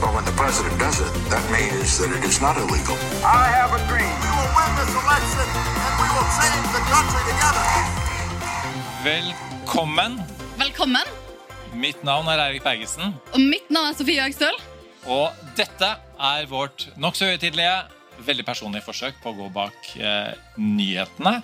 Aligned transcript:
Well, 0.00 0.12
when 0.16 0.24
the 0.24 0.32
president 0.42 0.78
does 0.80 0.98
it, 1.00 1.12
that 1.32 1.44
means 1.52 1.98
that 2.00 2.10
it 2.16 2.24
is 2.24 2.40
not 2.40 2.56
illegal. 2.56 2.96
I 3.24 3.44
have 3.58 3.70
a 3.76 3.80
dream. 3.90 4.14
We 4.24 4.30
will 4.38 4.50
win 4.58 4.70
this 4.80 4.92
election 5.02 5.46
and 5.84 5.92
we 6.02 6.08
will 6.16 6.28
change 6.40 6.66
the 6.76 6.82
country 6.92 7.22
together. 7.30 7.66
Velkommen. 9.04 10.12
Velkommen. 10.58 11.06
Mitt 11.74 12.02
navn 12.04 12.26
er 12.28 12.40
Eirik 12.46 12.64
Bergesen, 12.64 13.14
Og 13.32 13.40
mitt 13.40 13.68
navn 13.70 13.92
er 13.92 13.94
Sofie 13.98 14.20
Høgstøl. 14.24 14.56
og 15.06 15.32
dette 15.56 15.86
er 16.20 16.46
vårt 16.50 16.88
nokså 17.00 17.28
høytidelige, 17.30 17.76
veldig 18.26 18.44
personlige 18.44 18.84
forsøk 18.84 19.14
på 19.22 19.30
å 19.30 19.36
gå 19.38 19.46
bak 19.54 19.92
eh, 19.96 20.34
nyhetene. 20.60 21.38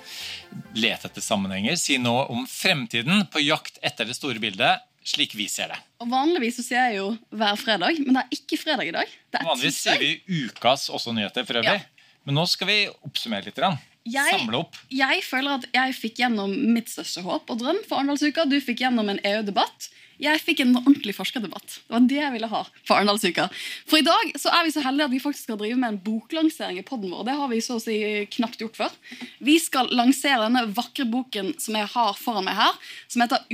Lete 0.77 1.09
etter 1.09 1.25
sammenhenger, 1.25 1.77
si 1.80 1.97
noe 2.02 2.27
om 2.28 2.45
fremtiden, 2.50 3.25
på 3.33 3.41
jakt 3.47 3.78
etter 3.83 4.05
det 4.05 4.16
store 4.19 4.42
bildet, 4.42 4.83
slik 5.06 5.34
vi 5.38 5.46
ser 5.51 5.70
det. 5.73 5.78
Og 6.02 6.10
Vanligvis 6.10 6.59
så 6.59 6.65
sier 6.66 6.88
jeg 6.91 6.98
jo 7.01 7.10
hver 7.38 7.59
fredag, 7.60 8.01
men 8.02 8.19
det 8.19 8.24
er 8.24 8.38
ikke 8.41 8.59
fredag 8.60 8.88
i 8.91 8.95
dag. 8.97 9.12
Det 9.33 9.45
Vanligvis 9.47 9.78
sier 9.84 10.01
vi 10.02 10.14
ukas 10.47 10.88
også 10.91 11.14
nyheter 11.17 11.47
for 11.47 11.62
øvrig. 11.62 11.78
Ja. 11.78 12.08
Men 12.27 12.41
nå 12.41 12.47
skal 12.50 12.67
vi 12.72 12.81
oppsummere 13.06 13.47
litt. 13.47 13.61
Jeg- 14.06 14.39
Samle 14.39 14.58
opp. 14.64 14.75
Jeg 14.91 15.22
føler 15.27 15.55
at 15.61 15.64
jeg 15.75 15.94
fikk 15.94 16.16
gjennom 16.22 16.50
mitt 16.75 16.86
største 16.91 17.22
håp 17.22 17.48
og 17.50 17.58
drøm 17.58 17.78
for 17.89 17.98
Arendalsuka. 17.98 18.44
Du 18.48 18.58
fikk 18.61 18.83
gjennom 18.84 19.08
en 19.11 19.19
EU-debatt. 19.22 19.89
Jeg 20.19 20.41
fikk 20.41 20.61
en 20.61 20.77
ordentlig 20.78 21.12
forskerdebatt. 21.14 21.66
Det 21.86 21.91
var 21.92 22.00
det 22.09 22.16
jeg 22.22 22.33
ville 22.33 22.48
ha 22.48 22.62
for 22.86 22.97
Arendalsuka. 22.97 23.48
For 23.86 23.98
i 23.98 24.06
dag 24.06 24.33
så 24.41 24.48
er 24.55 24.64
vi 24.64 24.70
så 24.72 24.83
heldige 24.83 25.05
at 25.05 25.11
vi 25.11 25.19
faktisk 25.20 25.42
skal 25.50 25.59
drive 25.61 25.77
med 25.77 25.88
en 25.92 25.98
boklansering 26.06 26.78
i 26.78 26.83
podden 26.86 27.11
vår. 27.11 27.25
Det 27.28 27.34
har 27.36 27.48
vi 27.48 27.59
så 27.61 27.77
å 27.77 27.83
si 27.83 27.98
knapt 28.38 28.59
gjort 28.62 28.77
før. 28.78 28.91
Vi 29.44 29.59
skal 29.59 29.91
lansere 29.92 30.47
denne 30.47 30.66
vakre 30.72 31.05
boken 31.11 31.53
som 31.61 31.75
jeg 31.78 31.86
har 31.94 32.14
foran 32.14 32.44
meg 32.48 32.55
her, 32.56 32.72
som 33.09 33.22
heter 33.22 33.44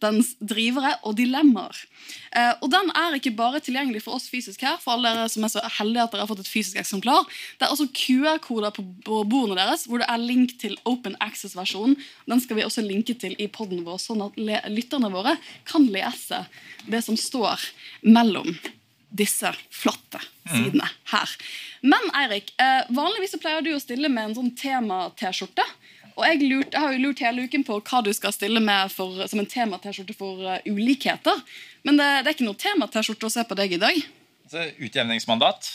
'Ulikhetens 0.00 0.36
drivere 0.40 0.96
og 1.04 1.16
dilemmaer'. 1.16 1.84
Eh, 2.36 2.54
og 2.62 2.70
Den 2.70 2.90
er 2.94 3.14
ikke 3.14 3.36
bare 3.36 3.60
tilgjengelig 3.60 4.02
for 4.02 4.14
oss 4.14 4.28
fysisk 4.28 4.62
her, 4.62 4.78
for 4.80 4.92
alle 4.92 5.12
dere 5.14 5.28
som 5.28 5.44
er 5.44 5.48
så 5.48 5.60
heldige 5.78 6.02
at 6.02 6.12
dere 6.12 6.20
har 6.20 6.30
fått 6.30 6.40
et 6.40 6.48
fysisk 6.48 6.76
eksemplar. 6.76 7.26
Det 7.58 7.66
er 7.66 7.72
også 7.74 7.90
QR-koder 7.92 8.70
på 8.70 9.22
bordene 9.28 9.58
deres 9.58 9.86
hvor 9.86 9.98
det 9.98 10.08
er 10.08 10.18
link 10.18 10.58
til 10.58 10.76
Open 10.84 11.16
Access-versjonen. 11.20 11.96
Den 12.26 12.40
skal 12.40 12.56
vi 12.56 12.64
også 12.64 12.82
linke 12.86 13.14
til 13.14 13.36
i 13.38 13.48
podden 13.48 13.84
vår, 13.84 13.98
sånn 13.98 14.22
at 14.24 14.36
lytterne 14.70 15.10
våre 15.12 15.36
kan 15.64 15.86
lese 15.86 16.46
det 16.86 17.04
som 17.04 17.16
står 17.16 17.60
mellom 18.02 18.56
disse 19.10 19.50
flotte 19.74 20.20
sidene 20.46 20.86
her. 21.10 21.30
Men 21.82 22.10
Eirik, 22.14 22.52
eh, 22.58 22.86
vanligvis 22.88 23.34
så 23.34 23.40
pleier 23.42 23.62
du 23.62 23.72
å 23.74 23.82
stille 23.82 24.08
med 24.08 24.30
en 24.30 24.36
sånn 24.38 24.52
tema-T-skjorte. 24.56 25.66
Og 26.16 26.24
jeg, 26.26 26.40
lurt, 26.50 26.72
jeg 26.74 26.80
har 26.82 26.94
jo 26.94 27.02
lurt 27.04 27.22
hele 27.24 27.44
uken 27.48 27.66
på 27.66 27.78
hva 27.80 28.00
du 28.04 28.10
skal 28.16 28.34
stille 28.34 28.62
med 28.62 28.92
for, 28.92 29.22
som 29.30 29.42
en 29.42 29.48
tema-T-skjorte 29.48 30.16
for 30.18 30.40
uh, 30.44 30.58
ulikheter. 30.68 31.44
Men 31.86 32.00
det, 32.00 32.08
det 32.22 32.32
er 32.32 32.36
ikke 32.38 32.48
noe 32.48 32.60
tema-T-skjorte 32.60 33.28
å 33.28 33.32
se 33.32 33.46
på 33.46 33.58
deg 33.58 33.76
i 33.76 33.80
dag. 33.82 34.02
Utjevningsmandat. 34.50 35.70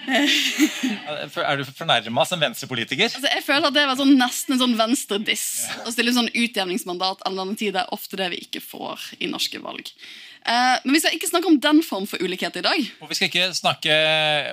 Er 0.10 1.60
du 1.60 1.64
fornærma 1.64 2.24
som 2.28 2.40
venstrepolitiker? 2.40 3.10
Altså, 3.10 3.28
jeg 3.28 3.44
føler 3.44 3.68
at 3.68 3.76
Det 3.76 3.84
var 3.90 3.98
sånn, 4.00 4.16
nesten 4.18 4.56
en 4.56 4.62
sånn 4.62 4.76
venstre-diss 4.78 5.46
å 5.84 5.92
stille 5.92 6.14
sånn 6.16 6.30
utjevningsmandat. 6.32 7.24
all 7.26 7.38
den 7.42 7.56
tid. 7.56 7.74
Det 7.76 7.84
er 7.84 7.94
ofte 7.94 8.18
det 8.20 8.30
vi 8.34 8.42
ikke 8.46 8.62
får 8.64 9.10
i 9.20 9.30
norske 9.30 9.60
valg. 9.62 9.92
Eh, 10.40 10.76
men 10.84 10.96
vi 10.96 11.00
skal 11.02 11.16
ikke 11.16 11.28
snakke 11.28 11.50
om 11.50 11.58
den 11.60 11.82
form 11.84 12.06
for 12.08 12.22
ulikhet 12.22 12.56
i 12.56 12.64
dag. 12.64 12.84
Og 13.04 13.10
Vi 13.10 13.18
skal 13.18 13.28
ikke 13.28 13.50
snakke 13.56 13.96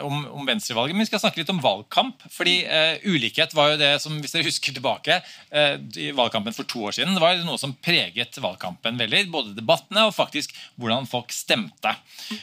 om, 0.03 0.25
om 0.35 0.47
venstrevalget, 0.47 0.95
men 0.95 1.05
vi 1.05 1.09
skal 1.09 1.21
snakke 1.23 1.39
litt 1.41 1.53
om 1.53 1.61
valgkamp. 1.63 2.25
fordi 2.33 2.57
uh, 2.67 2.99
Ulikhet 3.07 3.55
var 3.55 3.71
jo 3.71 3.79
det 3.79 3.91
som, 4.03 4.17
hvis 4.19 4.35
dere 4.35 4.47
husker 4.47 4.75
tilbake, 4.75 5.19
uh, 5.53 5.77
i 5.95 6.09
valgkampen 6.15 6.55
for 6.55 6.67
to 6.67 6.83
år 6.89 6.97
siden, 6.97 7.15
det 7.15 7.23
var 7.23 7.39
noe 7.47 7.59
som 7.61 7.75
preget 7.83 8.39
valgkampen 8.43 8.99
veldig. 8.99 9.23
Både 9.31 9.55
debattene 9.55 10.07
og 10.09 10.15
faktisk 10.17 10.55
hvordan 10.75 11.07
folk 11.09 11.31
stemte. 11.35 11.95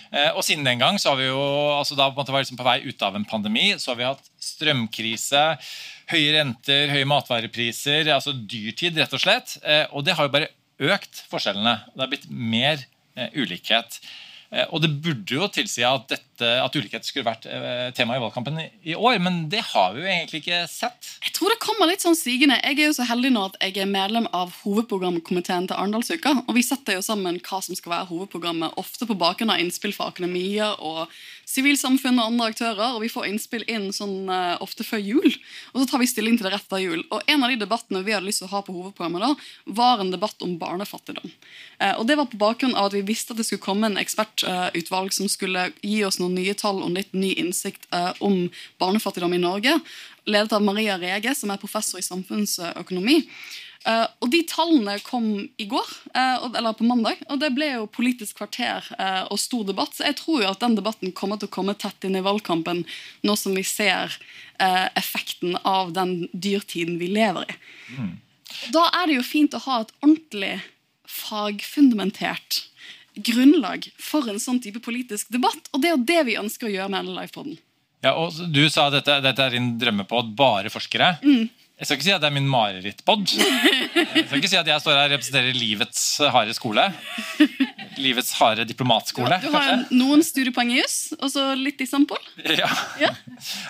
Uh, 0.09 0.33
og 0.33 0.43
Siden 0.45 0.65
den 0.67 0.81
gang 0.81 0.99
så 1.01 1.13
har 1.13 1.21
vi 1.21 1.29
jo, 1.29 1.45
altså 1.77 1.99
da 1.99 2.09
på, 2.15 2.25
liksom 2.25 2.61
på 2.61 2.67
vei 2.67 2.81
ut 2.89 3.05
av 3.05 3.17
en 3.19 3.29
pandemi, 3.29 3.75
så 3.77 3.93
har 3.93 4.01
vi 4.01 4.09
hatt 4.09 4.33
strømkrise. 4.41 5.45
Høye 6.13 6.35
renter, 6.37 6.91
høye 6.93 7.09
matvarepriser, 7.09 8.09
altså 8.13 8.35
dyrtid, 8.37 8.97
rett 9.01 9.15
og 9.17 9.23
slett. 9.23 9.57
Og 9.97 10.05
det 10.05 10.17
har 10.19 10.29
jo 10.29 10.35
bare 10.35 10.51
økt 10.85 11.23
forskjellene. 11.31 11.79
Det 11.95 12.03
har 12.03 12.11
blitt 12.13 12.29
mer 12.29 12.83
ulikhet. 13.35 14.01
Eh, 14.55 14.67
Og 14.71 14.83
det 14.83 14.91
burde 15.03 15.35
jo 15.35 15.49
tilsi 15.51 15.83
at, 15.87 16.07
dette, 16.11 16.49
at 16.63 16.77
ulikhet 16.77 17.07
skulle 17.07 17.27
vært 17.27 17.47
eh, 17.51 17.91
tema 17.97 18.17
i 18.17 18.23
valgkampen 18.23 18.61
i 18.85 18.95
år, 18.95 19.19
men 19.23 19.49
det 19.51 19.63
har 19.73 19.95
vi 19.95 20.05
jo 20.05 20.11
egentlig 20.11 20.43
ikke 20.45 20.61
sett. 20.71 21.11
Jeg 21.25 21.35
tror 21.35 21.51
det 21.51 21.63
kommer 21.65 21.91
litt 21.91 22.05
sånn 22.05 22.19
sigende. 22.19 22.61
Jeg 22.63 22.79
er 22.79 22.91
jo 22.91 22.97
så 22.99 23.09
heldig 23.09 23.33
nå 23.35 23.47
at 23.51 23.59
jeg 23.65 23.83
er 23.83 23.91
medlem 23.91 24.29
av 24.37 24.55
hovedprogramkomiteen 24.63 25.67
til 25.71 25.79
Arendalsuka. 25.79 26.37
Og 26.47 26.55
vi 26.59 26.67
setter 26.67 26.99
jo 26.99 27.05
sammen 27.07 27.41
hva 27.43 27.63
som 27.65 27.79
skal 27.79 27.97
være 27.97 28.11
hovedprogrammet, 28.13 28.77
ofte 28.81 29.09
på 29.11 29.19
bakgrunn 29.19 29.55
av 29.55 29.63
innspill 29.65 29.97
fra 29.97 30.11
akademia 30.13 30.75
og 30.79 31.09
sivilsamfunn 31.51 32.19
og 32.21 32.33
andre 32.33 32.51
aktører. 32.53 32.97
Og 32.97 33.05
vi 33.05 33.11
får 33.13 33.29
innspill 33.31 33.65
inn 33.71 33.91
sånn 33.95 34.31
uh, 34.31 34.57
ofte 34.65 34.87
før 34.87 35.03
jul, 35.03 35.37
og 35.73 35.83
så 35.83 35.87
tar 35.91 36.03
vi 36.03 36.09
stilling 36.11 36.39
til 36.39 36.49
det 36.49 36.55
rett 36.57 36.77
av 36.77 36.83
jul. 36.83 37.05
Og 37.11 37.31
en 37.31 37.45
av 37.45 37.53
de 37.53 37.61
debattene 37.61 38.05
vi 38.07 38.15
hadde 38.17 38.29
lyst 38.29 38.43
til 38.43 38.49
å 38.49 38.55
ha 38.55 38.63
på 38.67 38.75
hovedprogrammet 38.77 39.25
da, 39.25 39.33
var 39.81 40.03
en 40.03 40.13
debatt 40.15 40.47
om 40.47 40.57
barnefattigdom. 40.61 41.35
Uh, 41.83 41.95
og 41.99 42.07
det 42.11 42.19
var 42.21 42.31
på 42.31 42.41
bakgrunn 42.41 42.77
av 42.77 42.91
at 42.91 42.99
vi 42.99 43.05
visste 43.07 43.35
at 43.35 43.43
det 43.43 43.49
skulle 43.49 43.65
komme 43.65 43.91
en 43.91 44.01
ekspertutvalg 44.01 45.15
som 45.17 45.31
skulle 45.31 45.69
gi 45.83 46.01
oss 46.07 46.21
noen 46.23 46.37
nye 46.39 46.57
tall 46.59 46.83
og 46.85 46.95
litt 46.97 47.13
ny 47.17 47.35
innsikt 47.41 47.87
om 48.25 48.49
barnefattigdom 48.81 49.35
i 49.37 49.43
Norge. 49.43 49.77
Ledet 50.31 50.55
av 50.57 50.63
Maria 50.65 50.97
Rege, 51.01 51.35
som 51.37 51.53
er 51.53 51.61
professor 51.61 52.01
i 52.01 52.07
samfunnsøkonomi. 52.07 53.21
Eh, 53.85 54.07
og 54.25 54.31
De 54.33 54.41
tallene 54.49 54.97
kom 55.05 55.27
i 55.61 55.67
går, 55.69 55.89
uh, 56.17 56.47
eller 56.49 56.73
på 56.77 56.87
mandag, 56.89 57.21
og 57.29 57.41
det 57.43 57.51
ble 57.57 57.69
jo 57.75 57.89
Politisk 57.93 58.39
kvarter 58.41 58.87
uh, 58.97 59.27
og 59.29 59.41
stor 59.41 59.67
debatt. 59.69 59.93
Så 59.97 60.07
jeg 60.09 60.17
tror 60.23 60.43
jo 60.43 60.51
at 60.51 60.63
den 60.65 60.77
debatten 60.79 61.13
kommer 61.17 61.41
til 61.41 61.51
å 61.51 61.55
komme 61.59 61.77
tett 61.77 62.07
inn 62.07 62.17
i 62.17 62.25
valgkampen, 62.25 62.85
nå 63.25 63.37
som 63.37 63.57
vi 63.57 63.65
ser 63.67 64.15
effekten 64.95 65.57
av 65.67 65.89
den 65.97 66.29
dyrtiden 66.31 67.01
vi 67.01 67.09
lever 67.11 67.49
i. 67.51 67.57
Da 68.71 68.85
er 69.01 69.11
det 69.11 69.17
jo 69.17 69.25
fint 69.27 69.57
å 69.59 69.61
ha 69.65 69.81
et 69.83 69.91
ordentlig 69.99 70.53
fagfundamentert 71.11 72.61
grunnlag 73.19 73.89
for 73.99 74.31
en 74.31 74.39
sånn 74.39 74.61
type 74.63 74.79
politisk 74.85 75.33
debatt. 75.35 75.73
Og 75.75 75.83
det 75.83 75.91
er 75.91 75.97
jo 75.97 76.07
det 76.07 76.21
vi 76.31 76.39
ønsker 76.39 76.71
å 76.71 76.73
gjøre 76.77 76.93
med 76.93 77.03
denne 77.03 77.19
livepoden. 77.19 77.59
Ja, 78.05 78.15
og 78.21 78.39
Du 78.55 78.63
sa 78.71 78.87
at 78.87 78.99
dette, 79.01 79.19
dette 79.25 79.43
er 79.43 79.57
din 79.57 79.73
drømme 79.81 80.07
på 80.07 80.23
bare 80.39 80.71
forskere. 80.73 81.17
Jeg 81.75 81.87
skal 81.89 81.97
ikke 81.99 82.07
si 82.07 82.13
at 82.15 82.23
det 82.23 82.29
er 82.29 82.35
min 82.37 82.47
marerittpod. 82.49 83.25
Jeg 83.35 84.27
skal 84.29 84.39
ikke 84.39 84.51
si 84.53 84.59
at 84.61 84.69
jeg 84.71 84.81
står 84.81 84.95
her 84.95 85.09
og 85.09 85.15
representerer 85.17 85.57
livets 85.59 86.05
harde 86.31 86.55
skole. 86.55 86.85
Livets 87.99 88.33
harde 88.39 88.65
diplomatskole, 88.69 89.39
Du 89.43 89.49
har 89.53 89.65
kanskje. 89.69 89.97
noen 89.99 90.23
studiepoeng 90.25 90.71
i 90.75 90.81
juss, 90.81 91.13
og 91.21 91.31
så 91.33 91.51
litt 91.59 91.81
i 91.81 91.87
Sampol. 91.91 92.19
Ja. 92.61 92.71
Ja. 93.01 93.13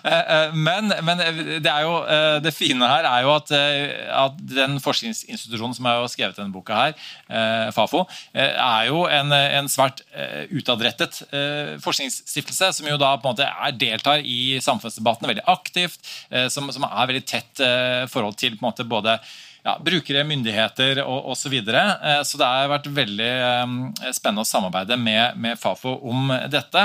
Eh, 0.05 0.13
eh, 0.13 0.53
Men, 0.55 0.93
men 1.03 1.19
det, 1.65 1.71
er 1.71 1.83
jo, 1.87 1.95
eh, 2.05 2.37
det 2.45 2.53
fine 2.55 2.85
her 2.87 3.07
er 3.09 3.23
jo 3.25 3.31
at, 3.35 3.51
eh, 3.57 3.95
at 4.13 4.37
den 4.51 4.77
forskningsinstitusjonen 4.85 5.75
som 5.75 5.89
har 5.89 6.05
skrevet 6.13 6.37
denne 6.39 6.53
boka, 6.55 6.77
her, 6.77 6.95
eh, 7.33 7.71
Fafo, 7.75 8.05
eh, 8.37 8.53
er 8.53 8.91
jo 8.91 9.05
en, 9.09 9.33
en 9.33 9.71
svært 9.73 10.03
eh, 10.13 10.45
utadrettet 10.53 11.23
eh, 11.33 11.73
forskningsstiftelse, 11.83 12.71
som 12.77 12.91
jo 12.93 12.99
da 13.01 13.15
på 13.17 13.27
en 13.31 13.35
måte 13.35 13.49
er, 13.49 13.73
deltar 13.81 14.21
i 14.23 14.61
samfunnsdebatten 14.63 15.31
veldig 15.33 15.47
aktivt, 15.51 15.99
eh, 16.31 16.47
som, 16.53 16.69
som 16.75 16.85
er 16.91 17.11
veldig 17.11 17.25
tett 17.27 17.65
eh, 17.65 18.05
forhold 18.13 18.37
til 18.41 18.55
på 18.59 18.63
en 18.63 18.69
måte 18.71 18.87
både 18.89 19.19
ja, 19.65 19.79
brukere, 19.81 20.25
myndigheter 20.29 20.99
og 21.05 21.31
osv. 21.33 21.47
Så, 21.47 21.51
videre. 21.53 21.83
Eh, 22.05 22.23
så 22.29 22.37
det 22.41 22.47
har 22.49 22.69
vært 22.73 22.89
veldig 22.93 23.29
eh, 23.31 24.13
spennende 24.13 24.45
å 24.45 24.49
samarbeide 24.49 24.97
med, 25.01 25.39
med 25.41 25.59
Fafo 25.61 25.95
om 26.11 26.29
dette. 26.53 26.83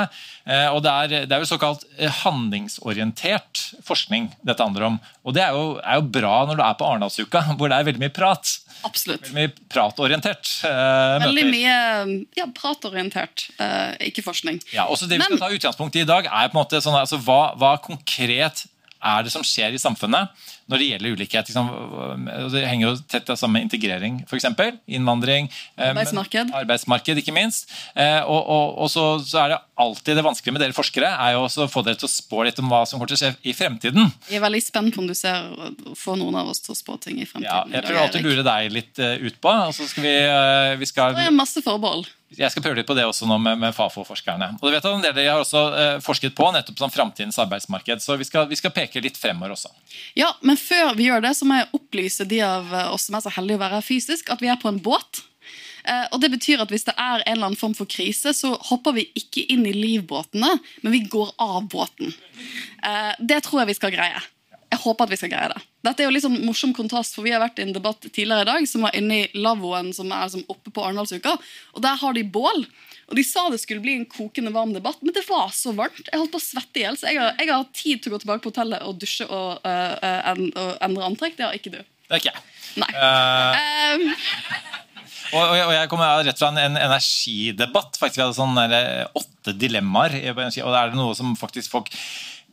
Eh, 0.48 0.68
Og 0.72 0.82
det 0.86 0.92
er, 0.94 1.26
det 1.28 1.36
er 1.36 1.44
jo 1.44 1.50
såkalt 1.50 1.84
handlingsorientert 2.24 3.66
forskning 3.86 4.30
dette 4.46 4.64
handler 4.64 4.88
om. 4.90 4.98
Og 5.28 5.36
det 5.36 5.44
er 5.44 5.56
jo, 5.56 5.78
er 5.84 6.00
jo 6.00 6.08
bra 6.20 6.34
når 6.48 6.60
du 6.60 6.64
er 6.66 6.78
på 6.80 6.88
Arendalsuka, 6.88 7.44
hvor 7.60 7.72
det 7.72 7.80
er 7.80 7.88
veldig 7.90 8.04
mye 8.06 8.16
prat. 8.16 8.56
Absolutt. 8.88 9.28
Veldig 9.28 9.36
mye 9.36 9.54
pratorientert. 9.76 10.52
eh, 10.68 11.18
Veldig 11.26 11.46
mye 11.52 11.78
ja, 12.40 12.48
pratorientert, 12.56 13.50
eh, 13.60 13.98
ikke 14.10 14.24
forskning. 14.24 14.62
Ja, 14.76 14.88
også 14.88 15.08
Det 15.10 15.18
vi 15.18 15.24
Men- 15.26 15.36
skal 15.38 15.50
ta 15.50 15.56
utgangspunkt 15.56 15.96
i 15.96 16.00
i 16.00 16.08
dag, 16.08 16.26
er 16.32 16.48
på 16.48 16.56
en 16.56 16.62
måte 16.64 16.80
sånn, 16.82 16.96
altså, 16.96 17.18
hva, 17.20 17.54
hva 17.60 17.74
konkret 17.84 18.66
er 19.04 19.24
det 19.24 19.32
som 19.34 19.44
skjer 19.44 19.76
i 19.76 19.80
samfunnet 19.82 20.30
når 20.70 20.78
det 20.82 20.88
gjelder 20.92 21.16
ulikhet. 21.18 21.50
Liksom, 21.50 21.70
det 22.54 22.62
henger 22.70 22.86
jo 22.88 22.96
tett 23.10 23.32
sammen 23.34 23.56
med 23.58 23.66
integrering, 23.68 24.20
f.eks. 24.30 24.46
Innvandring. 24.88 25.50
eh, 25.78 25.90
Arbeidsmarked. 25.90 26.52
arbeidsmarked, 26.54 27.18
ikke 27.24 27.34
minst. 27.36 27.70
Eh, 27.96 28.22
og 28.24 28.40
og, 28.50 28.78
og 28.86 28.90
så, 28.94 29.06
så 29.26 29.42
er 29.44 29.50
det 29.56 29.60
alltid 29.80 30.16
det 30.20 30.24
vanskelige 30.26 30.54
med 30.56 30.62
dere 30.64 30.76
forskere 30.78 31.10
er 31.10 31.34
jo 31.38 31.46
å 31.48 31.68
få 31.72 31.84
dere 31.86 31.98
til 32.00 32.08
å 32.10 32.12
spå 32.12 32.44
litt 32.46 32.60
om 32.62 32.70
hva 32.72 32.84
som 32.88 32.98
kommer 33.00 33.10
til 33.12 33.18
å 33.18 33.22
skje 33.24 33.32
i 33.50 33.54
fremtiden. 33.56 34.12
Jeg 34.30 34.40
er 34.40 34.46
veldig 34.46 34.62
spent 34.64 34.94
på 34.96 35.02
om 35.04 35.08
du 35.10 35.16
ser 35.18 35.50
får 35.98 36.20
noen 36.22 36.36
av 36.42 36.50
oss 36.54 36.62
til 36.66 36.76
å 36.76 36.78
spå 36.80 37.00
ting 37.02 37.18
i 37.18 37.26
Ja, 37.26 37.32
fremtiden. 37.34 37.74
jeg 37.74 37.86
prøver 37.88 38.02
alltid 38.06 38.22
å 38.26 38.30
lure 38.30 38.46
deg 38.48 38.72
litt 38.78 39.00
eh, 39.00 39.18
ut 39.26 39.42
på. 39.42 39.50
og 39.70 39.74
så 39.76 39.88
skal 39.90 40.04
vi, 40.06 40.16
vi 40.84 40.90
skal, 40.90 41.16
Det 41.18 41.28
er 41.30 41.36
masse 41.36 41.62
forbehold. 41.66 42.08
Jeg 42.38 42.52
skal 42.54 42.64
prøve 42.66 42.78
litt 42.78 42.90
på 42.90 42.96
det 42.98 43.08
også 43.10 43.26
nå 43.30 43.40
med, 43.42 43.58
med 43.62 43.74
Fafo-forskerne. 43.74 44.52
Og 44.60 44.68
du 44.68 44.76
vet 44.76 44.86
av 44.86 45.00
dere 45.02 45.26
har 45.26 45.42
også 45.42 45.64
eh, 45.80 45.96
forsket 46.06 46.36
på 46.38 46.52
nettopp 46.54 46.82
sånn 46.82 46.94
framtidens 46.94 47.40
arbeidsmarked, 47.42 48.04
så 48.04 48.20
vi 48.20 48.28
skal, 48.28 48.46
vi 48.52 48.60
skal 48.60 48.74
peke 48.76 49.02
litt 49.02 49.18
fremover 49.18 49.56
også. 49.56 49.74
Ja, 50.20 50.30
Men 50.46 50.60
før 50.62 50.94
vi 51.00 51.10
gjør 51.10 51.26
det, 51.26 51.34
så 51.40 51.48
må 51.50 51.58
jeg 51.58 51.72
opplyse 51.80 52.28
de 52.30 52.44
av 52.46 52.70
oss 52.90 53.10
som 53.10 53.18
er 53.18 53.26
så 53.26 53.34
heldige 53.34 53.58
å 53.58 53.66
være 53.66 53.82
fysisk, 53.86 54.30
at 54.30 54.44
vi 54.46 54.52
er 54.52 54.62
på 54.62 54.70
en 54.70 54.82
båt. 54.84 55.24
Eh, 55.84 56.06
og 56.12 56.22
det 56.22 56.32
betyr 56.34 56.62
at 56.64 56.72
Hvis 56.74 56.86
det 56.88 56.96
er 56.98 57.24
en 57.24 57.34
eller 57.34 57.50
annen 57.50 57.60
form 57.60 57.76
for 57.78 57.90
krise, 57.90 58.34
så 58.36 58.54
hopper 58.70 58.98
vi 58.98 59.08
ikke 59.18 59.46
inn 59.54 59.66
i 59.68 59.76
livbåtene, 59.76 60.52
men 60.84 60.96
vi 60.96 61.06
går 61.08 61.34
av 61.42 61.64
båten. 61.72 62.14
Eh, 62.84 63.14
det 63.20 63.44
tror 63.46 63.64
jeg 63.64 63.74
vi 63.74 63.80
skal 63.80 63.96
greie. 63.96 64.22
Jeg 64.70 64.84
håper 64.84 65.08
at 65.08 65.14
vi 65.14 65.20
skal 65.22 65.34
greie 65.34 65.52
det. 65.54 65.62
Dette 65.86 66.04
er 66.04 66.10
jo 66.10 66.12
litt 66.12 66.26
sånn 66.26 66.42
morsom 66.44 66.74
kontrast, 66.76 67.14
for 67.16 67.24
Vi 67.24 67.32
har 67.32 67.40
vært 67.40 67.60
i 67.62 67.64
en 67.64 67.72
debatt 67.76 68.02
tidligere 68.04 68.44
i 68.44 68.50
dag 68.50 68.66
som 68.68 68.84
var 68.84 68.96
inne 69.00 69.22
i 69.24 69.40
lavvoen 69.40 69.94
som 69.96 70.12
er 70.12 70.28
som 70.34 70.44
oppe 70.52 70.74
på 70.76 70.84
Arendalsuka. 70.84 71.38
og 71.74 71.82
Der 71.86 71.96
har 72.02 72.14
de 72.18 72.24
bål. 72.24 72.66
Og 73.10 73.16
De 73.16 73.24
sa 73.24 73.48
det 73.50 73.62
skulle 73.64 73.82
bli 73.82 73.96
en 73.96 74.06
kokende 74.06 74.52
varm 74.54 74.74
debatt, 74.76 75.00
men 75.02 75.14
det 75.16 75.24
var 75.30 75.48
så 75.56 75.72
varmt. 75.74 76.04
Jeg 76.12 76.20
holdt 76.20 76.34
på 76.36 76.38
å 76.42 76.44
svette 76.44 76.78
i 76.78 76.84
hjel. 76.84 76.98
Så 77.00 77.08
jeg 77.10 77.18
har, 77.22 77.32
jeg 77.40 77.50
har 77.50 77.64
tid 77.74 78.04
til 78.04 78.12
å 78.12 78.18
gå 78.18 78.22
tilbake 78.26 78.44
på 78.44 78.52
hotellet 78.52 78.84
og 78.86 79.00
dusje 79.02 79.26
og, 79.26 79.64
uh, 79.64 79.96
en- 80.34 80.52
og 80.54 80.76
endre 80.86 81.08
antrekk. 81.08 81.38
Det 81.40 81.48
har 81.48 81.56
ikke 81.58 81.72
du. 81.74 81.80
Det 81.80 82.18
er 82.18 82.22
ikke 82.22 82.34
jeg. 82.36 82.44
Nei. 82.84 82.92
Uh... 83.00 84.04
Um... 84.04 84.14
Og, 85.30 85.44
og, 85.46 85.56
jeg- 85.56 85.66
og 85.70 85.74
jeg 85.78 85.90
kommer 85.92 86.24
rett 86.26 86.40
fra 86.42 86.48
en, 86.52 86.58
en 86.58 86.78
energidebatt. 86.90 87.98
faktisk 88.02 88.18
Vi 88.20 88.26
hadde 88.26 88.38
sånn 88.38 88.58
åtte 89.24 89.54
dilemmaer. 89.58 90.20
Og 90.34 90.74
da 90.74 90.84
er 90.84 90.92
det 90.92 91.00
noe 91.00 91.16
som 91.18 91.36
faktisk 91.40 91.72
folk 91.72 91.90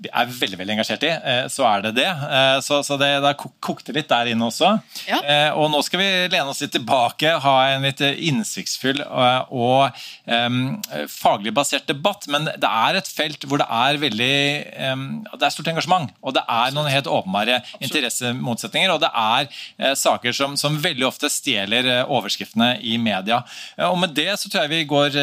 er 0.04 0.28
veldig 0.28 0.58
veldig 0.60 0.74
engasjert 0.74 1.04
i, 1.06 1.10
eh, 1.14 1.46
så 1.52 1.64
er 1.68 1.86
det 1.86 1.92
det. 1.96 2.06
Eh, 2.06 2.58
Så, 2.66 2.82
så 2.84 2.96
det, 3.00 3.08
det 3.24 3.32
kokte 3.64 3.94
litt 3.96 4.08
der 4.10 4.28
inne 4.32 4.48
også. 4.50 4.74
Ja. 5.08 5.18
Eh, 5.22 5.50
Og 5.56 5.70
nå 5.72 5.80
skal 5.84 6.00
vi 6.02 6.08
lene 6.32 6.50
oss 6.52 6.60
litt 6.60 6.74
tilbake, 6.74 7.30
ha 7.42 7.54
en 7.72 7.86
litt 7.86 8.00
innsiktsfull 8.00 9.00
og, 9.06 9.52
og 9.52 10.00
um, 10.26 10.58
faglig 11.10 11.52
basert 11.56 11.86
debatt. 11.88 12.26
Men 12.32 12.48
det 12.48 12.68
er 12.68 12.98
et 13.00 13.08
felt 13.08 13.46
hvor 13.48 13.60
det 13.62 13.68
er 13.72 14.00
veldig 14.02 14.36
um, 14.92 15.06
Det 15.32 15.46
er 15.48 15.54
stort 15.54 15.70
engasjement. 15.72 16.12
Og 16.22 16.36
det 16.36 16.44
er 16.44 16.74
noen 16.76 16.90
helt 16.92 17.08
åpenbare 17.10 17.60
interessemotsetninger. 17.80 18.92
Og 18.94 19.00
det 19.04 19.10
er 19.12 19.48
uh, 19.48 19.94
saker 19.96 20.36
som, 20.36 20.56
som 20.60 20.76
veldig 20.82 21.06
ofte 21.08 21.30
stjeler 21.32 21.88
overskriftene 22.04 22.74
i 22.84 22.96
media. 23.00 23.42
Og 23.88 23.96
med 24.00 24.14
det 24.16 24.28
så 24.40 24.50
tror 24.50 24.66
jeg 24.66 24.74
vi 24.74 24.84
går 24.90 25.16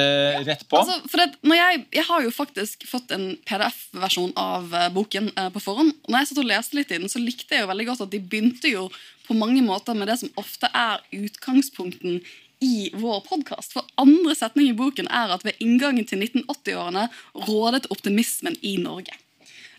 rett 0.47 0.65
på. 0.69 0.79
Altså, 0.79 0.99
for 1.09 1.21
det, 1.21 1.37
når 1.45 1.59
jeg, 1.59 1.83
jeg 1.99 2.07
har 2.09 2.25
jo 2.25 2.33
faktisk 2.33 2.85
fått 2.89 3.11
en 3.15 3.25
PDF-versjon 3.47 4.33
av 4.39 4.62
eh, 4.71 4.92
boken 4.94 5.31
eh, 5.33 5.50
på 5.54 5.62
forhånd. 5.63 5.92
Når 6.07 6.21
jeg 6.21 6.30
satt 6.30 6.42
og 6.44 6.48
leste 6.50 6.77
litt 6.77 6.94
i 6.94 7.00
den, 7.01 7.12
så 7.12 7.21
likte 7.21 7.56
jeg 7.56 7.65
jo 7.65 7.71
veldig 7.71 7.89
godt 7.89 8.06
at 8.06 8.13
de 8.13 8.21
begynte 8.21 8.71
jo 8.71 8.88
på 9.27 9.36
mange 9.38 9.63
måter 9.65 9.98
med 9.98 10.10
det 10.12 10.19
som 10.21 10.31
ofte 10.39 10.69
er 10.71 11.04
utgangspunkten 11.15 12.21
i 12.63 12.89
vår 12.95 13.19
podkast. 13.27 13.75
For 13.75 13.88
andre 14.00 14.36
setning 14.38 14.69
i 14.71 14.77
boken 14.77 15.10
er 15.12 15.36
at 15.36 15.44
ved 15.44 15.60
inngangen 15.63 16.07
til 16.07 16.24
1980-årene 16.24 17.10
rådet 17.48 17.89
optimismen 17.92 18.56
i 18.62 18.77
Norge. 18.81 19.15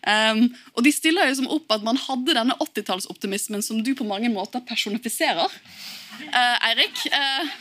Um, 0.05 0.51
og 0.77 0.85
de 0.85 0.93
stiller 0.93 1.31
jo 1.31 1.39
som 1.39 1.49
opp 1.55 1.71
at 1.73 1.85
man 1.87 1.97
hadde 1.97 2.35
denne 2.37 2.57
80-tallsoptimismen 2.61 3.65
som 3.65 3.79
du 3.81 3.95
på 3.97 4.05
mange 4.05 4.29
måter 4.33 4.61
personifiserer. 4.69 5.49
uh, 6.29 6.57
Eirik, 6.69 7.07
eh, 7.09 7.55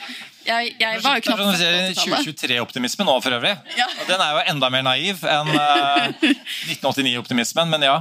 jeg, 0.47 0.73
jeg 0.79 1.01
var 1.03 1.19
jo 1.19 1.23
knapt 1.27 1.41
født 1.41 1.49
på 1.49 1.57
80-tallet. 1.59 2.27
2023-optimisme 2.27 3.05
nå, 3.07 3.15
for 3.23 3.35
øvrig. 3.37 3.53
Ja. 3.77 3.87
Den 4.07 4.23
er 4.23 4.37
jo 4.37 4.43
enda 4.53 4.69
mer 4.73 4.85
naiv 4.85 5.23
enn 5.29 5.51
uh, 5.53 6.25
1989-optimismen, 6.71 7.71
men 7.71 7.85
ja. 7.87 7.97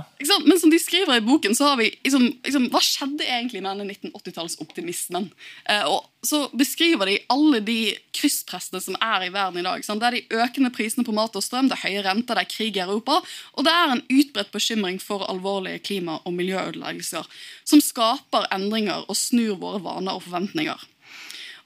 Men 0.47 0.61
som 0.61 0.73
de 0.73 0.81
skriver 0.83 1.19
i 1.21 1.25
boken, 1.25 1.56
så 1.59 1.73
har 1.73 1.81
vi 1.81 1.91
liksom, 2.05 2.29
liksom, 2.44 2.69
Hva 2.73 2.83
skjedde 2.85 3.27
egentlig 3.27 3.62
med 3.62 3.83
denne 3.83 3.94
1980-tallsoptimismen? 3.94 5.31
Uh, 5.69 5.85
og 5.94 6.27
så 6.27 6.44
beskriver 6.55 7.11
de 7.11 7.19
alle 7.35 7.59
de 7.67 7.79
krysspressene 8.15 8.83
som 8.83 8.99
er 9.03 9.27
i 9.27 9.33
verden 9.35 9.62
i 9.62 9.67
dag. 9.67 9.83
Sant? 9.87 10.03
Det 10.03 10.11
er 10.11 10.19
de 10.19 10.43
økende 10.45 10.71
prisene 10.75 11.06
på 11.06 11.15
mat 11.17 11.35
og 11.38 11.43
strøm, 11.43 11.71
det 11.71 11.79
er 11.79 11.88
høye 11.88 12.05
renter, 12.06 12.38
det 12.38 12.47
er 12.47 12.53
krig 12.53 12.79
i 12.79 12.85
Europa, 12.85 13.19
og 13.56 13.67
det 13.67 13.75
er 13.75 13.97
en 13.97 14.05
utbredt 14.06 14.53
bekymring 14.55 15.00
for 15.03 15.27
alvorlige 15.31 15.83
klima- 15.83 16.21
og 16.23 16.37
miljøødeleggelser 16.38 17.27
som 17.67 17.83
skaper 17.83 18.47
endringer 18.55 19.06
og 19.09 19.19
snur 19.19 19.59
våre 19.62 19.83
vaner 19.83 20.19
og 20.19 20.27
forventninger. 20.29 20.88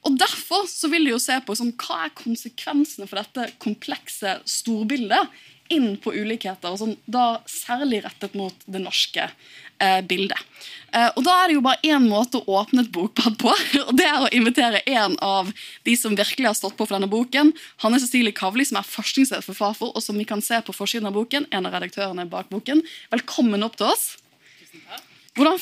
Og 0.06 0.16
Derfor 0.20 0.68
så 0.70 0.90
vil 0.92 1.08
de 1.08 1.14
jo 1.16 1.20
se 1.22 1.36
på 1.42 1.56
sånn, 1.58 1.74
hva 1.82 2.06
er 2.06 2.16
konsekvensene 2.16 3.08
for 3.10 3.18
dette 3.18 3.50
komplekse 3.62 4.38
storbildet 4.46 5.34
inn 5.72 5.96
på 5.98 6.12
ulikheter, 6.14 6.70
og 6.70 6.78
sånn, 6.78 6.96
da 7.10 7.40
særlig 7.50 8.04
rettet 8.04 8.36
mot 8.38 8.66
det 8.70 8.80
norske 8.84 9.24
eh, 9.26 9.98
bildet. 10.06 10.38
Eh, 10.94 11.08
og 11.08 11.24
Da 11.26 11.34
er 11.40 11.48
det 11.48 11.56
jo 11.56 11.64
bare 11.64 11.82
én 11.90 12.06
måte 12.06 12.38
å 12.38 12.60
åpne 12.60 12.84
et 12.84 12.92
bokbad 12.94 13.38
på, 13.40 13.50
og 13.88 13.90
det 13.98 14.06
er 14.06 14.22
å 14.22 14.30
invitere 14.36 14.84
en 14.86 15.16
av 15.24 15.50
de 15.88 15.96
som 15.98 16.14
virkelig 16.16 16.52
har 16.52 16.58
stått 16.58 16.76
på 16.78 16.86
for 16.86 16.96
denne 16.96 17.10
boken. 17.10 17.50
Hanne 17.82 18.00
Cecilie 18.02 18.36
Kavli, 18.36 18.66
som 18.68 18.78
er 18.80 18.86
forskningsleder 18.86 19.46
for 19.46 19.58
Fafo, 19.58 19.90
og 19.90 20.04
som 20.04 20.18
vi 20.18 20.28
kan 20.28 20.44
se 20.44 20.60
på 20.62 20.76
forsiden 20.76 21.10
av 21.10 21.18
boken. 21.18 21.50
En 21.50 21.66
av 21.66 21.74
redaktørene 21.74 22.28
bak 22.30 22.52
boken. 22.52 22.84
Velkommen 23.14 23.66
opp 23.66 23.78
til 23.80 23.90
oss. 23.90 24.06
Hvordan, 25.36 25.58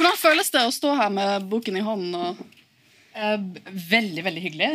hvordan 0.00 0.18
føles 0.20 0.50
det 0.54 0.64
å 0.64 0.72
stå 0.74 0.96
her 0.98 1.12
med 1.12 1.46
boken 1.52 1.76
i 1.76 1.84
hånden? 1.84 2.16
og 2.16 2.40
Eh, 3.10 3.38
Veldig 3.90 4.22
veldig 4.24 4.42
hyggelig. 4.44 4.68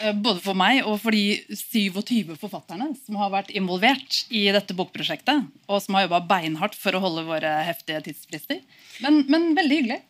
Eh, 0.00 0.14
Både 0.16 0.40
for 0.40 0.56
meg 0.58 0.82
og 0.88 0.98
for 1.02 1.14
de 1.14 1.36
27 1.52 2.36
forfatterne 2.40 2.92
som 3.04 3.18
har 3.20 3.32
vært 3.34 3.52
involvert 3.56 4.22
i 4.32 4.46
dette 4.54 4.76
bokprosjektet. 4.76 5.44
Og 5.68 5.82
som 5.84 5.98
har 5.98 6.06
jobba 6.06 6.22
beinhardt 6.30 6.78
for 6.78 6.96
å 6.96 7.02
holde 7.04 7.26
våre 7.28 7.52
heftige 7.68 8.02
tidsfrister. 8.08 8.62
Men, 9.04 9.22
men 9.28 9.52
veldig 9.58 9.80
hyggelig. 9.82 10.00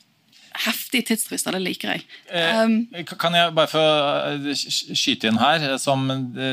Heftige 0.67 1.07
tidsfrister, 1.09 1.55
det 1.57 1.63
liker 1.65 1.95
jeg. 1.95 2.05
Eh, 2.31 2.63
Um, 2.63 2.87
Kan 3.19 3.35
jeg 3.35 3.55
bare 3.55 3.71
få 3.71 3.83
eh, 3.83 4.53
skyte 4.55 5.31
inn 5.31 5.39
her, 5.41 5.63
eh, 5.73 5.79
som 5.81 6.05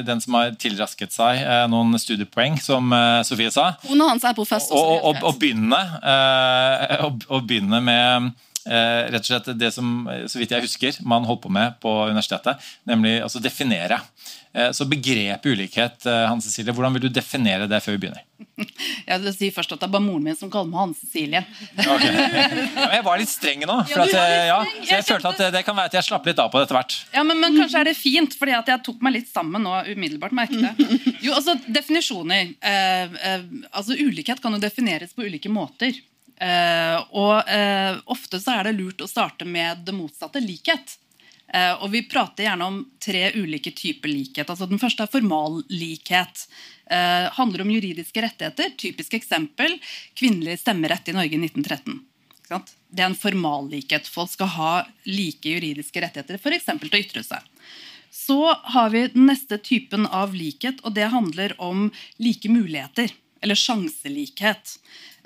den 0.05 0.21
som 0.23 0.37
har 0.37 0.53
tilrasket 0.59 1.13
seg 1.13 1.41
noen 1.71 1.97
studiepoeng, 1.99 2.57
som 2.61 2.93
Sofie 3.27 3.51
sa, 3.53 3.73
Kona 3.83 4.11
hans 4.13 4.23
er 4.23 4.35
professor. 4.37 4.77
og, 4.77 5.03
og, 5.11 5.23
og, 5.23 5.39
begynne, 5.41 5.79
eh, 6.03 7.05
og, 7.33 7.43
begynne 7.47 7.81
med 7.83 8.31
rett 8.67 9.21
og 9.23 9.29
slett 9.29 9.51
det 9.59 9.71
som 9.73 10.07
eh, 10.11 10.25
så 10.27 10.39
vidt 10.41 10.51
jeg 10.51 10.65
husker, 10.65 10.99
man 11.07 11.23
holdt 11.27 11.45
på 11.45 11.51
med 11.53 11.77
på 11.83 11.93
universitetet, 12.09 12.59
nemlig 12.89 13.19
altså 13.23 13.39
definere. 13.43 14.01
Eh, 14.53 14.71
Så 14.73 14.85
begrepet 14.89 15.45
ulikhet, 15.45 16.05
eh, 16.09 16.23
Hanne 16.27 16.41
Cecilie, 16.41 16.73
hvordan 16.73 16.93
vil 16.95 17.03
du 17.05 17.09
definere 17.13 17.67
det 17.69 17.79
før 17.85 17.93
vi 17.95 18.01
begynner? 18.07 18.25
Jeg 19.07 19.21
vil 19.23 19.33
si 19.35 19.47
først 19.55 19.71
at 19.71 19.79
Det 19.79 19.87
er 19.87 19.91
bare 19.93 20.03
moren 20.03 20.23
min 20.25 20.35
som 20.35 20.49
kaller 20.51 20.67
meg 20.71 20.79
Hanne 20.81 20.97
Cecilie. 20.97 21.43
Okay. 21.95 22.11
Jeg 22.95 23.03
var 23.05 23.19
litt 23.21 23.29
streng 23.31 23.63
nå, 23.69 23.77
for 23.91 24.03
at, 24.03 24.13
eh, 24.17 24.49
ja, 24.49 24.57
så 24.81 24.95
jeg 24.97 25.05
følte 25.07 25.31
at 25.35 25.53
det, 25.53 25.63
kan 25.67 25.77
være 25.77 25.91
at 25.93 25.97
jeg 25.99 26.07
slapp 26.09 26.25
litt 26.27 26.41
av 26.41 26.49
på 26.51 26.59
det 26.59 26.67
etter 26.67 26.79
hvert. 26.79 26.97
Ja, 27.13 27.23
men, 27.23 27.39
men 27.39 27.55
kanskje 27.61 27.79
er 27.83 27.89
det 27.91 27.95
fint, 27.99 28.35
fordi 28.39 28.57
at 28.57 28.67
jeg 28.73 28.83
tok 28.89 29.01
meg 29.05 29.15
litt 29.19 29.29
sammen 29.31 29.63
nå 29.65 29.77
umiddelbart. 29.93 30.35
merket. 30.35 30.81
Jo, 31.25 31.33
altså 31.35 31.55
Definisjoner. 31.67 32.53
Eh, 32.63 33.17
eh, 33.29 33.41
altså 33.71 33.95
Ulikhet 33.99 34.41
kan 34.41 34.55
jo 34.55 34.61
defineres 34.63 35.13
på 35.15 35.25
ulike 35.27 35.49
måter. 35.51 35.93
Eh, 36.39 36.97
og 37.19 37.49
eh, 37.51 37.99
ofte 38.11 38.39
så 38.39 38.59
er 38.59 38.69
det 38.69 38.77
lurt 38.79 39.03
å 39.03 39.09
starte 39.11 39.47
med 39.47 39.85
det 39.85 39.95
motsatte, 39.95 40.41
likhet. 40.43 40.97
Uh, 41.49 41.81
og 41.81 41.89
vi 41.89 42.03
prater 42.05 42.45
gjerne 42.45 42.65
om 42.69 42.75
tre 43.01 43.31
ulike 43.33 43.71
typer 43.73 44.11
likhet. 44.11 44.51
Altså 44.51 44.67
Den 44.69 44.77
første 44.77 45.07
er 45.07 45.09
formal 45.09 45.63
likhet. 45.73 46.43
Eh, 46.89 47.25
handler 47.33 47.61
om 47.61 47.71
juridiske 47.71 48.21
rettigheter. 48.21 48.69
Typisk 48.77 49.13
eksempel 49.13 49.79
kvinnelig 50.17 50.59
stemmerett 50.61 51.09
i 51.09 51.13
Norge 51.13 51.37
i 51.37 51.41
1913. 51.41 51.99
Ikke 52.37 52.53
sant? 52.53 52.73
Det 52.89 53.03
er 53.03 53.11
en 53.11 53.17
formal 53.17 53.69
likhet. 53.69 54.09
Folk 54.09 54.31
skal 54.33 54.49
ha 54.55 54.73
like 55.05 55.53
juridiske 55.53 56.01
rettigheter, 56.01 56.37
f.eks. 56.41 56.69
til 56.69 56.89
å 56.89 57.01
ytre 57.01 57.25
seg. 57.25 57.49
Så 58.13 58.39
har 58.73 58.89
vi 58.93 59.03
den 59.13 59.29
neste 59.29 59.59
typen 59.61 60.05
av 60.05 60.33
likhet, 60.33 60.81
og 60.81 60.97
det 60.97 61.11
handler 61.13 61.53
om 61.61 61.91
like 62.17 62.49
muligheter. 62.49 63.13
Eller 63.41 63.57
sjanselikhet. 63.57 64.79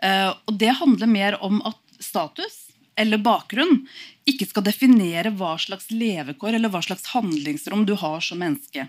Eh, 0.03 0.29
og 0.29 0.59
det 0.59 0.75
handler 0.79 1.09
mer 1.09 1.37
om 1.43 1.61
at 1.65 1.79
status 2.03 2.59
eller 2.99 3.21
bakgrunn 3.23 3.85
ikke 4.29 4.47
skal 4.49 4.65
definere 4.67 5.31
hva 5.33 5.55
slags 5.61 5.89
levekår 5.91 6.57
eller 6.57 6.71
hva 6.71 6.83
slags 6.85 7.07
handlingsrom 7.15 7.87
du 7.87 7.95
har 7.99 8.21
som 8.21 8.41
menneske. 8.43 8.87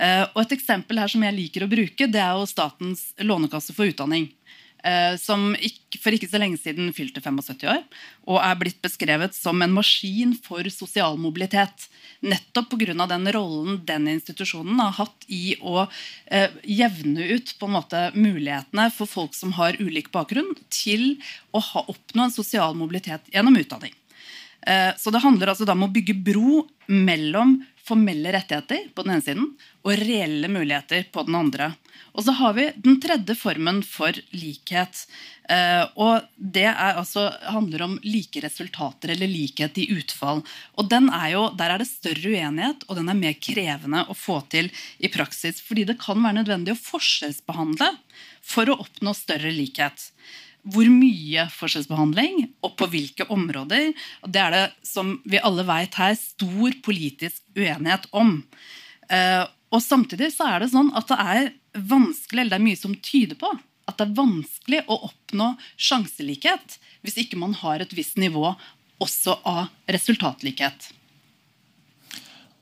Eh, 0.00 0.24
og 0.32 0.40
Et 0.44 0.56
eksempel 0.56 1.00
her 1.00 1.10
som 1.10 1.24
jeg 1.26 1.36
liker 1.36 1.66
å 1.66 1.70
bruke, 1.70 2.08
det 2.08 2.22
er 2.22 2.38
jo 2.38 2.48
Statens 2.48 3.10
lånekasse 3.18 3.74
for 3.76 3.90
utdanning. 3.90 4.30
Eh, 4.84 5.14
som 5.20 5.54
for 6.00 6.14
ikke 6.14 6.28
så 6.30 6.40
lenge 6.40 6.58
siden 6.60 6.92
fylte 6.96 7.22
75 7.22 7.66
år, 7.70 7.82
og 8.28 8.40
er 8.42 8.58
blitt 8.60 8.80
beskrevet 8.84 9.36
som 9.36 9.62
en 9.62 9.74
maskin 9.74 10.34
for 10.44 10.66
sosial 10.72 11.18
mobilitet. 11.20 11.88
Nettopp 12.26 12.72
pga. 12.72 13.06
den 13.06 13.32
rollen 13.32 13.80
den 13.84 14.08
institusjonen 14.08 14.80
har 14.80 14.96
hatt 15.00 15.26
i 15.28 15.56
å 15.60 15.86
eh, 16.26 16.50
jevne 16.62 17.28
ut 17.34 17.54
på 17.58 17.68
en 17.68 17.76
måte 17.76 18.10
mulighetene 18.14 18.90
for 18.94 19.06
folk 19.06 19.34
som 19.34 19.52
har 19.58 19.78
ulik 19.80 20.10
bakgrunn, 20.12 20.54
til 20.70 21.16
å 21.52 21.60
ha, 21.60 21.84
oppnå 21.88 22.26
en 22.26 22.34
sosial 22.34 22.74
mobilitet 22.74 23.30
gjennom 23.32 23.56
utdanning. 23.56 23.94
Eh, 24.66 24.92
så 24.98 25.12
det 25.14 25.22
handler 25.22 25.52
altså 25.52 25.68
om 25.70 25.86
å 25.86 25.92
bygge 25.92 26.16
bro 26.26 26.66
mellom 26.90 27.60
formelle 27.86 28.32
rettigheter 28.34 28.88
på 28.94 29.04
den 29.04 29.16
ene 29.16 29.24
siden 29.24 29.50
og 29.86 30.00
reelle 30.00 30.50
muligheter 30.50 31.06
på 31.14 31.22
den 31.28 31.38
andre. 31.38 31.70
Og 32.16 32.24
så 32.26 32.34
har 32.38 32.54
vi 32.56 32.66
den 32.82 32.98
tredje 33.00 33.36
formen 33.38 33.82
for 33.86 34.16
likhet. 34.34 35.04
Eh, 35.48 35.84
og 35.94 36.26
Det 36.36 36.66
er 36.66 36.98
altså, 36.98 37.28
handler 37.52 37.84
om 37.86 37.98
like 38.02 38.40
resultater 38.42 39.12
eller 39.14 39.30
likhet 39.30 39.78
i 39.78 39.88
utfall. 39.94 40.42
Og 40.76 40.92
er 40.92 41.28
jo, 41.32 41.50
Der 41.56 41.70
er 41.70 41.78
det 41.78 41.88
større 41.88 42.32
uenighet, 42.32 42.84
og 42.88 42.96
den 42.96 43.08
er 43.08 43.14
mer 43.14 43.34
krevende 43.34 44.06
å 44.08 44.14
få 44.14 44.40
til 44.48 44.70
i 44.98 45.08
praksis. 45.08 45.60
Fordi 45.60 45.84
det 45.84 46.00
kan 46.00 46.22
være 46.22 46.42
nødvendig 46.42 46.74
å 46.74 46.82
forskjellsbehandle 46.82 47.92
for 48.42 48.66
å 48.68 48.80
oppnå 48.80 49.14
større 49.14 49.52
likhet 49.52 50.10
hvor 50.66 50.88
mye 50.90 51.46
forskjellsbehandling 51.54 52.48
og 52.66 52.74
på 52.78 52.88
hvilke 52.90 53.26
områder. 53.32 53.92
og 54.22 54.32
Det 54.34 54.42
er 54.42 54.54
det, 54.54 54.64
som 54.86 55.16
vi 55.24 55.38
alle 55.38 55.66
vet 55.66 55.94
her, 56.00 56.16
stor 56.18 56.80
politisk 56.86 57.42
uenighet 57.56 58.08
om. 58.10 58.40
Eh, 59.10 59.44
og 59.70 59.82
Samtidig 59.82 60.32
så 60.34 60.48
er 60.50 60.64
det 60.64 60.72
sånn 60.72 60.90
at 60.96 61.08
det 61.10 61.18
er 61.22 61.48
vanskelig, 61.76 62.40
eller 62.40 62.56
det 62.56 62.60
er 62.60 62.68
mye 62.68 62.80
som 62.80 62.98
tyder 63.04 63.38
på 63.38 63.50
at 63.86 63.98
det 63.98 64.06
er 64.08 64.18
vanskelig 64.18 64.82
å 64.90 64.98
oppnå 65.08 65.52
sjanselikhet 65.78 66.78
hvis 67.06 67.20
ikke 67.22 67.38
man 67.38 67.54
har 67.60 67.82
et 67.82 67.94
visst 67.94 68.18
nivå 68.18 68.48
også 69.02 69.36
av 69.46 69.68
resultatlikhet 69.92 70.90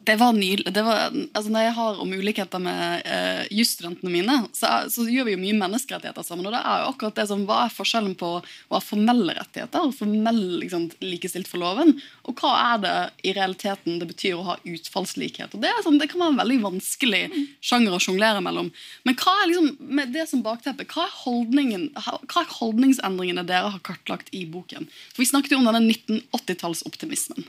det 0.06 0.16
var 0.20 0.32
nydelig. 0.32 0.72
Det 0.74 0.82
var, 0.84 1.12
altså 1.32 1.52
når 1.52 1.64
jeg 1.64 1.74
har 1.76 2.00
om 2.02 2.12
ulikheter 2.12 2.60
med 2.62 3.06
eh, 3.08 3.44
jusstudentene 3.54 4.12
mine, 4.12 4.36
så, 4.56 4.68
er, 4.68 4.90
så, 4.92 5.06
gjør 5.08 5.28
vi 5.28 5.34
jo 5.36 5.40
mye 5.40 5.56
menneskerettigheter 5.60 6.26
sammen. 6.26 6.48
og 6.48 6.54
det 6.54 6.60
er 6.60 6.82
jo 6.82 6.90
akkurat 6.92 7.16
det 7.18 7.26
som, 7.30 7.44
Hva 7.48 7.62
er 7.64 7.74
forskjellen 7.74 8.16
på 8.20 8.30
å 8.36 8.42
ha 8.74 8.80
formelle 8.84 9.36
rettigheter 9.38 9.86
og 9.86 9.96
formell 9.96 10.42
liksom, 10.62 10.90
likestilt 11.04 11.48
for 11.50 11.62
loven? 11.62 11.94
Og 12.28 12.36
hva 12.40 12.52
er 12.74 12.84
det 12.84 12.94
i 13.30 13.34
realiteten 13.36 13.98
det 14.02 14.10
betyr 14.10 14.36
å 14.38 14.46
ha 14.50 14.58
utfallslikhet? 14.60 15.56
Og 15.56 15.64
Det, 15.64 15.72
sånn, 15.86 15.98
det 16.02 16.10
kan 16.12 16.22
være 16.22 16.34
en 16.34 16.42
veldig 16.42 16.60
vanskelig 16.68 17.24
sjanger 17.64 17.96
å 17.96 18.02
sjonglere 18.02 18.44
mellom. 18.44 18.70
Men 19.08 19.18
hva 19.20 19.36
er 19.40 19.52
liksom, 19.52 19.74
med 20.00 20.14
det 20.16 20.28
som 20.30 20.44
bakteppe, 20.44 20.88
hva 20.92 21.08
er, 21.08 21.88
hva 21.94 22.44
er 22.44 22.56
holdningsendringene 22.60 23.46
dere 23.48 23.74
har 23.76 23.84
kartlagt 23.86 24.32
i 24.36 24.44
boken? 24.48 24.88
For 25.12 25.24
Vi 25.24 25.30
snakket 25.32 25.56
jo 25.56 25.62
om 25.62 25.70
denne 25.70 25.86
1980-tallsoptimismen. 25.88 27.46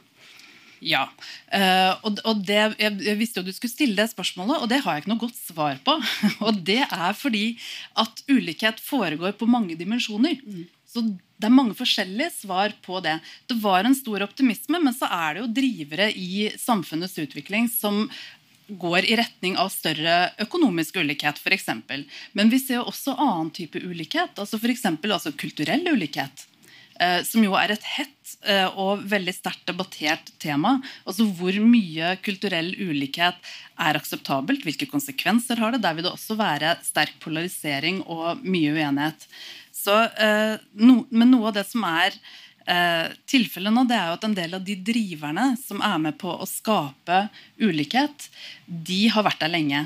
Ja. 0.83 1.05
Uh, 1.49 1.93
og, 2.07 2.41
det, 2.47 2.61
jeg, 2.79 3.17
visste 3.19 3.41
jo 3.41 3.47
du 3.47 3.53
skulle 3.55 3.73
stille 3.73 3.97
det 3.99 4.11
spørsmålet, 4.11 4.61
og 4.61 4.71
det 4.71 4.81
har 4.83 4.95
jeg 4.95 5.05
ikke 5.05 5.13
noe 5.13 5.23
godt 5.25 5.39
svar 5.39 5.79
på. 5.85 5.97
og 6.45 6.63
det 6.67 6.81
er 6.85 7.17
fordi 7.17 7.45
at 8.01 8.25
ulikhet 8.31 8.81
foregår 8.83 9.37
på 9.39 9.49
mange 9.49 9.77
dimensjoner. 9.79 10.39
Mm. 10.43 10.65
Så 10.95 11.03
det 11.35 11.49
er 11.49 11.51
mange 11.51 11.75
forskjellige 11.75 12.31
svar 12.37 12.73
på 12.85 13.01
det. 13.03 13.17
Det 13.49 13.57
var 13.59 13.83
en 13.83 13.97
stor 13.97 14.23
optimisme, 14.23 14.79
men 14.79 14.95
så 14.95 15.09
er 15.11 15.35
det 15.35 15.43
jo 15.43 15.53
drivere 15.57 16.09
i 16.15 16.47
samfunnets 16.59 17.17
utvikling 17.19 17.67
som 17.71 18.05
går 18.67 19.05
i 19.05 19.17
retning 19.19 19.57
av 19.61 19.69
større 19.69 20.31
økonomisk 20.41 20.97
ulikhet, 20.97 21.37
f.eks. 21.37 21.67
Men 22.33 22.49
vi 22.49 22.59
ser 22.61 22.79
jo 22.79 22.87
også 22.89 23.13
annen 23.19 23.51
type 23.53 23.81
ulikhet, 23.83 24.39
altså 24.39 24.57
f.eks. 24.57 24.87
Altså 25.03 25.35
kulturell 25.37 25.85
ulikhet. 25.91 26.47
Eh, 26.95 27.21
som 27.27 27.43
jo 27.43 27.57
er 27.59 27.75
et 27.75 27.87
hett 27.97 28.14
eh, 28.14 28.14
og 28.77 29.03
veldig 29.09 29.33
sterkt 29.33 29.65
debattert 29.65 30.27
tema. 30.41 30.75
Altså 31.07 31.25
Hvor 31.37 31.55
mye 31.63 32.11
kulturell 32.21 32.73
ulikhet 32.77 33.39
er 33.81 33.97
akseptabelt? 33.97 34.61
Hvilke 34.67 34.85
konsekvenser 34.91 35.57
har 35.61 35.73
det? 35.73 35.81
Der 35.81 35.97
vil 35.97 36.05
det 36.05 36.13
også 36.13 36.37
være 36.37 36.75
sterk 36.85 37.15
polarisering 37.23 38.03
og 38.05 38.43
mye 38.45 38.75
uenighet. 38.75 39.25
Så, 39.85 39.95
eh, 40.17 40.57
men 40.75 41.31
noe 41.31 41.51
av 41.51 41.57
det 41.57 41.65
som 41.69 41.83
er 41.87 42.15
eh, 42.65 43.11
tilfellet 43.29 43.73
nå, 43.73 43.85
det 43.89 43.97
er 43.97 44.09
jo 44.09 44.17
at 44.17 44.27
en 44.27 44.37
del 44.37 44.57
av 44.57 44.65
de 44.65 44.77
driverne 44.87 45.51
som 45.61 45.83
er 45.85 45.99
med 46.07 46.17
på 46.21 46.31
å 46.31 46.47
skape 46.49 47.25
ulikhet, 47.61 48.29
de 48.65 49.05
har 49.13 49.27
vært 49.27 49.43
der 49.45 49.53
lenge. 49.53 49.85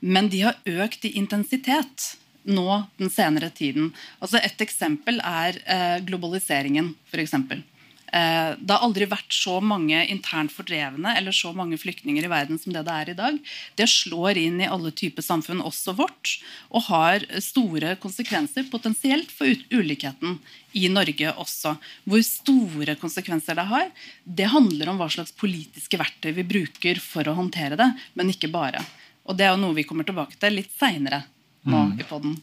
Men 0.00 0.30
de 0.32 0.44
har 0.46 0.60
økt 0.84 1.04
i 1.08 1.16
intensitet 1.20 2.12
nå 2.48 2.82
den 3.00 3.10
senere 3.12 3.50
tiden. 3.52 3.90
Altså 4.20 4.40
Et 4.40 4.62
eksempel 4.64 5.20
er 5.24 5.58
eh, 5.66 5.98
globaliseringen. 6.06 6.94
For 7.10 7.22
eksempel. 7.22 7.64
Eh, 8.12 8.52
det 8.58 8.74
har 8.74 8.84
aldri 8.86 9.08
vært 9.10 9.32
så 9.34 9.56
mange 9.64 10.02
internt 10.12 10.52
fordrevne 10.54 11.14
eller 11.18 11.34
så 11.36 11.52
mange 11.56 11.78
flyktninger 11.80 12.26
i 12.26 12.30
verden 12.30 12.60
som 12.60 12.74
det 12.74 12.84
det 12.86 12.96
er 12.96 13.12
i 13.12 13.16
dag. 13.18 13.40
Det 13.78 13.88
slår 13.90 14.40
inn 14.40 14.60
i 14.60 14.68
alle 14.68 14.92
typer 14.96 15.24
samfunn, 15.24 15.62
også 15.64 15.94
vårt, 15.98 16.36
og 16.70 16.86
har 16.90 17.26
store 17.42 17.96
konsekvenser 18.02 18.68
potensielt 18.72 19.32
for 19.34 19.50
ulikheten 19.72 20.38
i 20.76 20.86
Norge 20.92 21.34
også. 21.34 21.74
Hvor 22.04 22.22
store 22.26 22.96
konsekvenser 23.00 23.58
det 23.58 23.66
har, 23.72 23.90
det 24.24 24.52
handler 24.52 24.92
om 24.92 25.00
hva 25.00 25.10
slags 25.12 25.34
politiske 25.34 25.98
verktøy 26.00 26.32
vi 26.38 26.46
bruker 26.46 27.02
for 27.02 27.26
å 27.26 27.36
håndtere 27.38 27.78
det, 27.80 27.90
men 28.14 28.32
ikke 28.32 28.52
bare. 28.52 28.84
Og 29.26 29.36
Det 29.36 29.46
er 29.46 29.54
jo 29.54 29.62
noe 29.62 29.76
vi 29.76 29.86
kommer 29.86 30.06
tilbake 30.06 30.38
til 30.40 30.58
litt 30.58 30.72
seinere 30.74 31.24
nå 31.68 31.80
mm. 31.86 31.96
i 32.00 32.06
poden. 32.08 32.36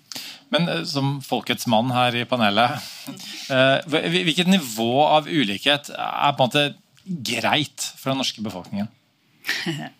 Men 0.53 0.67
eh, 0.71 0.83
som 0.88 1.17
folkets 1.25 1.67
mann 1.71 1.91
her 1.93 2.15
i 2.15 2.25
panelet, 2.29 2.83
eh, 3.53 3.77
hvilket 3.88 4.50
nivå 4.51 4.91
av 5.05 5.29
ulikhet 5.29 5.91
er 5.93 6.36
på 6.38 6.43
en 6.43 6.50
måte 6.50 6.65
greit 7.07 7.91
for 7.97 8.12
den 8.12 8.21
norske 8.24 8.43
befolkningen? 8.45 8.91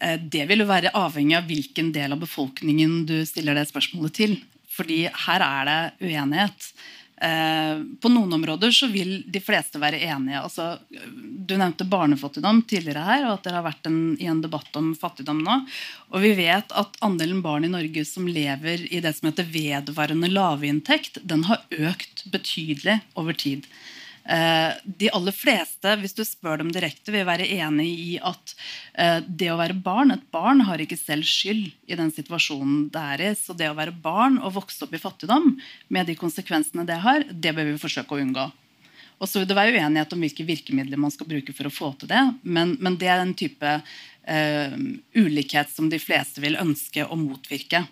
Eh, 0.00 0.16
det 0.32 0.46
vil 0.48 0.62
jo 0.62 0.64
være 0.64 0.94
avhengig 0.96 1.34
av 1.36 1.44
hvilken 1.44 1.90
del 1.92 2.14
av 2.14 2.22
befolkningen 2.22 3.02
du 3.04 3.18
stiller 3.28 3.58
det 3.58 3.66
spørsmålet 3.68 4.14
til. 4.16 4.30
Fordi 4.72 5.02
her 5.26 5.44
er 5.44 5.68
det 5.68 6.06
uenighet. 6.06 6.68
Eh, 7.20 7.82
på 8.00 8.08
noen 8.08 8.32
områder 8.32 8.70
så 8.72 8.86
vil 8.88 9.18
de 9.28 9.42
fleste 9.44 9.80
være 9.80 10.00
enige. 10.06 10.40
Altså, 10.40 10.78
du 10.88 11.52
nevnte 11.52 11.84
barnefattigdom 11.84 12.62
tidligere 12.64 13.04
her, 13.04 13.26
og 13.26 13.34
at 13.34 13.44
dere 13.44 13.60
har 13.60 13.66
vært 13.66 13.90
en, 13.90 14.00
i 14.16 14.28
en 14.30 14.40
debatt 14.40 14.80
om 14.80 14.94
fattigdom 14.96 15.42
nå. 15.44 15.58
Og 16.14 16.24
vi 16.24 16.32
vet 16.38 16.72
at 16.72 16.96
andelen 17.04 17.42
barn 17.44 17.68
i 17.68 17.72
Norge 17.72 18.06
som 18.08 18.28
lever 18.28 18.86
i 18.88 19.02
det 19.04 19.12
som 19.18 19.28
heter 19.28 19.50
vedvarende 19.52 20.32
lavinntekt, 20.32 21.20
den 21.20 21.44
har 21.50 21.60
økt 21.76 22.24
betydelig 22.32 23.02
over 23.20 23.36
tid. 23.36 23.68
Eh, 24.24 24.72
de 24.84 25.08
aller 25.10 25.34
fleste, 25.34 25.94
hvis 26.00 26.14
du 26.14 26.22
spør 26.28 26.60
dem 26.60 26.70
direkte, 26.74 27.12
vil 27.14 27.26
være 27.26 27.48
enig 27.56 27.88
i 27.88 28.14
at 28.20 28.54
eh, 28.94 29.18
det 29.24 29.48
å 29.52 29.58
være 29.58 29.78
barn 29.80 30.12
Et 30.14 30.26
barn 30.32 30.60
har 30.68 30.82
ikke 30.82 30.98
selv 31.00 31.24
skyld 31.26 31.70
i 31.88 31.98
den 31.98 32.12
situasjonen 32.14 32.88
det 32.92 33.04
er 33.14 33.24
i. 33.30 33.34
Så 33.38 33.56
det 33.56 33.70
å 33.70 33.76
være 33.78 33.96
barn 33.96 34.38
og 34.38 34.56
vokse 34.58 34.84
opp 34.84 34.94
i 34.94 35.02
fattigdom, 35.02 35.54
med 35.88 36.10
de 36.10 36.18
konsekvensene 36.20 36.86
det 36.88 37.00
har, 37.04 37.24
det 37.30 37.54
bør 37.56 37.72
vi 37.72 37.80
forsøke 37.80 38.16
å 38.16 38.22
unngå. 38.22 38.50
Og 39.20 39.28
så 39.28 39.40
vil 39.40 39.50
det 39.50 39.56
være 39.56 39.76
uenighet 39.76 40.14
om 40.16 40.22
hvilke 40.24 40.46
virkemidler 40.48 41.00
man 41.00 41.12
skal 41.12 41.28
bruke 41.28 41.52
for 41.56 41.68
å 41.68 41.72
få 41.72 41.92
til 42.00 42.08
det. 42.08 42.22
Men, 42.42 42.76
men 42.80 42.96
det 43.00 43.10
er 43.12 43.20
en 43.20 43.34
type 43.36 43.72
uh, 43.76 44.76
ulikhet 45.12 45.68
som 45.68 45.90
de 45.92 45.98
fleste 46.00 46.40
vil 46.40 46.56
ønske 46.56 47.04
å 47.04 47.18
motvirke. 47.20 47.82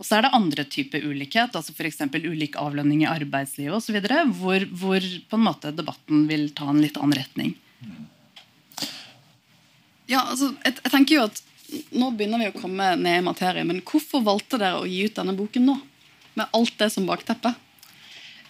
Og 0.00 0.06
så 0.08 0.16
er 0.16 0.24
det 0.24 0.32
andre 0.32 0.64
typer 0.64 1.04
ulikhet, 1.04 1.52
altså 1.52 1.74
f.eks. 1.76 2.00
ulik 2.24 2.56
avlønning 2.56 3.02
i 3.04 3.10
arbeidslivet 3.10 3.76
osv., 3.76 3.98
hvor, 4.40 4.64
hvor 4.80 5.08
på 5.28 5.36
en 5.36 5.44
måte 5.44 5.74
debatten 5.76 6.24
vil 6.30 6.48
ta 6.56 6.70
en 6.72 6.80
litt 6.80 6.96
annen 6.96 7.18
retning. 7.18 7.52
Ja, 10.08 10.24
altså, 10.24 10.54
jeg, 10.64 10.78
jeg, 10.80 10.90
tenker 10.90 11.18
jo 11.18 11.28
at 11.28 11.42
Nå 11.94 12.08
begynner 12.18 12.40
vi 12.40 12.48
å 12.50 12.56
komme 12.56 12.88
ned 12.98 13.20
i 13.20 13.22
materie, 13.22 13.62
men 13.62 13.78
hvorfor 13.86 14.24
valgte 14.26 14.58
dere 14.58 14.80
å 14.80 14.88
gi 14.88 15.04
ut 15.06 15.14
denne 15.20 15.36
boken 15.38 15.68
nå? 15.68 15.76
Med 16.34 16.56
alt 16.56 16.74
det 16.80 16.88
som 16.90 17.06
bakteppe? 17.06 17.52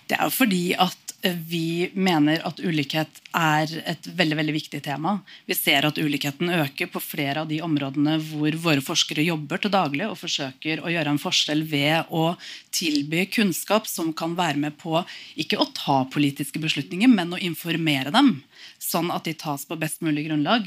Det 0.08 0.16
er 0.16 0.24
jo 0.24 0.32
fordi 0.32 0.62
at 0.80 0.99
vi 1.22 1.90
mener 1.94 2.40
at 2.48 2.60
ulikhet 2.62 3.20
er 3.36 3.72
et 3.88 4.06
veldig 4.16 4.38
veldig 4.38 4.54
viktig 4.54 4.80
tema. 4.84 5.18
Vi 5.46 5.56
ser 5.58 5.84
at 5.84 5.98
ulikheten 6.00 6.48
øker 6.54 6.88
på 6.92 7.02
flere 7.04 7.42
av 7.42 7.50
de 7.50 7.60
områdene 7.64 8.16
hvor 8.30 8.56
våre 8.64 8.84
forskere 8.84 9.26
jobber 9.26 9.60
til 9.60 9.74
daglig 9.74 10.06
og 10.08 10.18
forsøker 10.20 10.80
å 10.80 10.92
gjøre 10.92 11.14
en 11.14 11.20
forskjell 11.20 11.64
ved 11.68 12.08
å 12.08 12.34
tilby 12.74 13.26
kunnskap 13.32 13.88
som 13.90 14.14
kan 14.16 14.36
være 14.38 14.62
med 14.64 14.78
på 14.80 15.02
ikke 15.40 15.60
å 15.60 15.68
ta 15.76 16.02
politiske 16.10 16.62
beslutninger, 16.62 17.10
men 17.10 17.36
å 17.36 17.42
informere 17.42 18.14
dem. 18.14 18.38
Sånn 18.80 19.12
at 19.12 19.28
de 19.28 19.36
tas 19.36 19.66
på 19.68 19.76
best 19.80 20.00
mulig 20.04 20.26
grunnlag. 20.26 20.66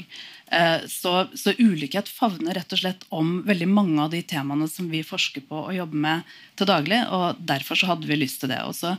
Eh, 0.54 0.86
så, 0.90 1.26
så 1.34 1.54
ulikhet 1.58 2.08
favner 2.10 2.54
rett 2.54 2.72
og 2.74 2.80
slett 2.80 3.06
om 3.14 3.40
veldig 3.46 3.68
mange 3.70 4.02
av 4.04 4.12
de 4.14 4.22
temaene 4.22 4.68
som 4.70 4.86
vi 4.90 5.02
forsker 5.06 5.46
på 5.48 5.66
og 5.66 5.74
jobber 5.76 6.02
med 6.06 6.34
til 6.58 6.70
daglig. 6.70 7.00
og 7.10 7.40
Derfor 7.42 7.80
så 7.80 7.90
hadde 7.90 8.10
vi 8.10 8.20
lyst 8.20 8.42
til 8.42 8.52
det. 8.52 8.60
Og 8.68 8.76
så 8.78 8.94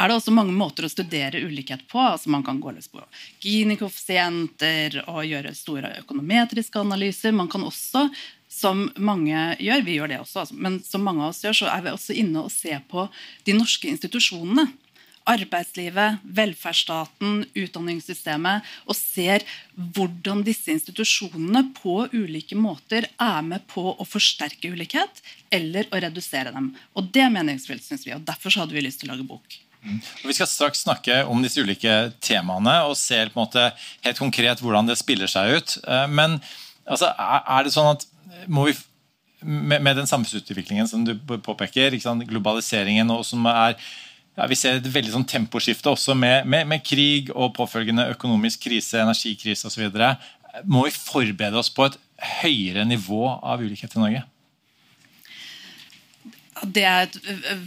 er 0.00 0.08
det 0.08 0.16
også 0.16 0.32
mange 0.32 0.56
måter 0.56 0.86
å 0.86 0.90
studere 0.90 1.42
ulikhet 1.44 1.84
på. 1.90 2.00
altså 2.00 2.32
Man 2.32 2.44
kan 2.46 2.60
gå 2.60 2.72
løs 2.72 2.88
på 2.88 3.02
Gini-koeffisienter 3.44 5.02
og 5.04 5.26
gjøre 5.28 5.54
store 5.56 5.92
økonometriske 6.00 6.80
analyser. 6.80 7.36
Man 7.36 7.50
kan 7.52 7.66
også 7.68 8.06
som 8.50 8.88
mange 8.98 9.38
gjør, 9.62 9.82
vi 9.86 9.96
gjør 9.96 10.10
det 10.10 10.20
også, 10.24 10.42
altså, 10.42 10.56
men 10.58 10.80
som 10.82 11.04
mange 11.06 11.22
av 11.22 11.30
oss 11.30 11.44
gjør, 11.44 11.54
så 11.62 11.68
er 11.70 11.84
vi 11.84 11.92
også 11.94 12.16
inne 12.18 12.42
og 12.42 12.50
ser 12.52 12.82
på 12.90 13.06
de 13.46 13.54
norske 13.54 13.86
institusjonene. 13.92 14.66
Arbeidslivet, 15.30 16.18
velferdsstaten, 16.24 17.44
utdanningssystemet, 17.54 18.66
og 18.88 18.96
ser 18.98 19.44
hvordan 19.76 20.42
disse 20.42 20.72
institusjonene 20.74 21.68
på 21.76 22.08
ulike 22.16 22.58
måter 22.58 23.06
er 23.20 23.40
med 23.46 23.68
på 23.70 23.84
å 23.92 24.08
forsterke 24.08 24.72
ulikhet 24.74 25.22
eller 25.54 25.86
å 25.92 26.02
redusere 26.02 26.50
dem. 26.56 26.72
Og 26.98 27.12
Det 27.14 27.22
er 27.22 27.34
meningsfullt, 27.36 27.86
syns 27.86 28.08
vi, 28.08 28.16
og 28.16 28.26
derfor 28.26 28.64
hadde 28.64 28.74
vi 28.74 28.88
lyst 28.88 29.04
til 29.04 29.12
å 29.12 29.14
lage 29.14 29.28
bok. 29.28 29.60
Og 29.80 30.28
vi 30.28 30.36
skal 30.36 30.48
straks 30.50 30.84
snakke 30.84 31.22
om 31.30 31.40
disse 31.44 31.62
ulike 31.62 32.10
temaene 32.20 32.82
og 32.88 32.98
se 33.00 33.22
på 33.30 33.38
en 33.38 33.46
måte 33.46 33.70
helt 34.04 34.20
konkret 34.20 34.60
hvordan 34.60 34.90
det 34.90 34.98
spiller 35.00 35.30
seg 35.30 35.56
ut. 35.56 35.76
Eh, 35.86 36.06
men 36.12 36.36
altså, 36.84 37.10
er 37.16 37.66
det 37.66 37.74
sånn 37.74 37.94
at 37.94 38.06
vi 38.44 38.76
med 39.40 39.96
den 39.96 40.08
samfunnsutviklingen 40.08 40.88
som 40.88 41.04
du 41.04 41.14
påpeker, 41.16 41.96
globaliseringen 42.28 43.10
og 43.14 43.24
som 43.24 43.46
er 43.48 43.78
ja, 44.36 44.46
Vi 44.46 44.56
ser 44.56 44.76
et 44.78 44.86
veldig 44.86 45.14
sånn 45.14 45.26
temposkifte 45.26 45.90
også 45.90 46.14
med, 46.14 46.46
med, 46.46 46.68
med, 46.68 46.84
krig 46.86 47.32
og 47.34 47.54
påfølgende 47.56 48.10
økonomisk 48.12 48.62
krise, 48.68 49.00
energikrise 49.02 49.66
osv. 49.66 49.88
Må 50.64 50.84
vi 50.86 50.92
forberede 50.94 51.58
oss 51.58 51.72
på 51.72 51.88
et 51.88 51.96
høyere 52.42 52.84
nivå 52.88 53.24
av 53.26 53.64
ulikhet 53.64 53.96
i 53.96 54.00
Norge? 54.00 54.22
Det 56.62 56.84
er 56.84 57.06
et 57.06 57.18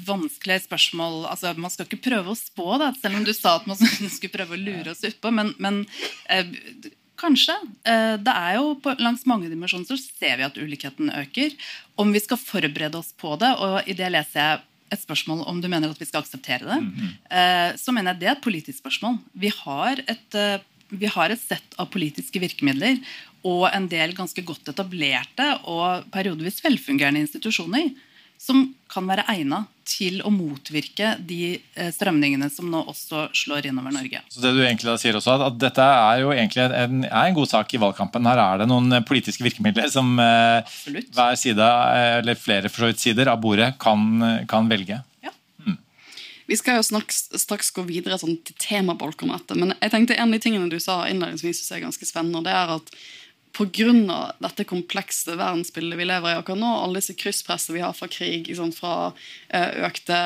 vanskelig 0.05 0.63
spørsmål. 0.65 1.23
Altså, 1.31 1.53
man 1.57 1.71
skal 1.73 1.87
ikke 1.87 2.03
prøve 2.09 2.33
å 2.33 2.39
spå, 2.39 2.67
da, 2.81 2.91
selv 2.99 3.19
om 3.19 3.23
du 3.27 3.33
sa 3.35 3.57
at 3.59 3.69
man 3.69 3.79
skulle 4.15 4.33
prøve 4.33 4.57
å 4.57 4.61
lure 4.61 4.93
oss 4.93 5.05
utpå. 5.07 5.31
Men, 5.33 5.53
men 5.63 5.83
eh, 6.29 6.51
kanskje. 7.19 7.55
Eh, 7.87 8.17
det 8.21 8.35
er 8.35 8.59
jo 8.59 8.75
på, 8.83 8.95
Langs 9.01 9.25
mange 9.29 9.49
dimensjoner 9.51 9.87
så 9.89 9.97
ser 9.97 10.37
vi 10.39 10.47
at 10.47 10.59
ulikheten 10.59 11.13
øker. 11.23 11.55
Om 11.99 12.13
vi 12.15 12.21
skal 12.23 12.41
forberede 12.41 12.99
oss 12.99 13.13
på 13.17 13.35
det, 13.41 13.53
og 13.63 13.89
i 13.89 13.97
det 13.97 14.11
leser 14.13 14.39
jeg 14.41 14.63
et 14.93 15.01
spørsmål 15.01 15.41
om 15.49 15.57
du 15.61 15.69
mener 15.71 15.89
at 15.89 15.97
vi 15.97 16.05
skal 16.05 16.21
akseptere 16.21 16.67
det, 16.67 16.79
mm 16.83 16.91
-hmm. 16.93 17.77
så 17.77 17.91
mener 17.91 18.13
jeg 18.13 18.19
det 18.19 18.27
er 18.27 18.35
et 18.35 18.47
politisk 18.47 18.77
spørsmål. 18.77 19.17
Vi 19.33 19.49
har 19.49 20.03
et, 20.07 20.35
eh, 20.35 20.59
vi 20.89 21.05
har 21.05 21.29
et 21.29 21.41
sett 21.41 21.75
av 21.79 21.89
politiske 21.89 22.39
virkemidler 22.39 22.99
og 23.43 23.69
en 23.73 23.87
del 23.87 24.13
ganske 24.13 24.41
godt 24.41 24.69
etablerte 24.69 25.59
og 25.63 26.05
periodevis 26.11 26.63
velfungerende 26.63 27.19
institusjoner 27.19 27.89
som 28.41 28.65
kan 28.91 29.07
være 29.07 29.25
egnet 29.31 29.69
til 29.87 30.21
å 30.23 30.31
motvirke 30.31 31.13
de 31.27 31.55
eh, 31.55 31.89
strømningene 31.93 32.47
som 32.51 32.69
nå 32.71 32.81
også 32.91 33.27
slår 33.35 33.67
innover 33.69 33.93
Norge. 33.95 34.21
Så 34.31 34.41
det 34.43 34.53
du 34.55 34.61
egentlig 34.63 34.95
sier 35.01 35.17
også, 35.19 35.35
at 35.47 35.57
Dette 35.59 35.83
er 35.83 36.21
jo 36.23 36.31
egentlig 36.33 36.63
en, 36.65 37.03
er 37.07 37.29
en 37.29 37.37
god 37.37 37.51
sak 37.51 37.73
i 37.75 37.81
valgkampen. 37.81 38.27
Her 38.29 38.41
er 38.43 38.63
det 38.63 38.69
noen 38.71 38.91
eh, 38.95 39.05
politiske 39.07 39.43
virkemidler 39.45 39.89
som 39.91 40.13
eh, 40.23 40.75
hver 41.13 41.39
side, 41.39 41.69
eller 42.19 42.39
flere 42.39 42.71
for 42.71 42.85
så 42.85 42.91
vidt 42.91 43.03
sider 43.03 43.31
av 43.31 43.41
bordet 43.43 43.73
kan, 43.81 44.45
kan 44.49 44.71
velge. 44.71 45.01
Ja. 45.25 45.33
Mm. 45.65 45.79
Vi 46.51 46.59
skal 46.59 46.79
jo 46.79 46.87
snaks, 46.93 47.25
straks 47.43 47.73
gå 47.75 47.83
videre 47.89 48.19
sånn, 48.21 48.39
til 48.47 48.57
temabolk 48.61 49.25
om 49.25 49.35
dette, 49.35 49.59
men 49.59 49.75
jeg 49.79 49.95
tenkte 49.95 50.17
en 50.17 50.31
av 50.31 50.37
de 50.37 50.43
tingene 50.47 50.71
du 50.71 50.79
sa 50.83 51.03
innledningsvis 51.09 51.65
er 51.71 51.83
ganske 51.83 52.07
spennende. 52.07 52.45
det 52.47 52.55
er 52.55 52.77
at 52.79 52.95
pga. 53.53 54.33
dette 54.39 54.65
komplekse 54.65 55.35
verdensbildet 55.37 55.99
vi 55.99 56.07
lever 56.07 56.33
i 56.33 56.39
akkurat 56.39 56.59
nå, 56.59 56.71
alle 56.83 57.01
disse 57.01 57.15
krysspressene 57.17 57.77
vi 57.77 57.85
har 57.85 57.93
fra 57.93 58.09
krig, 58.11 58.49
liksom, 58.49 58.73
fra 58.73 59.13
uh, 59.13 59.71
økte 59.87 60.19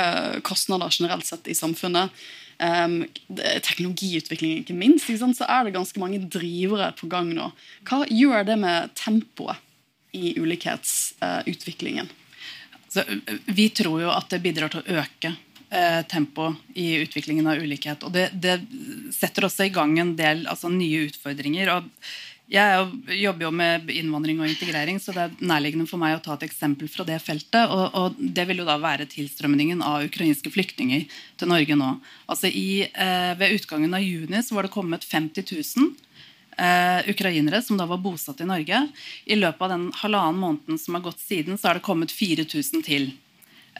uh, 0.00 0.40
kostnader 0.46 0.90
generelt 0.90 1.26
sett 1.26 1.48
i 1.48 1.56
samfunnet, 1.56 2.10
um, 2.58 3.02
teknologiutvikling 3.28 4.62
ikke 4.62 4.76
minst, 4.76 5.08
ikke 5.10 5.32
så 5.36 5.48
er 5.48 5.66
det 5.66 5.76
ganske 5.76 6.00
mange 6.00 6.22
drivere 6.24 6.92
på 6.96 7.10
gang 7.12 7.32
nå. 7.36 7.50
Hva 7.88 8.04
gjør 8.08 8.46
det 8.48 8.60
med 8.64 8.94
tempoet 8.98 9.60
i 10.16 10.36
ulikhetsutviklingen? 10.40 12.08
Uh, 12.08 13.10
vi 13.52 13.68
tror 13.76 14.06
jo 14.06 14.14
at 14.14 14.30
det 14.32 14.44
bidrar 14.44 14.72
til 14.72 14.84
å 14.84 15.02
øke 15.02 15.36
tempo 16.06 16.52
i 16.78 17.02
utviklingen 17.02 17.48
av 17.50 17.58
ulikhet. 17.58 18.04
Og 18.06 18.12
det, 18.14 18.28
det, 18.38 18.52
setter 19.12 19.48
også 19.48 19.64
i 19.66 19.72
gang 19.74 19.96
en 19.98 20.12
del 20.16 20.44
altså, 20.46 20.70
nye 20.70 21.08
utfordringer. 21.08 21.72
og 21.74 21.88
jeg 22.46 23.18
jobber 23.18 23.48
jo 23.48 23.50
med 23.50 23.88
innvandring 23.90 24.38
og 24.38 24.46
integrering, 24.46 25.00
så 25.02 25.10
det 25.14 25.22
er 25.24 25.46
nærliggende 25.50 25.88
for 25.90 25.98
meg 25.98 26.14
å 26.14 26.22
ta 26.22 26.36
et 26.36 26.44
eksempel 26.46 26.86
fra 26.90 27.02
det 27.08 27.18
feltet. 27.24 27.66
Og, 27.66 27.96
og 27.98 28.20
Det 28.20 28.44
vil 28.46 28.62
jo 28.62 28.68
da 28.68 28.76
være 28.78 29.08
tilstrømningen 29.10 29.82
av 29.82 30.06
ukrainske 30.06 30.52
flyktninger 30.54 31.08
til 31.40 31.50
Norge 31.50 31.78
nå. 31.78 31.90
Altså 32.30 32.46
i, 32.46 32.86
eh, 32.86 33.32
Ved 33.40 33.58
utgangen 33.58 33.98
av 33.98 34.04
juni 34.04 34.44
så 34.46 34.54
var 34.54 34.66
det 34.66 34.74
kommet 34.76 35.02
50 35.02 35.42
000 35.50 35.90
eh, 36.56 37.10
ukrainere 37.10 37.62
som 37.66 37.78
da 37.80 37.86
var 37.90 37.98
bosatt 37.98 38.40
i 38.40 38.48
Norge. 38.48 38.82
I 39.26 39.38
løpet 39.42 39.66
av 39.66 39.74
den 39.74 39.90
halvannen 40.04 40.40
måneden 40.40 40.78
som 40.78 40.94
har 40.94 41.06
gått 41.08 41.20
siden, 41.26 41.58
så 41.58 41.72
har 41.72 41.80
det 41.80 41.88
kommet 41.88 42.14
4000 42.14 42.86
til. 42.86 43.10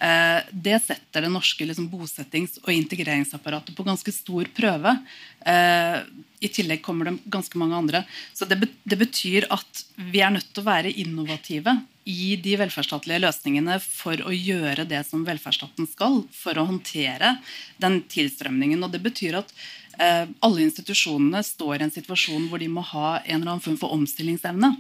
Eh, 0.01 0.41
det 0.53 0.79
setter 0.85 1.25
det 1.25 1.33
norske 1.33 1.65
liksom, 1.65 1.89
bosettings- 1.91 2.59
og 2.63 2.73
integreringsapparatet 2.73 3.77
på 3.77 3.87
ganske 3.87 4.13
stor 4.13 4.49
prøve. 4.57 4.93
Eh, 5.41 5.99
I 6.41 6.51
tillegg 6.53 6.83
kommer 6.85 7.09
det 7.09 7.19
ganske 7.33 7.59
mange 7.59 7.77
andre. 7.77 8.03
Så 8.35 8.45
det, 8.45 8.61
det, 8.85 8.99
betyr 9.01 9.49
at 9.51 9.85
vi 9.97 10.21
er 10.21 10.35
nødt 10.35 10.51
til 10.53 10.65
å 10.65 10.69
være 10.69 10.93
innovative 10.93 11.79
i 12.07 12.37
de 12.39 12.55
velferdsstatlige 12.61 13.23
løsningene 13.25 13.79
for 13.83 14.21
å 14.23 14.35
gjøre 14.35 14.85
det 14.87 15.01
som 15.09 15.25
velferdsstaten 15.27 15.89
skal, 15.91 16.21
for 16.31 16.59
å 16.59 16.67
håndtere 16.69 17.39
den 17.83 18.03
tilstrømningen. 18.13 18.85
Og 18.85 18.93
det 18.93 19.01
betyr 19.07 19.41
at 19.41 19.55
eh, 19.99 20.27
alle 20.45 20.67
institusjonene 20.67 21.41
står 21.47 21.81
i 21.81 21.89
en 21.89 21.97
situasjon 21.97 22.51
hvor 22.51 22.63
de 22.63 22.69
må 22.71 22.85
ha 22.93 23.17
en 23.25 23.41
eller 23.41 23.57
annen 23.57 23.65
form 23.65 23.81
for 23.81 23.97
omstillingsevne. 23.97 24.75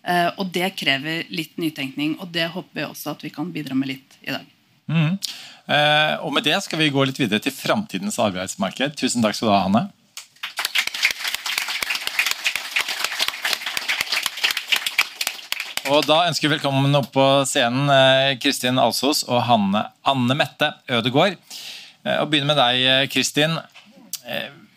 Uh, 0.00 0.30
og 0.40 0.48
det 0.54 0.70
krever 0.80 1.26
litt 1.28 1.58
nytenkning, 1.60 2.14
og 2.22 2.30
det 2.32 2.46
håper 2.54 2.78
vi 2.78 2.84
også 2.86 3.12
at 3.12 3.24
vi 3.24 3.30
kan 3.34 3.50
bidra 3.52 3.76
med 3.76 3.92
litt 3.92 4.16
i 4.24 4.32
dag. 4.32 4.46
Mm. 4.88 5.16
Uh, 5.68 6.14
og 6.24 6.32
med 6.34 6.46
det 6.48 6.56
skal 6.64 6.80
vi 6.80 6.92
gå 6.92 7.04
litt 7.04 7.20
videre 7.20 7.42
til 7.44 7.52
framtidens 7.52 8.16
arbeidsmarked. 8.22 8.96
Tusen 8.96 9.20
takk 9.24 9.36
skal 9.36 9.50
du 9.50 9.54
ha, 9.54 9.64
Hanne. 9.66 9.88
Og 15.90 16.06
Da 16.06 16.22
ønsker 16.28 16.46
vi 16.46 16.54
velkommen 16.54 16.94
opp 16.96 17.10
på 17.12 17.26
scenen 17.50 17.90
uh, 17.92 18.32
Kristin 18.40 18.80
Alsos 18.80 19.24
og 19.28 19.42
Hanne 19.50 19.84
Anne 20.08 20.38
Mette 20.38 20.72
Ødegård. 20.88 21.36
Og 22.00 22.30
begynner 22.32 22.54
med 22.54 22.56
deg, 22.56 23.10
Kristin. 23.12 23.58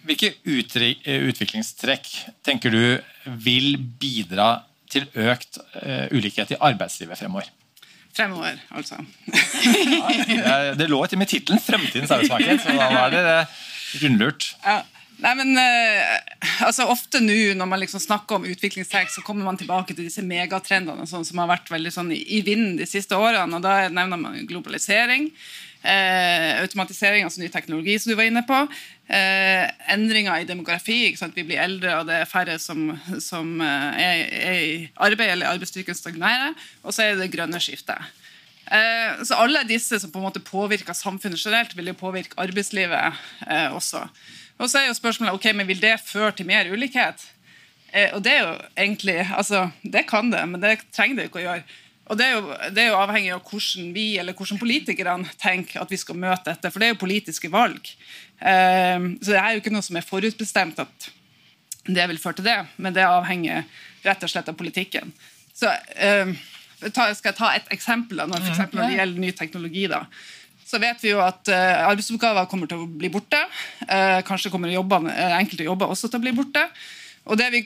Hvilke 0.04 0.34
utviklingstrekk 0.44 2.10
tenker 2.44 2.74
du 2.74 3.38
vil 3.46 3.78
bidra 3.80 4.58
til 4.94 5.10
økt 5.26 5.60
uh, 5.82 6.08
ulikhet 6.14 6.56
i 6.56 6.60
arbeidslivet 6.60 7.20
fremover? 7.20 7.50
Fremover, 8.14 8.60
altså. 8.78 9.00
ja, 10.38 10.74
det 10.78 10.90
lå 10.90 11.00
ikke 11.06 11.18
med 11.18 11.32
tittelen 11.32 11.62
'Fremtidens 11.62 12.14
arbeidsmarked', 12.14 12.62
så 12.62 12.76
da 12.78 12.90
var 12.94 13.14
det 13.14 13.24
uh, 13.26 13.62
rundlurt. 14.04 14.52
Ja. 14.66 14.82
Nei, 15.24 15.34
men 15.40 15.54
uh, 15.56 16.64
altså 16.66 16.88
Ofte 16.92 17.22
nå 17.24 17.54
når 17.58 17.70
man 17.70 17.82
liksom 17.84 18.02
snakker 18.02 18.40
om 18.40 18.48
utviklingstrekk, 18.50 19.12
så 19.14 19.22
kommer 19.26 19.46
man 19.48 19.58
tilbake 19.60 19.94
til 19.94 20.08
disse 20.08 20.24
megatrendene 20.26 21.06
sånn, 21.10 21.26
som 21.26 21.42
har 21.42 21.52
vært 21.54 21.70
veldig 21.72 21.94
sånn 21.94 22.12
i, 22.14 22.20
i 22.38 22.42
vinden 22.46 22.76
de 22.80 22.88
siste 22.90 23.18
årene. 23.18 23.60
og 23.60 23.64
Da 23.66 23.88
nevner 23.90 24.20
man 24.20 24.42
globalisering 24.50 25.30
eh, 25.84 26.62
automatisering, 26.62 27.28
altså 27.28 27.44
ny 27.44 27.50
teknologi, 27.52 27.98
som 28.00 28.12
du 28.12 28.18
var 28.18 28.30
inne 28.30 28.44
på. 28.48 28.60
Eh, 29.12 29.68
endringer 29.94 30.42
i 30.42 30.48
demografi. 30.50 31.16
Vi 31.36 31.46
blir 31.46 31.62
eldre, 31.62 31.98
og 32.00 32.08
det 32.10 32.22
er 32.22 32.30
færre 32.30 32.58
som, 32.60 32.92
som 33.20 33.60
eh, 33.62 34.04
er, 34.04 34.26
er, 34.40 34.60
i 34.64 34.76
arbeid, 34.96 35.36
eller 35.36 35.52
arbeidsstyrken 35.54 35.98
stagnerer. 35.98 36.56
Og 36.84 36.96
så 36.96 37.06
er 37.06 37.14
det 37.14 37.26
det 37.26 37.34
grønne 37.36 37.62
skiftet. 37.64 38.00
Eh, 38.66 39.24
så 39.28 39.38
alle 39.44 39.66
disse 39.68 40.00
som 40.00 40.12
på 40.12 40.22
en 40.22 40.28
måte 40.30 40.44
påvirker 40.44 40.96
samfunnet 40.96 41.42
generelt, 41.42 41.76
vil 41.78 41.92
jo 41.92 42.00
påvirke 42.00 42.40
arbeidslivet 42.42 43.22
eh, 43.48 43.70
også. 43.76 44.08
Og 44.62 44.70
så 44.70 44.80
er 44.80 44.90
jo 44.90 44.98
spørsmålet 44.98 45.36
ok, 45.36 45.52
men 45.56 45.68
vil 45.68 45.82
det 45.84 45.98
føre 46.06 46.32
til 46.38 46.48
mer 46.48 46.70
ulikhet. 46.72 47.26
Eh, 47.94 48.10
og 48.16 48.24
det 48.26 48.34
er 48.34 48.46
jo 48.48 48.54
egentlig, 48.78 49.20
altså, 49.36 49.68
det 49.84 50.08
kan 50.10 50.32
det, 50.32 50.42
men 50.50 50.62
det 50.64 50.80
trenger 50.96 51.20
det 51.20 51.30
ikke 51.30 51.44
å 51.44 51.48
gjøre. 51.48 51.80
Og 52.12 52.20
det 52.20 52.26
er, 52.26 52.34
jo, 52.36 52.56
det 52.76 52.82
er, 52.84 52.90
jo, 52.92 53.00
avhengig 53.00 53.32
av 53.32 53.44
hvordan 53.48 53.92
vi 53.96 54.06
eller 54.20 54.36
hvordan 54.36 54.60
politikerne 54.60 55.36
tenker 55.40 55.80
at 55.80 55.92
vi 55.92 56.00
skal 56.00 56.20
møte 56.20 56.52
dette. 56.52 56.72
For 56.72 56.82
det 56.82 56.90
er 56.90 56.96
jo 56.96 57.04
politiske 57.06 57.52
valg. 57.52 57.92
Um, 58.44 59.14
så 59.22 59.32
det 59.32 59.40
er 59.40 59.54
jo 59.54 59.62
ikke 59.62 59.72
noe 59.72 59.86
som 59.86 60.00
er 60.00 60.08
forutbestemt 60.08 60.82
at 60.84 61.10
det 61.88 62.08
vil 62.12 62.20
føre 62.20 62.40
til 62.40 62.48
det, 62.48 62.58
men 62.80 62.96
det 62.96 63.06
avhenger 63.08 63.64
rett 64.04 64.24
og 64.24 64.32
slett 64.32 64.52
av 64.52 64.58
politikken. 64.60 65.14
Så 65.56 65.72
um, 65.72 66.36
Skal 66.84 67.30
jeg 67.30 67.38
ta 67.38 67.54
et 67.56 67.72
eksempel 67.72 68.20
da, 68.20 68.28
når, 68.28 68.44
for 68.44 68.52
eksempel, 68.52 68.82
når 68.82 68.92
det 68.92 69.00
gjelder 69.00 69.24
ny 69.24 69.32
teknologi? 69.40 69.86
da, 69.92 70.04
så 70.68 70.80
vet 70.82 71.00
vi 71.04 71.14
jo 71.14 71.22
at 71.24 71.48
uh, 71.52 71.86
arbeidsoppgaver 71.88 72.50
kommer 72.52 72.68
til 72.72 72.84
å 72.84 72.90
bli 72.90 73.12
borte. 73.14 73.40
Uh, 73.86 74.20
kanskje 74.28 74.52
kommer 74.52 74.72
jobben, 74.74 75.08
uh, 75.08 75.38
enkelte 75.38 75.68
jobber 75.68 75.92
også 75.94 76.10
til 76.10 76.20
å 76.20 76.26
bli 76.26 76.36
borte. 76.36 76.66
Og 77.30 77.40
det 77.40 77.48
vi 77.54 77.64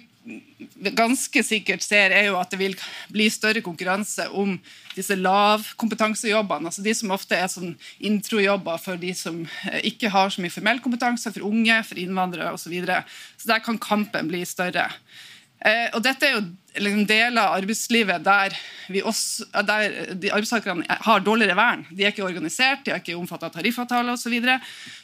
ganske 0.98 1.44
sikkert 1.46 1.84
ser, 1.86 2.12
er 2.12 2.28
jo 2.30 2.38
at 2.40 2.52
det 2.52 2.60
vil 2.60 2.76
bli 3.14 3.28
større 3.32 3.64
konkurranse 3.66 4.28
om 4.36 4.58
disse 4.96 5.16
lavkompetansejobbene. 5.16 6.70
altså 6.70 6.84
De 6.86 6.94
som 6.98 7.14
ofte 7.16 7.38
er 7.38 7.48
sånn 7.52 7.76
introjobber 8.00 8.82
for 8.82 9.00
de 9.00 9.14
som 9.18 9.44
eh, 9.70 9.82
ikke 9.92 10.12
har 10.14 10.34
så 10.34 10.44
mye 10.44 10.54
formell 10.54 10.84
kompetanse, 10.84 11.32
for 11.34 11.48
unge, 11.48 11.80
for 11.88 12.02
innvandrere 12.02 12.54
osv. 12.54 12.68
Så, 12.68 12.74
videre. 12.74 13.04
så 13.40 13.54
der 13.54 13.64
kan 13.64 13.78
kampen 13.80 14.28
bli 14.28 14.42
større. 14.44 14.90
Eh, 15.66 15.88
og 15.96 16.04
dette 16.06 16.28
er 16.28 16.36
jo 16.36 16.42
liksom 16.78 17.06
deler 17.10 17.40
av 17.42 17.56
arbeidslivet 17.58 18.26
der, 18.26 18.54
vi 18.94 19.02
også, 19.02 19.48
der 19.66 20.14
de 20.14 20.30
arbeidstakerne 20.30 20.98
har 21.08 21.24
dårligere 21.26 21.58
vern. 21.58 21.86
De 21.90 22.04
er 22.04 22.12
ikke 22.12 22.28
organisert, 22.28 22.84
de 22.86 22.94
er 22.94 23.02
ikke 23.02 23.18
omfattet 23.18 23.50
av 23.50 23.56
tariffavtaler 23.56 24.14
osv. 24.14 24.36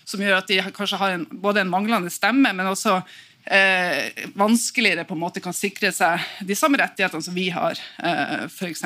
Som 0.06 0.22
gjør 0.22 0.42
at 0.42 0.52
de 0.52 0.60
kanskje 0.76 1.00
har 1.02 1.16
en, 1.16 1.26
både 1.32 1.64
en 1.64 1.72
manglende 1.72 2.12
stemme, 2.14 2.52
men 2.54 2.70
også 2.70 3.00
eh, 3.46 4.28
vanskeligere 4.40 5.06
på 5.08 5.16
en 5.18 5.24
måte 5.24 5.44
kan 5.44 5.56
sikre 5.56 5.92
seg 5.96 6.24
de 6.46 6.56
samme 6.58 6.80
rettighetene 6.82 7.26
som 7.26 7.36
vi 7.36 7.50
har, 7.54 7.80
eh, 8.04 8.46
f.eks. 8.48 8.84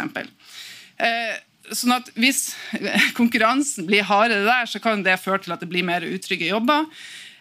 Eh, 0.97 1.35
sånn 1.75 1.97
at 1.97 2.11
hvis 2.17 2.51
konkurransen 3.19 3.87
blir 3.89 4.07
hardere 4.07 4.47
der, 4.47 4.69
så 4.69 4.81
kan 4.83 5.03
det 5.05 5.19
føre 5.21 5.43
til 5.45 5.55
at 5.55 5.63
det 5.63 5.71
blir 5.71 5.87
mer 5.87 6.05
utrygge 6.07 6.49
jobber. 6.49 6.87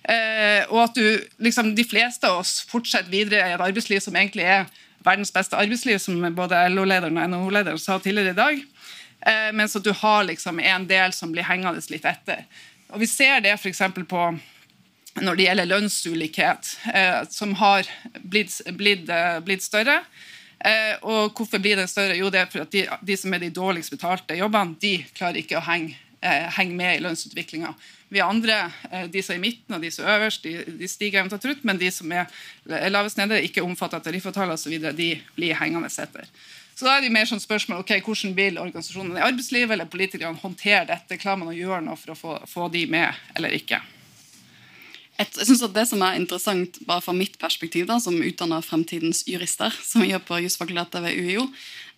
Eh, 0.06 0.62
og 0.70 0.84
at 0.84 0.98
du, 0.98 1.06
liksom, 1.42 1.74
de 1.74 1.84
fleste 1.86 2.28
av 2.28 2.44
oss 2.44 2.60
fortsetter 2.70 3.10
videre 3.10 3.48
i 3.48 3.56
et 3.56 3.62
arbeidsliv 3.62 4.02
som 4.04 4.14
egentlig 4.14 4.46
er 4.46 4.68
verdens 5.06 5.32
beste 5.34 5.58
arbeidsliv, 5.58 5.98
som 6.02 6.18
både 6.34 6.66
LO-lederen 6.70 7.18
og 7.18 7.30
NHO-lederen 7.30 7.80
sa 7.82 7.98
tidligere 8.02 8.34
i 8.34 8.38
dag. 8.38 8.62
Eh, 9.26 9.50
mens 9.56 9.74
at 9.78 9.84
du 9.86 9.92
har 9.94 10.26
liksom 10.28 10.60
en 10.62 10.86
del 10.86 11.14
som 11.14 11.32
blir 11.34 11.46
hengende 11.46 11.82
litt 11.90 12.06
etter. 12.06 12.44
Og 12.92 13.02
Vi 13.02 13.08
ser 13.10 13.40
det 13.42 13.56
f.eks. 13.56 13.82
på 14.06 14.26
når 15.22 15.36
det 15.36 15.46
gjelder 15.46 15.68
lønnsulikhet, 15.70 16.72
eh, 16.92 17.20
som 17.30 17.54
har 17.60 17.88
blitt, 18.20 18.58
blitt, 18.76 19.08
eh, 19.08 19.38
blitt 19.40 19.64
større. 19.64 20.00
Eh, 20.60 20.96
og 21.02 21.36
hvorfor 21.36 21.60
blir 21.62 21.76
den 21.76 21.88
større? 21.88 22.16
Jo, 22.16 22.30
det 22.30 22.40
er 22.40 22.50
for 22.52 22.64
at 22.64 22.72
de, 22.72 22.86
de 23.02 23.16
som 23.16 23.32
er 23.32 23.44
de 23.44 23.50
dårligst 23.50 23.92
betalte 23.92 24.36
jobbene, 24.36 24.76
de 24.80 24.98
klarer 25.16 25.40
ikke 25.40 25.58
å 25.58 25.64
henge, 25.64 25.96
henge 26.56 26.74
med 26.74 26.96
i 26.96 27.02
lønnsutviklinga. 27.04 27.74
Vi 28.08 28.22
andre, 28.22 28.72
de 29.12 29.20
som 29.22 29.34
er 29.34 29.38
i 29.38 29.42
midten 29.42 29.76
og 29.76 29.82
de 29.82 29.90
som 29.92 30.06
er 30.06 30.16
øverst, 30.16 30.42
de, 30.42 30.64
de 30.78 30.88
stiger 30.88 31.20
eventuelt 31.20 31.44
ut, 31.44 31.64
men 31.66 31.78
de 31.78 31.90
som 31.92 32.10
er 32.10 32.30
lavest 32.90 33.18
nede, 33.20 33.42
ikke 33.44 33.62
omfattet 33.62 34.00
av 34.00 34.06
tariffavtaler 34.06 34.56
osv., 34.56 34.74
de 34.96 35.10
blir 35.36 35.58
hengende 35.60 35.90
etter. 35.90 36.26
Så 36.74 36.86
da 36.86 36.96
er 36.96 37.04
det 37.04 37.12
mer 37.14 37.28
sånn 37.28 37.40
spørsmål 37.40 37.84
ok, 37.84 37.94
Hvordan 38.04 38.34
vil 38.36 38.58
organisasjonene 38.60 39.20
i 39.20 39.26
arbeidslivet 39.28 39.76
eller 39.76 39.88
politikerne 39.92 40.40
håndtere 40.40 40.84
dette? 40.90 41.20
Klarer 41.20 41.44
man 41.44 41.52
å 41.52 41.56
gjøre 41.56 41.84
noe 41.86 42.00
for 42.00 42.12
å 42.12 42.18
få, 42.18 42.38
få 42.50 42.68
de 42.74 42.86
med, 42.90 43.16
eller 43.38 43.54
ikke? 43.56 43.80
Jeg 45.16 45.46
synes 45.48 45.62
at 45.64 45.74
Det 45.74 45.86
som 45.88 46.02
er 46.04 46.18
interessant 46.18 46.78
bare 46.86 47.00
fra 47.00 47.14
mitt 47.16 47.38
perspektiv, 47.40 47.86
da, 47.88 47.98
som 48.02 48.18
utdanner 48.20 48.64
fremtidens 48.64 49.24
jurister, 49.28 49.72
som 49.84 50.04
vi 50.04 50.10
gjør 50.12 50.24
på 50.28 50.42
jusfakultetet 50.44 51.02
ved 51.04 51.16
UiO, 51.16 51.46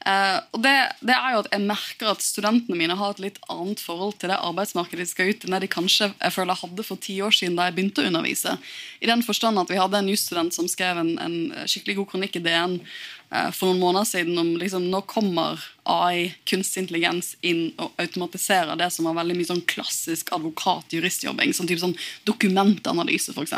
eh, 0.06 0.38
og 0.54 0.62
det, 0.62 0.74
det, 1.00 1.14
er 1.14 1.34
jo 1.34 1.42
at 1.42 1.50
jeg 1.52 1.64
merker 1.66 2.11
at 2.12 2.24
studentene 2.24 2.78
mine 2.78 2.96
har 2.98 3.14
et 3.14 3.22
litt 3.24 3.40
annet 3.50 3.82
forhold 3.82 4.18
til 4.20 4.32
det 4.32 4.38
arbeidsmarkedet 4.38 5.04
de 5.04 5.11
skal 5.11 5.32
ut 5.32 5.42
i, 5.42 5.48
enn 5.48 5.56
det 5.56 5.64
de 5.66 5.70
kanskje 5.72 6.11
jeg 6.12 6.34
føler 6.34 6.61
hadde 6.62 6.87
for 6.87 7.02
ti 7.02 7.18
år 7.24 7.34
siden 7.34 7.58
da 7.58 7.68
jeg 7.68 7.78
begynte 7.78 8.04
å 8.04 8.11
undervise. 8.11 8.56
I 9.02 9.11
den 9.11 9.24
forstand 9.26 9.61
at 9.61 9.70
Vi 9.72 9.80
hadde 9.80 10.00
en 10.00 10.11
jusstudent 10.11 10.54
som 10.54 10.68
skrev 10.70 11.00
en, 11.02 11.14
en 11.22 11.38
skikkelig 11.68 12.00
god 12.00 12.11
kronikk 12.12 12.38
i 12.38 12.44
DN 12.44 12.78
uh, 12.82 13.50
for 13.54 13.70
noen 13.70 13.82
måneder 13.82 14.08
siden 14.08 14.40
om 14.40 14.54
liksom, 14.61 14.88
nå 14.92 15.02
kommer 15.11 15.62
AI, 15.88 16.34
kunstig 16.48 16.84
intelligens, 16.84 17.34
inn 17.40 17.70
og 17.80 17.96
automatiserer 18.00 18.78
det 18.80 18.90
som 18.94 19.08
var 19.08 19.18
veldig 19.20 19.38
mye 19.38 19.50
sånn 19.50 19.64
klassisk 19.70 20.32
advokat-juristjobbing. 20.37 21.54
Sånn 21.56 21.70
type 21.70 21.82
sånn 21.82 21.96
dokumentanalyse, 22.28 23.32
f.eks. 23.32 23.56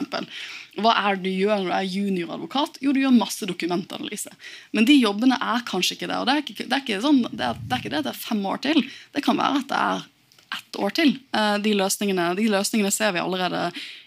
Hva 0.78 0.92
er 0.94 1.18
det 1.18 1.26
du 1.26 1.42
gjør 1.42 1.64
når 1.64 1.70
du 1.70 1.74
er 1.74 1.90
junioradvokat? 1.96 2.78
Jo, 2.84 2.94
du 2.94 3.00
gjør 3.02 3.16
masse 3.16 3.46
dokumentanalyse. 3.48 4.30
Men 4.76 4.86
de 4.86 4.94
jobbene 5.00 5.38
er 5.42 5.66
kanskje 5.66 5.96
ikke 5.96 6.10
det. 6.10 6.20
Og 6.20 6.28
det 6.28 6.36
er 6.36 6.44
ikke 6.44 6.56
det, 6.60 6.70
er 6.70 6.84
ikke 6.84 7.02
sånn, 7.02 7.20
det, 7.26 7.48
er, 7.48 7.60
det 7.64 7.76
er 7.76 7.82
ikke 7.82 7.94
det 7.96 8.02
det 8.06 8.12
er 8.12 8.20
fem 8.22 8.42
år 8.46 8.62
til. 8.66 8.82
Det 9.16 9.24
kan 9.26 9.40
være 9.40 9.62
at 9.64 9.70
det 9.72 9.80
er 9.80 10.04
ett 10.50 10.80
år 10.82 10.94
til. 10.94 11.14
Eh, 11.36 11.56
de 11.64 11.74
løsningene, 11.78 12.28
de 12.38 12.46
løsningene 12.50 12.92
ser 12.94 13.14
vi 13.16 13.22
allerede 13.22 13.64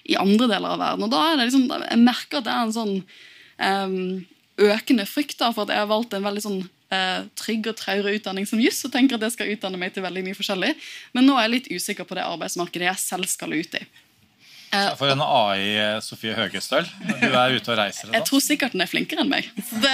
i 0.08 0.20
andre 0.20 0.48
deler 0.52 0.76
av 0.76 0.84
verden. 0.84 1.08
Og 1.08 1.12
da 1.12 1.26
er 1.26 1.40
det 1.40 1.50
liksom, 1.50 1.68
Jeg 1.72 2.04
merker 2.04 2.40
at 2.40 2.48
det 2.48 2.54
er 2.54 2.64
en 2.64 2.78
sånn 2.78 2.96
um, 3.60 4.00
økende 4.64 5.06
frykt 5.10 5.40
da, 5.40 5.52
for 5.52 5.66
at 5.66 5.74
jeg 5.74 5.84
har 5.84 5.92
valgt 5.92 6.16
en 6.16 6.26
veldig 6.26 6.44
sånn 6.44 6.62
eh, 6.94 7.26
trygg 7.40 7.72
og 7.72 7.78
traurig 7.80 8.20
utdanning 8.20 8.48
som 8.50 8.62
juss 8.62 8.84
og 8.86 8.94
tenker 8.94 9.18
at 9.18 9.26
det 9.26 9.34
skal 9.36 9.52
utdanne 9.54 9.80
meg 9.82 9.96
til 9.96 10.06
veldig 10.06 10.26
mye 10.28 10.38
forskjellig. 10.38 10.74
Men 11.16 11.28
nå 11.28 11.38
er 11.38 11.48
jeg 11.48 11.56
litt 11.56 11.72
usikker 11.74 12.08
på 12.08 12.18
det 12.20 12.28
arbeidsmarkedet 12.28 12.90
jeg 12.92 13.04
selv 13.04 13.32
skal 13.32 13.56
ut 13.56 13.80
i. 13.80 13.84
Eh, 14.74 14.96
for 14.98 15.12
en 15.14 15.22
AI, 15.22 15.78
eh, 15.78 16.00
Sofie 16.02 16.34
Høgestøl. 16.34 16.88
Du 17.22 17.28
er 17.30 17.54
ute 17.54 17.74
og 17.74 17.78
reiser. 17.78 18.10
Jeg 18.14 18.26
tror 18.26 18.42
sikkert 18.42 18.74
den 18.74 18.82
er 18.82 18.90
flinkere 18.90 19.22
enn 19.22 19.30
meg. 19.30 19.50
Det, 19.56 19.94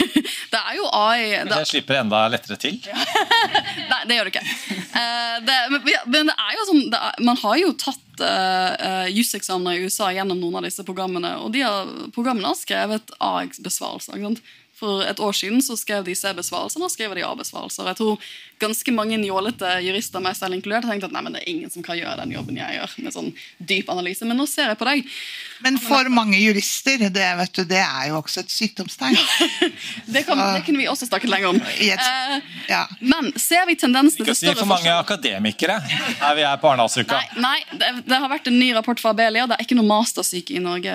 det 0.52 0.62
er 0.62 0.78
jo 0.78 0.88
AI 0.90 1.44
det 1.46 1.60
slipper 1.70 2.00
enda 2.00 2.24
lettere 2.32 2.58
til? 2.58 2.80
Nei, 3.92 4.00
det 4.08 4.18
gjør 4.18 4.30
det 4.30 4.34
ikke. 4.34 4.44
Uh, 4.96 5.36
det, 5.46 5.58
men, 5.70 5.86
det 6.10 6.24
er 6.34 6.56
jo 6.56 6.66
sånn 6.70 6.82
er, 6.88 7.22
Man 7.22 7.38
har 7.44 7.58
jo 7.60 7.72
tatt 7.78 8.22
uh, 8.24 9.06
juseksamener 9.12 9.78
i 9.78 9.86
USA 9.86 10.10
gjennom 10.16 10.40
noen 10.40 10.58
av 10.58 10.66
disse 10.66 10.82
programmene, 10.86 11.36
og 11.44 11.52
de 11.54 11.62
har, 11.62 11.90
programmene 12.16 12.50
har 12.50 12.58
skrevet 12.58 13.14
A-besvarelser. 13.22 14.18
For 14.76 15.00
et 15.08 15.20
år 15.24 15.32
siden 15.32 15.62
så 15.64 15.72
skrev 15.80 16.04
de 16.04 16.12
C-besvarelser, 16.12 16.82
nå 16.82 16.90
skriver 16.92 17.16
de 17.16 17.22
A-besvarelser. 17.24 17.86
Jeg 17.88 17.96
tror 17.96 18.24
ganske 18.60 18.92
mange 18.92 19.16
njålete 19.20 19.70
jurister, 19.84 20.20
meg 20.20 20.36
selv 20.36 20.56
inkludert, 20.56 20.84
har 20.84 20.92
tenkt 20.92 21.06
at 21.08 21.14
nei, 21.14 21.22
men 21.24 21.32
det 21.32 21.40
er 21.40 21.48
ingen 21.48 21.72
som 21.72 21.84
kan 21.84 21.96
gjøre 21.96 22.18
den 22.20 22.34
jobben 22.34 22.58
jeg 22.60 22.76
gjør. 22.76 22.96
med 23.06 23.14
sånn 23.14 23.30
dyp 23.56 23.88
analyse, 23.92 24.28
Men 24.28 24.36
nå 24.36 24.44
ser 24.48 24.68
jeg 24.68 24.78
på 24.80 24.88
deg. 24.88 25.08
Men 25.64 25.78
for 25.80 26.10
mange 26.12 26.36
jurister, 26.36 27.06
det, 27.08 27.28
vet 27.40 27.54
du, 27.56 27.62
det 27.64 27.80
er 27.80 28.10
jo 28.10 28.18
også 28.20 28.42
et 28.44 28.52
sykdomstegn. 28.52 29.16
det, 30.14 30.26
kan, 30.28 30.44
det, 30.44 30.66
kunne 30.66 30.82
vi 30.82 30.90
også 30.92 31.08
snakket 31.08 31.32
lenger 31.32 31.54
om. 31.54 31.62
Et, 31.80 31.96
eh, 31.96 32.52
ja. 32.68 32.82
Men 33.00 33.32
ser 33.40 33.64
vi 33.70 33.78
tendensene 33.80 34.28
til 34.28 34.36
større 34.36 34.58
si 34.58 34.60
for 34.60 34.72
mange 34.74 34.92
akademikere 34.92 35.78
her 35.86 36.36
vi 36.36 36.44
er 36.44 36.60
på 36.60 36.68
Arendalsuka. 36.68 37.16
Nei, 37.16 37.40
nei 37.46 37.78
det, 37.80 37.90
det, 38.10 38.20
har 38.20 38.28
vært 38.28 38.52
en 38.52 38.58
ny 38.60 38.74
rapport 38.76 39.00
fra 39.00 39.14
Abelia. 39.16 39.48
Det 39.48 39.56
er 39.56 39.64
ikke 39.64 39.80
noe 39.80 39.88
mastersyke 39.88 40.56
i 40.56 40.60
Norge, 40.60 40.92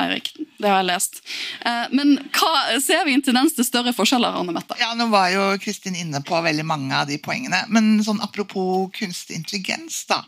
Eirik. 0.00 0.32
Det 0.56 0.64
har 0.64 0.80
jeg 0.80 0.88
lest. 0.88 1.22
Eh, 1.68 1.84
men 1.92 2.16
hva, 2.32 2.52
ser 2.80 3.04
vi 3.04 3.17
en 3.18 3.24
tendens 3.26 3.54
til 3.56 3.66
større 3.66 3.92
forskjeller? 3.96 4.38
Anne 4.40 4.54
Mette? 4.54 4.76
Ja, 4.80 4.92
Nå 4.98 5.08
var 5.12 5.28
jo 5.32 5.44
Kristin 5.62 5.98
inne 5.98 6.22
på 6.24 6.38
veldig 6.44 6.64
mange 6.66 6.94
av 6.96 7.08
de 7.10 7.18
poengene. 7.22 7.64
Men 7.74 7.98
sånn 8.06 8.22
apropos 8.24 8.88
kunstig 8.96 9.38
intelligens, 9.38 10.04
da, 10.10 10.22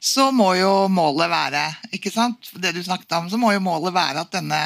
så 0.00 0.30
må 0.34 0.54
jo 0.58 0.88
målet 0.92 1.30
være 1.32 1.64
ikke 1.96 2.12
sant, 2.14 2.52
det 2.60 2.74
du 2.76 2.82
snakket 2.84 3.18
om, 3.18 3.28
så 3.30 3.40
må 3.40 3.52
jo 3.54 3.64
målet 3.64 3.94
være 3.96 4.24
at 4.24 4.32
denne 4.34 4.62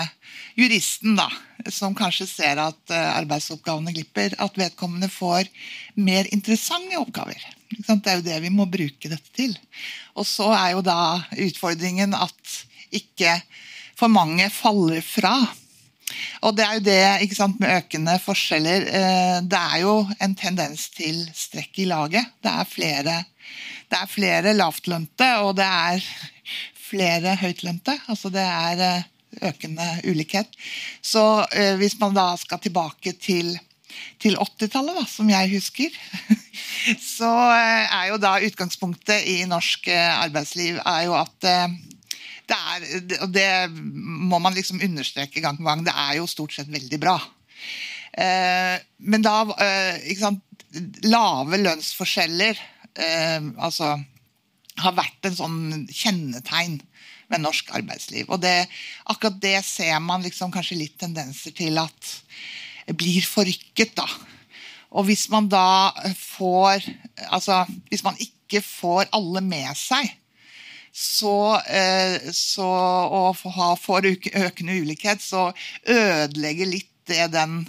juristen, 0.58 1.16
da, 1.18 1.28
som 1.72 1.96
kanskje 1.96 2.26
ser 2.30 2.60
at 2.62 2.78
uh, 2.92 3.16
arbeidsoppgavene 3.18 3.94
glipper, 3.94 4.36
at 4.38 4.58
vedkommende 4.58 5.10
får 5.10 5.50
mer 5.98 6.28
interessante 6.34 6.98
oppgaver. 7.00 7.42
Det 7.74 7.98
er 8.06 8.20
jo 8.20 8.26
det 8.26 8.38
vi 8.44 8.52
må 8.54 8.68
bruke 8.70 9.10
dette 9.10 9.34
til. 9.34 9.54
Og 10.14 10.26
så 10.28 10.52
er 10.54 10.74
jo 10.76 10.84
da 10.86 11.18
utfordringen 11.42 12.14
at 12.14 12.58
ikke 12.94 13.40
for 13.98 14.12
mange 14.12 14.46
faller 14.52 15.02
fra. 15.04 15.34
Og 16.44 16.56
det 16.56 16.64
er 16.64 16.78
jo 16.78 16.84
det 16.84 17.00
ikke 17.24 17.38
sant, 17.38 17.60
med 17.62 17.72
økende 17.78 18.16
forskjeller. 18.22 18.86
Eh, 18.98 19.38
det 19.48 19.60
er 19.60 19.80
jo 19.84 19.96
en 20.22 20.36
tendens 20.38 20.88
til 20.94 21.22
strekk 21.36 21.80
i 21.84 21.88
laget. 21.88 22.30
Det 22.44 22.52
er 22.52 22.68
flere, 22.68 23.16
er 23.94 24.10
flere 24.10 24.54
lavtlønte, 24.56 25.28
og 25.46 25.54
det 25.60 25.66
er 25.66 26.04
flere 26.76 27.36
høytlønte. 27.40 27.96
Altså 28.12 28.32
det 28.34 28.44
er 28.44 28.82
eh, 28.88 29.06
økende 29.50 29.86
ulikhet. 30.10 30.50
Så 31.02 31.44
eh, 31.52 31.78
hvis 31.80 31.96
man 32.02 32.16
da 32.16 32.32
skal 32.40 32.60
tilbake 32.60 33.14
til, 33.16 33.54
til 34.20 34.36
80-tallet, 34.36 35.00
som 35.08 35.32
jeg 35.32 35.54
husker, 35.54 35.96
så 37.16 37.32
er 37.54 38.12
jo 38.12 38.20
da 38.20 38.36
utgangspunktet 38.44 39.24
i 39.32 39.40
norsk 39.48 39.88
arbeidsliv 39.94 40.80
er 40.84 41.02
jo 41.08 41.16
at 41.16 41.52
det 42.50 42.58
er, 42.58 43.28
det 43.32 43.48
må 43.72 44.40
man 44.42 44.56
liksom 44.56 44.82
understreke 44.84 45.42
gang 45.44 45.58
på 45.58 45.66
gang, 45.66 45.84
det 45.86 45.94
er 45.94 46.18
jo 46.18 46.30
stort 46.30 46.54
sett 46.56 46.70
veldig 46.72 47.00
bra. 47.02 47.16
Eh, 48.14 48.76
men 49.10 49.24
da 49.24 49.40
eh, 49.58 50.10
sant, 50.18 50.42
Lave 51.06 51.60
lønnsforskjeller 51.60 52.58
eh, 52.98 53.46
altså, 53.62 53.92
har 54.82 54.96
vært 54.96 55.28
en 55.28 55.36
sånn 55.38 55.60
kjennetegn 55.86 56.80
med 57.30 57.44
norsk 57.44 57.70
arbeidsliv. 57.78 58.26
Og 58.28 58.42
det, 58.42 58.66
akkurat 59.10 59.38
det 59.42 59.60
ser 59.66 60.00
man 60.02 60.24
liksom 60.26 60.52
kanskje 60.54 60.80
litt 60.80 60.96
tendenser 61.00 61.54
til 61.54 61.78
at 61.78 62.14
blir 62.98 63.22
forrykket. 63.22 63.94
da. 63.96 64.08
Og 64.98 65.06
hvis 65.08 65.28
man 65.32 65.48
da 65.50 65.94
får 66.18 66.84
Altså, 67.30 67.62
hvis 67.88 68.02
man 68.04 68.18
ikke 68.20 68.60
får 68.60 69.08
alle 69.14 69.40
med 69.40 69.70
seg, 69.78 70.10
så, 70.94 71.60
eh, 71.60 72.30
så 72.30 72.66
og 73.10 73.36
får 73.82 74.06
økende 74.06 74.76
ulikhet, 74.78 75.22
så 75.22 75.48
ødelegger 75.82 76.70
litt 76.70 76.90
det 77.10 77.26
den, 77.34 77.64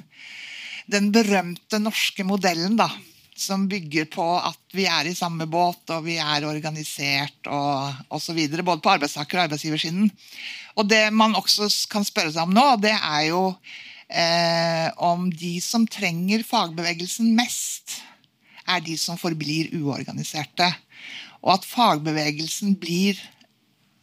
den 0.85 1.09
berømte 1.11 1.81
norske 1.81 2.23
modellen, 2.23 2.77
da. 2.77 2.89
Som 3.35 3.65
bygger 3.67 4.05
på 4.13 4.25
at 4.37 4.77
vi 4.77 4.85
er 4.87 5.09
i 5.09 5.15
samme 5.17 5.43
båt 5.51 5.91
og 5.91 6.05
vi 6.05 6.15
er 6.21 6.45
organisert 6.47 7.49
og 7.51 8.13
osv. 8.15 8.37
Både 8.61 8.79
på 8.79 8.93
arbeidstaker- 8.93 9.41
og 9.41 9.47
arbeidsgiversiden. 9.49 10.07
Og 10.79 10.87
det 10.87 11.09
man 11.11 11.35
også 11.35 11.67
kan 11.91 12.05
spørre 12.07 12.31
seg 12.31 12.45
om 12.45 12.55
nå, 12.55 12.67
det 12.79 12.93
er 12.95 13.25
jo 13.27 13.41
eh, 14.07 14.87
om 15.03 15.27
de 15.33 15.57
som 15.65 15.83
trenger 15.89 16.45
fagbevegelsen 16.47 17.33
mest, 17.35 17.99
er 18.65 18.79
de 18.85 18.95
som 18.97 19.19
forblir 19.19 19.73
uorganiserte. 19.81 20.69
Og 21.45 21.59
at 21.59 21.67
fagbevegelsen 21.67 22.75
blir 22.81 23.19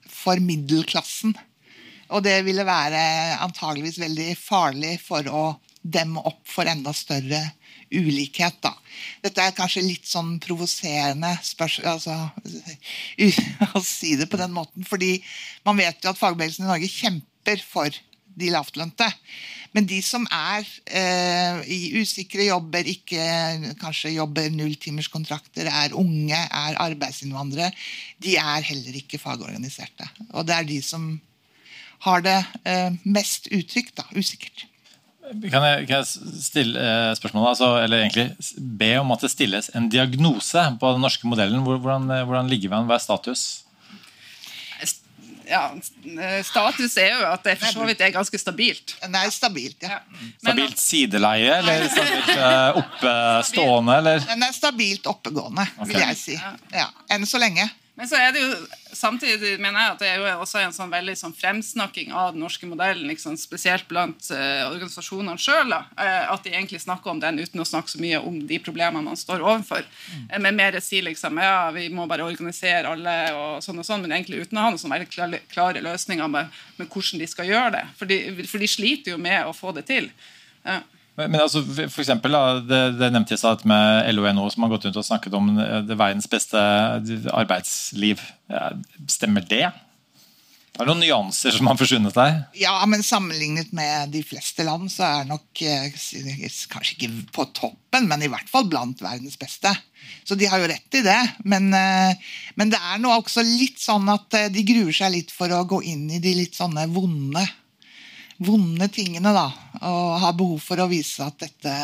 for 0.09 0.38
middelklassen. 0.42 1.35
Og 2.12 2.22
det 2.24 2.42
ville 2.46 2.64
være 2.68 3.02
antageligvis 3.42 3.98
veldig 4.02 4.31
farlig 4.38 4.98
for 5.02 5.26
å 5.26 5.44
demme 5.83 6.22
opp 6.28 6.44
for 6.46 6.68
enda 6.70 6.92
større 6.94 7.40
ulikhet. 7.92 8.61
Da. 8.62 8.72
Dette 9.24 9.42
er 9.42 9.57
kanskje 9.57 9.85
litt 9.85 10.07
sånn 10.09 10.37
provoserende 10.42 11.33
altså, 11.35 12.14
å 13.78 13.83
si 13.85 14.14
det 14.20 14.28
på 14.31 14.40
den 14.40 14.55
måten. 14.55 14.87
fordi 14.88 15.16
man 15.66 15.81
vet 15.81 16.05
jo 16.05 16.12
at 16.12 16.20
fagbevegelsen 16.20 16.66
i 16.66 16.70
Norge 16.70 16.92
kjemper 16.92 17.64
for 17.66 18.02
de 18.38 18.51
lavtlønte. 18.53 19.09
Men 19.73 19.87
de 19.88 19.99
som 20.05 20.25
er 20.29 20.66
eh, 20.92 21.61
i 21.73 21.79
usikre 22.03 22.45
jobber, 22.51 22.88
ikke 22.88 23.75
kanskje 23.81 24.14
jobber 24.18 24.51
nulltimerskontrakter, 24.53 25.68
er 25.68 25.97
unge, 25.97 26.37
er 26.37 26.81
arbeidsinnvandrere, 26.83 27.73
de 28.23 28.37
er 28.40 28.68
heller 28.68 28.99
ikke 29.01 29.21
fagorganiserte. 29.23 30.09
Og 30.33 30.45
det 30.49 30.59
er 30.59 30.68
de 30.68 30.83
som 30.85 31.14
har 32.05 32.25
det 32.25 32.37
eh, 32.68 32.92
mest 33.05 33.49
utrygt, 33.55 33.97
da, 33.97 34.05
usikkert. 34.12 34.66
Kan 35.33 35.64
jeg, 35.64 35.87
kan 35.88 36.03
jeg 36.03 36.40
stille 36.45 36.77
eh, 36.77 37.14
spørsmålet, 37.16 37.55
altså, 37.55 37.73
eller 37.81 38.03
egentlig 38.03 38.64
be 38.83 38.92
om 39.01 39.14
at 39.14 39.25
det 39.25 39.33
stilles 39.33 39.71
en 39.79 39.88
diagnose 39.88 40.66
på 40.83 40.92
den 40.92 41.05
norske 41.07 41.29
modellen? 41.31 41.64
Hvordan, 41.64 42.11
hvordan 42.27 42.51
ligger 42.53 42.68
vi 42.68 42.81
an? 42.81 42.90
Hva 42.90 42.99
er 42.99 43.07
status? 43.07 43.62
Ja, 45.53 45.62
status 46.47 46.97
er 47.01 47.12
jo 47.12 47.27
at 47.29 47.45
det 47.45 47.57
for 47.61 47.75
så 47.75 47.87
vidt 47.88 48.01
er 48.05 48.15
ganske 48.15 48.41
stabilt. 48.41 48.97
Nei, 49.12 49.27
stabilt, 49.35 49.77
ja. 49.85 49.99
ja. 50.01 50.31
Stabilt 50.41 50.81
sideleie, 50.81 51.59
eller 51.59 51.87
stabilt 51.93 52.33
uh, 52.33 52.81
oppestående, 52.81 53.99
eller? 54.01 54.25
Den 54.33 54.47
er 54.49 54.57
stabilt 54.57 55.07
oppegående, 55.12 55.67
okay. 55.77 55.93
vil 55.93 56.03
jeg 56.07 56.19
si. 56.21 56.41
Ja, 56.73 56.88
Enn 57.12 57.29
så 57.29 57.41
lenge. 57.43 57.69
Men 57.94 58.09
så 58.09 58.16
er 58.16 58.31
det 58.33 58.40
jo 58.40 58.52
samtidig 58.96 59.59
mener 59.61 59.76
jeg 59.76 59.92
at 59.92 60.00
det 60.00 60.09
er 60.09 60.20
jo 60.22 60.28
også 60.40 60.62
en 60.62 60.72
sånn 60.72 60.92
veldig 60.92 61.12
sånn 61.18 61.35
fremsnakking 61.37 62.12
av 62.16 62.31
den 62.33 62.40
norske 62.40 62.64
modellen, 62.68 63.05
liksom, 63.11 63.37
spesielt 63.40 63.85
blant 63.90 64.31
uh, 64.33 64.70
organisasjonene 64.70 65.37
sjøl. 65.40 65.74
Uh, 65.76 66.33
at 66.33 66.44
de 66.44 66.55
egentlig 66.55 66.81
snakker 66.81 67.12
om 67.12 67.20
den 67.20 67.42
uten 67.42 67.61
å 67.61 67.66
snakke 67.68 67.92
så 67.92 68.00
mye 68.00 68.20
om 68.24 68.38
de 68.48 68.61
problemene 68.64 69.05
man 69.11 69.20
står 69.20 69.44
overfor. 69.44 69.85
Mm. 70.09 70.24
Uh, 70.31 70.38
men 70.46 70.57
mer 70.61 70.78
si 70.81 71.02
liksom 71.05 71.40
ja, 71.42 71.68
vi 71.76 71.90
må 71.92 72.07
bare 72.09 72.24
organisere 72.24 72.94
alle, 72.94 73.16
og 73.37 73.64
sånn 73.64 73.85
og 73.85 73.88
sånn, 73.88 74.07
men 74.07 74.16
egentlig 74.16 74.46
uten 74.46 74.61
å 74.61 74.64
ha 74.64 74.72
noen 74.72 74.81
sånn 74.81 74.96
veldig 74.96 75.11
klare, 75.12 75.42
klare 75.52 75.85
løsninger 75.85 76.33
med, 76.33 76.62
med, 76.78 76.88
hvordan 76.88 77.20
de 77.20 77.28
skal 77.28 77.52
gjøre 77.52 77.76
det. 77.76 77.85
For 78.00 78.09
de, 78.09 78.22
for 78.46 78.64
de 78.64 78.72
sliter 78.72 79.12
jo 79.12 79.20
med 79.20 79.44
å 79.44 79.57
få 79.57 79.76
det 79.76 79.85
til. 79.92 80.09
Uh, 80.64 80.81
men, 81.20 81.40
altså, 81.40 81.61
for 81.64 82.01
eksempel, 82.03 82.37
det, 82.68 82.83
det 82.96 83.12
nevnte 83.12 83.37
jeg 83.37 83.44
at 83.48 83.64
med 83.68 84.11
LO 84.14 84.27
og 84.27 84.35
NHO, 84.37 84.51
som 84.55 84.66
har 84.66 84.72
gått 84.72 84.87
rundt 84.88 85.01
og 85.01 85.07
snakket 85.07 85.38
om 85.38 85.51
det 85.88 85.98
verdens 85.98 86.29
beste 86.31 86.61
arbeidsliv. 87.33 88.22
Stemmer 89.12 89.44
det? 89.48 89.66
Er 90.72 90.87
det 90.87 90.88
noen 90.88 91.03
nyanser 91.05 91.53
som 91.53 91.68
har 91.68 91.77
forsvunnet 91.77 92.14
der? 92.16 92.37
Ja, 92.57 92.79
men 92.88 93.05
Sammenlignet 93.05 93.75
med 93.77 94.09
de 94.14 94.22
fleste 94.25 94.64
land 94.64 94.88
så 94.92 95.05
er 95.05 95.27
nok 95.29 95.61
eh, 95.68 95.90
kanskje 96.72 96.94
ikke 96.96 97.11
på 97.37 97.44
toppen, 97.53 98.07
men 98.09 98.25
i 98.25 98.31
hvert 98.33 98.48
fall 98.48 98.64
blant 98.72 99.03
verdens 99.05 99.37
beste. 99.40 99.68
Så 100.25 100.38
de 100.38 100.48
har 100.48 100.62
jo 100.62 100.70
rett 100.70 100.96
i 100.96 101.03
det. 101.05 101.18
Men, 101.44 101.68
eh, 101.77 102.33
men 102.57 102.72
det 102.72 102.81
er 102.81 103.03
nå 103.03 103.12
også 103.12 103.44
litt 103.44 103.83
sånn 103.85 104.09
at 104.14 104.38
eh, 104.38 104.48
de 104.55 104.64
gruer 104.64 104.96
seg 104.96 105.12
litt 105.12 105.35
for 105.35 105.53
å 105.53 105.66
gå 105.68 105.83
inn 105.92 106.09
i 106.09 106.22
de 106.25 106.33
litt 106.40 106.57
sånne 106.57 106.88
vonde 106.94 107.44
vonde 108.46 108.88
tingene, 108.92 109.33
da. 109.35 109.48
Og 109.81 110.20
har 110.22 110.37
behov 110.38 110.61
for 110.62 110.83
å 110.83 110.88
vise 110.90 111.24
at 111.24 111.38
dette 111.42 111.74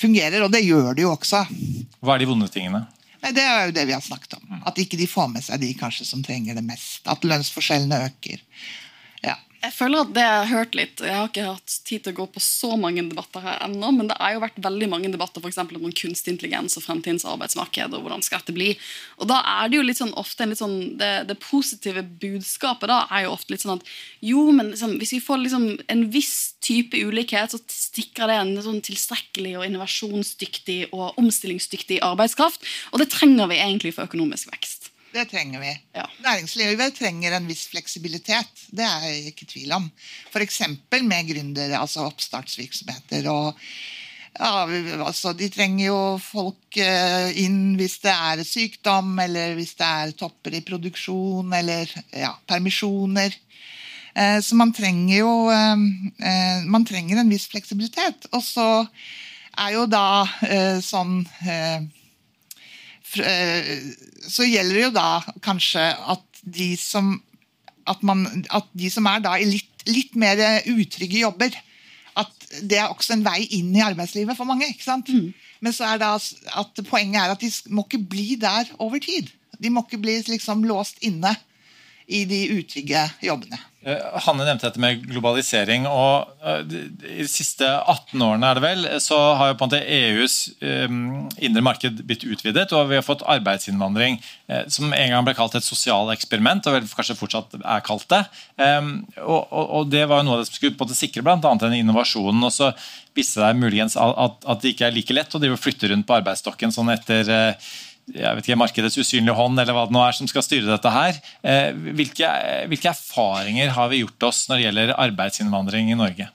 fungerer. 0.00 0.44
Og 0.44 0.52
det 0.52 0.64
gjør 0.66 0.92
det 0.96 1.06
jo 1.06 1.14
også. 1.14 1.44
Hva 2.00 2.16
er 2.16 2.24
de 2.24 2.30
vonde 2.30 2.50
tingene? 2.52 2.84
Nei, 3.22 3.32
det 3.34 3.42
er 3.42 3.68
jo 3.68 3.74
det 3.74 3.86
vi 3.88 3.94
har 3.96 4.04
snakket 4.04 4.36
om. 4.38 4.60
At 4.68 4.78
ikke 4.78 4.98
de 5.00 5.08
får 5.10 5.30
med 5.32 5.44
seg 5.44 5.62
de 5.62 5.72
kanskje 5.78 6.06
som 6.06 6.22
trenger 6.24 6.58
det 6.58 6.64
mest. 6.66 7.02
At 7.10 7.24
lønnsforskjellene 7.26 8.04
øker. 8.10 8.42
Jeg 9.66 9.74
føler 9.74 10.04
at 10.04 10.12
det 10.14 10.22
jeg 10.22 10.34
har 10.36 10.50
hørt 10.50 10.76
litt 10.78 11.00
Jeg 11.02 11.14
har 11.16 11.28
ikke 11.30 11.46
hatt 11.48 11.72
tid 11.88 12.04
til 12.04 12.14
å 12.14 12.18
gå 12.20 12.26
på 12.36 12.42
så 12.42 12.76
mange 12.78 13.02
debatter 13.08 13.42
her 13.42 13.58
ennå, 13.66 13.90
men 13.96 14.10
det 14.10 14.18
har 14.20 14.36
jo 14.36 14.42
vært 14.44 14.60
veldig 14.62 14.88
mange 14.92 15.10
debatter 15.10 15.42
for 15.42 15.76
om 15.76 15.94
kunstig 15.96 16.34
intelligens 16.34 16.76
og 16.78 16.84
fremtidens 16.84 17.26
arbeidsmarked. 17.26 17.94
og 17.94 18.04
hvordan 18.04 18.22
skal 18.22 18.42
dette 18.42 18.54
bli. 18.54 18.68
Og 19.18 19.28
da 19.30 19.40
er 19.56 19.70
det 19.70 19.78
jo 19.78 19.86
litt 19.86 19.98
sånn 19.98 20.14
ofte 20.14 20.44
en 20.44 20.52
litt 20.52 20.62
sånn, 20.62 20.78
det, 21.00 21.12
det 21.30 21.38
positive 21.42 22.04
budskapet 22.22 22.90
da 22.92 23.02
er 23.10 23.26
jo 23.26 23.34
ofte 23.34 23.54
litt 23.54 23.64
sånn 23.64 23.80
at 23.80 23.94
jo, 24.24 24.46
men 24.54 24.70
liksom, 24.74 24.96
hvis 25.00 25.16
vi 25.16 25.22
får 25.24 25.42
liksom 25.42 25.68
en 25.92 26.04
viss 26.14 26.36
type 26.64 26.98
ulikhet, 26.98 27.54
så 27.54 27.60
stikker 27.62 28.30
det 28.30 28.40
en 28.40 28.56
sånn 28.62 28.82
tilstrekkelig 28.86 29.56
og 29.58 29.66
innovasjonsdyktig 29.66 30.80
og 30.92 31.18
omstillingsdyktig 31.22 32.02
arbeidskraft. 32.06 32.62
Og 32.92 33.02
det 33.02 33.10
trenger 33.14 33.50
vi 33.50 33.62
egentlig 33.62 33.96
for 33.96 34.06
økonomisk 34.06 34.52
vekst. 34.54 34.85
Det 35.16 35.30
trenger 35.30 35.62
vi. 35.62 35.70
Ja. 35.96 36.04
Næringslivet 36.20 36.98
trenger 36.98 37.36
en 37.36 37.46
viss 37.48 37.64
fleksibilitet. 37.72 38.66
Det 38.68 38.84
er 38.84 39.04
jeg 39.08 39.30
ikke 39.30 39.46
i 39.46 39.52
tvil 39.54 39.72
om. 39.72 39.86
F.eks. 40.28 40.58
med 40.92 41.30
gründere, 41.30 41.78
altså 41.80 42.04
oppstartsvirksomheter. 42.04 43.30
og 43.32 43.56
ja, 44.36 44.66
altså, 45.06 45.32
De 45.32 45.48
trenger 45.48 45.86
jo 45.86 46.00
folk 46.20 46.76
eh, 46.82 47.32
inn 47.40 47.78
hvis 47.80 47.96
det 48.04 48.12
er 48.12 48.44
sykdom, 48.44 49.14
eller 49.24 49.56
hvis 49.56 49.72
det 49.80 49.88
er 49.88 50.14
topper 50.18 50.58
i 50.58 50.64
produksjon, 50.66 51.52
eller 51.56 51.88
ja, 52.12 52.34
permisjoner. 52.48 53.32
Eh, 54.12 54.38
så 54.44 54.58
man 54.60 54.74
trenger 54.76 55.22
jo 55.22 55.32
eh, 55.48 56.66
man 56.68 56.84
trenger 56.84 57.22
en 57.22 57.32
viss 57.32 57.48
fleksibilitet. 57.48 58.28
Og 58.36 58.44
så 58.44 58.68
er 59.56 59.78
jo 59.78 59.86
da 59.88 60.26
sånn 60.84 61.22
så 63.16 64.46
gjelder 64.46 64.74
det 64.76 64.84
jo 64.84 64.92
da 64.94 65.10
kanskje 65.44 65.84
at 66.14 66.42
de 66.42 66.72
som, 66.80 67.14
at 67.88 68.02
man, 68.06 68.26
at 68.54 68.68
de 68.76 68.90
som 68.92 69.06
er 69.10 69.22
da 69.24 69.36
i 69.38 69.48
litt, 69.48 69.72
litt, 69.86 70.14
mer 70.18 70.40
utrygge 70.66 71.22
jobber 71.22 71.54
at 72.16 72.32
Det 72.64 72.78
er 72.80 72.88
også 72.88 73.12
en 73.12 73.24
vei 73.26 73.42
inn 73.58 73.74
i 73.76 73.82
arbeidslivet 73.84 74.38
for 74.38 74.48
mange. 74.48 74.70
ikke 74.70 74.86
sant? 74.86 75.10
Mm. 75.12 75.34
Men 75.60 75.74
så 75.76 75.90
er 75.90 75.98
det 76.00 76.08
at 76.08 76.80
poenget 76.88 77.18
er 77.20 77.34
at 77.34 77.42
de 77.42 77.50
må 77.74 77.84
ikke 77.84 78.00
bli 78.08 78.38
der 78.40 78.70
over 78.78 79.02
tid. 79.02 79.28
De 79.60 79.68
må 79.68 79.82
ikke 79.84 80.00
bli 80.00 80.14
liksom 80.24 80.64
låst 80.64 81.02
inne 81.04 81.34
i 82.06 82.24
de 82.28 82.40
utrygge 82.56 83.02
jobbene. 83.24 83.58
Eh, 83.86 84.06
Hanne 84.24 84.42
nevnte 84.42 84.66
dette 84.66 84.82
med 84.82 85.04
globalisering. 85.06 85.84
og 85.86 86.32
eh, 86.42 86.62
I 86.66 87.22
de 87.22 87.28
siste 87.30 87.66
18 87.66 88.24
årene 88.26 88.48
er 88.48 88.58
det 88.58 88.64
vel, 88.64 88.88
så 89.02 89.18
har 89.38 89.52
jo 89.52 89.58
på 89.60 89.66
en 89.66 89.70
måte 89.70 89.82
EUs 89.98 90.36
um, 90.58 91.28
indre 91.38 91.62
marked 91.62 92.02
blitt 92.08 92.26
utvidet. 92.26 92.72
og 92.74 92.90
Vi 92.90 92.98
har 92.98 93.06
fått 93.06 93.22
arbeidsinnvandring 93.36 94.18
som 94.70 94.92
en 94.94 95.10
gang 95.10 95.24
ble 95.26 95.34
kalt 95.38 95.54
et 95.58 95.66
sosialeksperiment, 95.66 96.66
og 96.66 96.76
vel 96.76 96.90
kanskje 96.98 97.18
fortsatt 97.18 97.56
er 97.58 97.86
kalt 97.86 98.06
det. 98.10 98.22
Um, 98.58 98.92
og, 99.22 99.86
Det 99.90 100.04
var 100.10 100.22
jo 100.22 100.28
noe 100.28 100.38
av 100.38 100.42
det 100.42 100.50
som 100.50 100.58
skulle 100.58 100.74
på 100.74 100.82
en 100.82 100.90
måte 100.90 100.98
sikre 100.98 101.22
bl.a. 101.26 101.38
den 101.62 101.80
innovasjonen. 101.80 102.42
og 102.42 102.54
så 102.54 102.72
viste 103.16 103.40
det 103.40 103.56
muligens 103.58 103.96
at, 103.96 104.42
det 104.62 104.74
ikke 104.74 104.90
er 104.90 104.96
like 104.96 105.14
lett 105.14 105.34
å 105.34 105.42
flytte 105.56 105.92
rundt 105.92 106.06
på 106.08 106.18
arbeidsstokken 106.18 106.74
sånn 106.74 106.90
etter 106.92 107.30
jeg 108.14 108.38
vet 108.38 108.46
ikke, 108.46 108.58
markedets 108.60 108.98
usynlige 109.00 109.34
hånd, 109.34 109.58
eller 109.58 109.74
hva 109.74 109.86
det 109.88 109.94
nå 109.96 110.02
er 110.04 110.14
som 110.14 110.28
skal 110.30 110.44
styre 110.46 110.70
dette 110.70 110.90
her. 110.94 111.18
Eh, 111.42 111.74
hvilke, 111.96 112.30
hvilke, 112.70 112.92
erfaringer 112.92 113.72
har 113.74 113.90
vi 113.90 114.04
gjort 114.04 114.28
oss 114.28 114.44
når 114.46 114.60
det 114.60 114.66
gjelder 114.66 114.96
arbeidsinnvandring 115.08 115.90
i 115.90 115.98
Norge? 115.98 116.28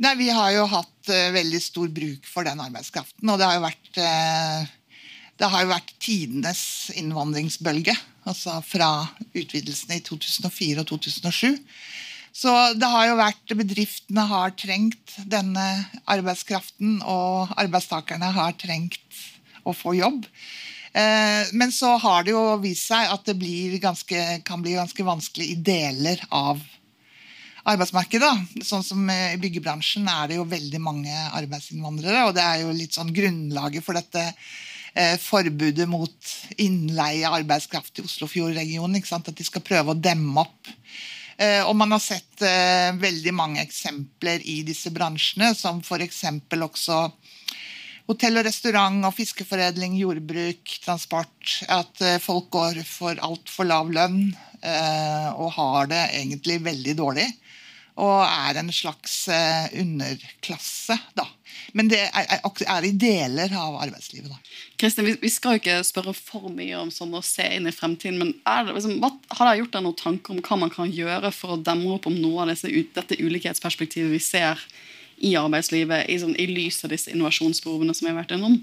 Nei, 0.00 0.14
Vi 0.16 0.30
har 0.32 0.54
jo 0.54 0.64
hatt 0.72 1.10
uh, 1.12 1.32
veldig 1.34 1.60
stor 1.60 1.90
bruk 1.92 2.24
for 2.24 2.48
den 2.48 2.62
arbeidskraften. 2.64 3.28
Og 3.28 3.36
det 3.36 3.44
har 3.44 3.58
jo 3.58 3.66
vært, 3.66 3.90
uh, 4.00 5.02
det 5.36 5.50
har 5.52 5.66
jo 5.66 5.72
vært 5.74 5.92
tidenes 6.00 6.62
innvandringsbølge. 6.96 7.96
Altså 8.30 8.56
fra 8.64 8.88
utvidelsene 9.34 10.00
i 10.00 10.04
2004 10.06 10.80
og 10.80 10.88
2007. 10.94 11.60
Så 12.32 12.54
det 12.78 12.88
har 12.88 13.10
jo 13.10 13.20
vært 13.20 13.54
Bedriftene 13.58 14.24
har 14.30 14.56
trengt 14.56 15.16
denne 15.28 15.66
arbeidskraften, 16.08 17.00
og 17.04 17.52
arbeidstakerne 17.60 18.32
har 18.32 18.56
trengt 18.56 19.20
å 19.68 19.74
få 19.76 19.96
jobb. 19.98 20.24
Eh, 20.92 21.50
men 21.52 21.72
så 21.72 21.94
har 22.02 22.24
det 22.26 22.34
jo 22.34 22.42
vist 22.62 22.88
seg 22.90 23.12
at 23.12 23.28
det 23.30 23.78
ganske, 23.82 24.24
kan 24.46 24.62
bli 24.62 24.74
ganske 24.78 25.06
vanskelig 25.06 25.52
i 25.52 25.58
deler 25.70 26.22
av 26.30 26.58
arbeidsmarkedet. 27.70 28.64
Sånn 28.66 28.84
som 28.84 29.04
I 29.12 29.38
byggebransjen 29.40 30.08
er 30.10 30.30
det 30.30 30.40
jo 30.40 30.48
veldig 30.48 30.80
mange 30.82 31.14
arbeidsinnvandrere. 31.38 32.26
Og 32.28 32.34
det 32.34 32.44
er 32.44 32.64
jo 32.64 32.74
litt 32.74 32.96
sånn 32.96 33.14
grunnlaget 33.14 33.86
for 33.86 33.98
dette 33.98 34.24
eh, 34.94 35.16
forbudet 35.20 35.86
mot 35.90 36.34
innleie 36.58 37.26
av 37.28 37.38
arbeidskraft 37.40 38.00
i 38.00 38.06
Oslofjordregionen. 38.08 38.98
ikke 38.98 39.12
sant? 39.12 39.30
At 39.30 39.38
de 39.38 39.46
skal 39.46 39.64
prøve 39.66 39.94
å 39.94 40.00
demme 40.00 40.46
opp. 40.46 40.74
Eh, 41.40 41.62
og 41.64 41.76
man 41.78 41.94
har 41.94 42.02
sett 42.04 42.42
eh, 42.44 42.90
veldig 43.00 43.32
mange 43.32 43.62
eksempler 43.62 44.42
i 44.44 44.60
disse 44.66 44.92
bransjene, 44.92 45.54
som 45.56 45.80
f.eks. 45.80 46.24
også 46.52 46.98
hotell 48.10 48.40
og 48.40 48.46
restaurant 48.46 49.06
og 49.06 49.14
fiskeforedling, 49.16 49.96
jordbruk, 50.00 50.76
transport. 50.84 51.60
At 51.70 52.02
eh, 52.04 52.18
folk 52.22 52.50
går 52.54 52.82
for 52.86 53.20
altfor 53.22 53.68
lav 53.70 53.92
lønn 53.94 54.22
eh, 54.30 55.28
og 55.36 55.54
har 55.58 55.90
det 55.92 56.02
egentlig 56.22 56.60
veldig 56.66 56.96
dårlig. 56.98 57.28
og 58.00 58.22
er 58.24 58.56
en 58.56 58.70
slags 58.72 59.28
eh, 59.28 59.66
underklasse, 59.82 60.96
da. 61.18 61.26
Men 61.76 61.90
det 61.90 62.00
er, 62.08 62.86
i 62.86 62.92
deler 62.96 63.52
av 63.58 63.76
arbeidslivet, 63.82 64.30
da. 64.30 64.38
Kristin, 64.80 65.10
vi, 65.20 65.30
skal 65.30 65.56
jo 65.56 65.60
ikke 65.60 65.76
spørre 65.84 66.14
for 66.16 66.48
mye 66.54 66.78
om 66.80 66.88
sånn 66.94 67.12
å 67.14 67.20
se 67.24 67.44
inn 67.58 67.68
i 67.68 67.74
fremtiden, 67.74 68.16
men 68.22 68.32
det, 68.38 68.72
liksom, 68.72 68.96
hva, 69.02 69.10
har 69.36 69.50
dere 69.50 69.60
gjort 69.60 69.76
deg 69.76 69.84
noen 69.84 69.98
tanker 70.00 70.34
om 70.34 70.40
hva 70.46 70.60
man 70.62 70.72
kan 70.72 70.94
gjøre 70.94 71.32
for 71.36 71.54
å 71.54 71.60
demme 71.60 71.92
opp 71.98 72.08
om 72.08 72.16
noe 72.16 72.46
av 72.46 72.54
disse, 72.54 72.70
dette 72.96 73.20
ulikhetsperspektivet 73.20 74.14
vi 74.16 74.22
ser 74.24 74.64
i 75.20 75.34
arbeidslivet, 75.38 76.08
i, 76.08 76.18
sånn, 76.20 76.36
i 76.40 76.48
lys 76.48 76.80
av 76.84 76.92
disse 76.94 77.12
innovasjonsbehovene 77.12 77.94
som 77.96 78.06
vi 78.06 78.12
har 78.12 78.20
vært 78.22 78.36
innom? 78.36 78.60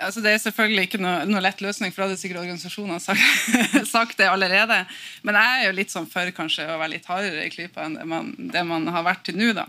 Altså, 0.00 0.22
det 0.24 0.32
er 0.32 0.42
selvfølgelig 0.42 0.86
ikke 0.88 1.00
noe, 1.02 1.24
noe 1.28 1.42
lett 1.44 1.60
løsning, 1.64 1.92
for 1.92 2.02
da 2.02 2.08
hadde 2.08 2.20
sikkert 2.20 2.42
organisasjonene 2.42 3.00
sagt, 3.02 3.20
sagt 3.94 4.20
det 4.20 4.28
allerede. 4.30 4.78
Men 5.26 5.38
jeg 5.38 5.58
er 5.58 5.66
jo 5.68 5.76
litt 5.76 5.92
sånn 5.92 6.08
for 6.10 6.30
kanskje 6.36 6.66
å 6.68 6.78
være 6.80 6.94
litt 6.96 7.08
hardere 7.10 7.44
i 7.46 7.52
klypa 7.52 7.84
enn 7.86 7.98
det 7.98 8.06
man, 8.08 8.30
det 8.54 8.64
man 8.66 8.88
har 8.94 9.04
vært 9.06 9.26
til 9.28 9.38
nå. 9.40 9.52
da. 9.56 9.66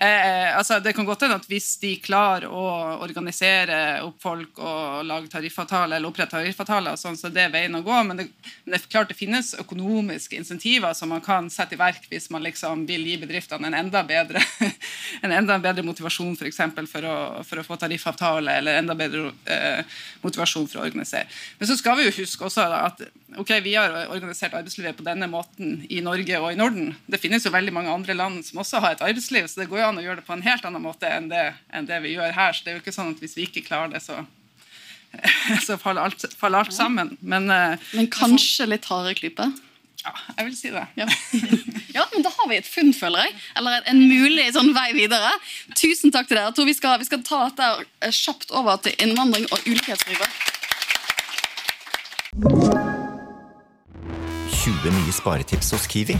Eh, 0.00 0.56
altså, 0.56 0.78
det 0.80 0.92
kan 0.94 1.06
godt 1.06 1.24
hende 1.26 1.38
at 1.40 1.46
hvis 1.50 1.72
de 1.82 1.96
klarer 1.98 2.46
å 2.50 2.64
organisere 3.02 3.98
opp 4.06 4.20
folk 4.22 4.60
og 4.62 5.06
lage 5.08 5.30
tariffavtaler, 5.32 5.96
eller 5.98 6.10
opprette 6.10 6.36
tariffavtaler, 6.36 6.98
sånn, 7.00 7.18
så 7.18 7.30
det 7.34 7.48
er 7.48 7.54
veien 7.54 7.74
å 7.74 7.82
gå. 7.86 7.96
Men 8.06 8.20
det, 8.20 8.28
men 8.64 8.74
det 8.74 8.80
er 8.80 8.86
klart 8.92 9.10
det 9.10 9.18
finnes 9.18 9.54
økonomiske 9.58 10.38
insentiver 10.38 10.94
som 10.94 11.10
man 11.14 11.24
kan 11.24 11.50
sette 11.50 11.74
i 11.74 11.80
verk 11.80 12.06
hvis 12.10 12.30
man 12.34 12.46
liksom 12.46 12.86
vil 12.88 13.06
gi 13.08 13.16
bedriftene 13.22 13.70
en 13.70 13.78
enda 13.78 14.04
bedre, 14.06 14.42
en 15.24 15.34
enda 15.34 15.58
bedre 15.62 15.86
motivasjon 15.86 16.36
for, 16.38 16.46
eksempel, 16.50 16.86
for, 16.90 17.06
å, 17.06 17.18
for 17.46 17.60
å 17.60 17.66
få 17.66 17.78
tariffavtale, 17.82 18.58
eller 18.60 18.78
enda 18.78 18.94
bedre 18.98 19.32
eh, 19.50 19.67
motivasjon 20.22 20.68
for 20.70 20.80
å 20.80 20.86
organisere. 20.86 21.28
Men 21.58 21.70
så 21.70 21.76
skal 21.78 21.98
vi 21.98 22.06
jo 22.08 22.14
huske 22.20 22.46
også 22.46 22.66
da, 22.70 22.80
at 22.88 23.02
ok, 23.40 23.52
vi 23.64 23.74
har 23.76 23.94
organisert 24.06 24.56
arbeidslivet 24.56 24.98
på 24.98 25.06
denne 25.06 25.28
måten 25.30 25.82
i 25.88 26.00
Norge 26.04 26.40
og 26.40 26.50
i 26.52 26.58
Norden. 26.58 26.94
Det 27.06 27.20
finnes 27.22 27.46
jo 27.46 27.54
veldig 27.54 27.74
mange 27.74 27.92
andre 27.92 28.16
land 28.18 28.42
som 28.46 28.62
også 28.64 28.82
har 28.84 28.96
et 28.96 29.04
arbeidsliv, 29.04 29.48
så 29.50 29.62
det 29.62 29.68
går 29.70 29.82
jo 29.82 29.86
an 29.90 30.02
å 30.02 30.06
gjøre 30.06 30.22
det 30.22 30.26
på 30.28 30.36
en 30.36 30.46
helt 30.46 30.66
annen 30.68 30.84
måte 30.84 31.10
enn 31.10 31.30
det, 31.32 31.46
enn 31.74 31.88
det 31.88 32.02
vi 32.04 32.16
gjør 32.16 32.34
her. 32.36 32.56
Så 32.56 32.64
det 32.64 32.72
er 32.72 32.78
jo 32.78 32.84
ikke 32.84 32.96
sånn 32.96 33.14
at 33.14 33.22
hvis 33.24 33.38
vi 33.38 33.48
ikke 33.48 33.66
klarer 33.68 33.94
det, 33.94 34.02
så, 34.04 34.22
så 35.66 35.78
faller, 35.80 36.08
alt, 36.08 36.28
faller 36.40 36.64
alt 36.64 36.76
sammen. 36.76 37.16
Men, 37.20 37.50
eh, 37.52 37.90
Men 37.94 38.12
kanskje 38.12 38.70
litt 38.72 38.88
harde 38.90 39.16
klype? 39.18 39.50
Ja, 40.08 40.14
jeg 40.38 40.46
vil 40.46 40.56
si 40.56 40.70
det. 40.72 40.84
Ja. 40.96 41.06
ja, 41.98 42.04
men 42.14 42.24
da 42.24 42.32
har 42.32 42.48
vi 42.48 42.56
et 42.56 42.68
funn, 42.68 42.94
føler 42.96 43.26
jeg. 43.26 43.34
Eller 43.60 43.84
en 43.90 44.00
mulig 44.08 44.46
sånn 44.56 44.72
vei 44.76 44.88
videre. 44.96 45.34
Tusen 45.76 46.14
takk 46.14 46.30
til 46.30 46.38
dere. 46.38 46.48
Jeg 46.48 46.56
tror 46.56 46.68
vi 46.70 46.76
skal, 46.78 46.96
vi 47.02 47.08
skal 47.10 47.24
ta 47.26 47.42
dette 47.50 47.68
eh, 48.06 48.14
kjapt 48.14 48.54
over 48.56 48.80
til 48.84 48.96
innvandring 49.04 49.44
og 49.52 49.68
ulikhetsrive. 49.68 50.30
20 54.58 54.94
nye 54.94 55.12
sparetips 55.12 55.72
hos 55.76 55.86
Kiwi. 55.90 56.16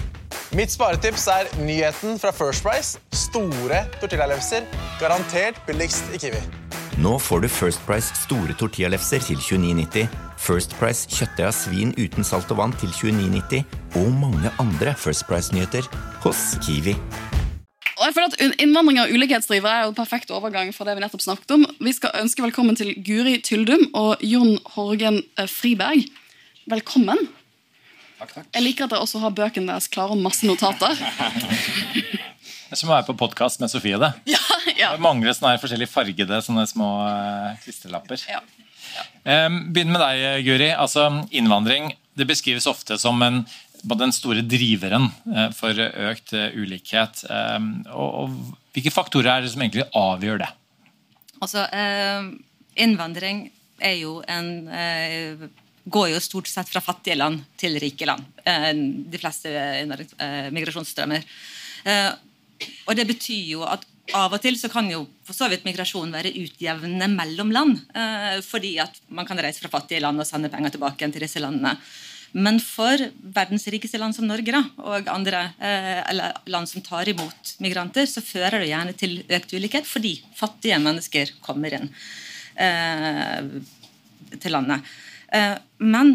Mitt 0.56 0.72
sparetips 0.72 1.26
er 1.32 1.48
nyheten 1.64 2.20
fra 2.20 2.32
First 2.34 2.64
Price. 2.66 3.00
Store 3.12 3.84
tortillalefser. 4.02 4.68
Garantert 5.00 5.60
billigst 5.68 6.12
i 6.12 6.20
Kiwi. 6.20 6.40
Nå 6.98 7.14
får 7.22 7.44
du 7.44 7.48
First 7.52 7.84
Price 7.86 8.10
store 8.24 8.56
tortillalefser 8.58 9.22
til 9.22 9.38
29,90, 9.38 10.08
First 10.38 10.76
Price 10.78 11.08
kjøttdeig 11.10 11.48
av 11.50 11.56
svin 11.56 11.90
uten 11.98 12.26
salt 12.26 12.50
og 12.54 12.60
vann 12.60 12.74
til 12.78 12.92
29,90 12.94 13.98
og 14.00 14.12
mange 14.20 14.52
andre 14.62 14.94
First 14.96 15.26
Price-nyheter 15.28 15.88
hos 16.22 16.54
Kiwi. 16.64 16.94
Og 17.98 18.04
jeg 18.06 18.14
føler 18.14 18.30
at 18.30 18.60
Innvandring 18.62 19.00
og 19.02 19.10
ulikhetsdriver 19.10 19.68
er 19.72 19.82
jo 19.84 19.90
en 19.90 19.98
perfekt 19.98 20.30
overgang 20.30 20.70
fra 20.74 20.86
det 20.86 20.94
vi 20.94 21.02
nettopp 21.02 21.24
snakket 21.24 21.56
om. 21.56 21.66
Vi 21.82 21.92
skal 21.96 22.14
ønske 22.20 22.44
velkommen 22.44 22.78
til 22.78 22.94
Guri 23.02 23.40
Tyldum 23.42 23.88
og 23.98 24.22
Jon 24.22 24.54
Horgen 24.76 25.24
eh, 25.34 25.50
Friberg. 25.50 26.06
Velkommen. 26.70 27.26
Takk, 28.20 28.36
takk. 28.36 28.46
Jeg 28.54 28.64
liker 28.64 28.86
at 28.86 28.94
dere 28.94 29.02
også 29.02 29.22
har 29.22 29.34
bøkene 29.34 29.72
deres 29.72 29.90
klare 29.90 30.14
og 30.14 30.22
masse 30.22 30.46
notater. 30.46 30.94
Det 32.68 32.76
er 32.76 32.80
som 32.82 32.90
å 32.90 32.98
være 32.98 33.06
på 33.06 33.14
podkast 33.16 33.62
med 33.62 33.70
Sofie. 33.72 33.96
det. 33.96 34.10
Det 34.28 34.88
mangler 35.00 35.32
sånne 35.32 35.54
forskjellige 35.56 35.88
fargede 35.88 36.42
sånne 36.44 36.66
små 36.68 36.88
uh, 37.00 37.54
klistrelapper. 37.62 38.20
Um, 38.28 38.67
Begynn 39.24 39.92
med 39.92 40.00
deg, 40.00 40.44
Guri. 40.46 40.68
Altså, 40.72 41.08
innvandring 41.36 41.90
det 42.18 42.26
beskrives 42.28 42.66
ofte 42.66 42.98
som 42.98 43.20
en, 43.22 43.42
den 43.82 44.14
store 44.14 44.42
driveren 44.46 45.08
eh, 45.34 45.50
for 45.56 45.78
økt 45.78 46.34
eh, 46.36 46.56
ulikhet. 46.58 47.24
Um, 47.30 47.70
og, 47.92 48.08
og 48.08 48.56
Hvilke 48.74 48.94
faktorer 48.94 49.30
er 49.32 49.44
det 49.44 49.52
som 49.52 49.62
egentlig 49.64 49.86
avgjør 49.96 50.42
det? 50.42 50.50
Altså, 51.38 51.64
eh, 51.74 52.28
innvandring 52.84 53.46
er 53.78 53.96
jo 54.00 54.18
en 54.26 54.50
eh, 54.74 55.48
går 55.88 56.12
jo 56.12 56.20
stort 56.22 56.50
sett 56.50 56.68
fra 56.70 56.82
fattige 56.84 57.16
land 57.16 57.40
til 57.58 57.78
rike 57.80 58.04
land. 58.04 58.26
De 58.44 59.20
fleste 59.22 59.48
migrasjonsstrømmer. 60.52 61.22
Og 62.84 62.92
det 62.98 63.06
betyr 63.08 63.54
jo 63.54 63.62
at 63.64 63.86
av 64.16 64.34
og 64.34 64.42
til 64.42 64.56
så 64.58 64.70
kan 64.72 64.88
jo 64.90 65.04
for 65.26 65.36
så 65.36 65.48
vidt 65.50 65.66
migrasjon 65.66 66.12
være 66.14 66.32
utjevnende 66.40 67.08
mellom 67.12 67.50
land. 67.54 67.80
Eh, 67.94 68.38
fordi 68.44 68.76
at 68.82 69.00
man 69.12 69.28
kan 69.28 69.40
reise 69.42 69.62
fra 69.62 69.72
fattige 69.72 70.02
land 70.04 70.20
og 70.20 70.28
sende 70.28 70.50
penger 70.52 70.74
tilbake 70.74 71.02
igjen 71.02 71.14
til 71.16 71.24
disse 71.26 71.42
landene. 71.42 71.74
Men 72.36 72.58
for 72.60 73.00
verdens 73.36 73.64
rikeste 73.72 74.00
land 74.00 74.16
som 74.16 74.26
Norge 74.28 74.52
da, 74.52 74.60
og 74.84 75.08
andre 75.08 75.46
eh, 75.56 76.02
eller 76.10 76.36
land 76.52 76.68
som 76.68 76.84
tar 76.84 77.08
imot 77.08 77.54
migranter, 77.64 78.08
så 78.08 78.24
fører 78.24 78.60
det 78.60 78.70
gjerne 78.70 78.96
til 79.00 79.18
økt 79.24 79.54
ulikhet 79.56 79.88
fordi 79.88 80.18
fattige 80.36 80.80
mennesker 80.82 81.32
kommer 81.44 81.78
inn 81.78 81.88
eh, 82.60 83.56
til 84.36 84.52
landet. 84.52 84.96
Men 85.78 86.14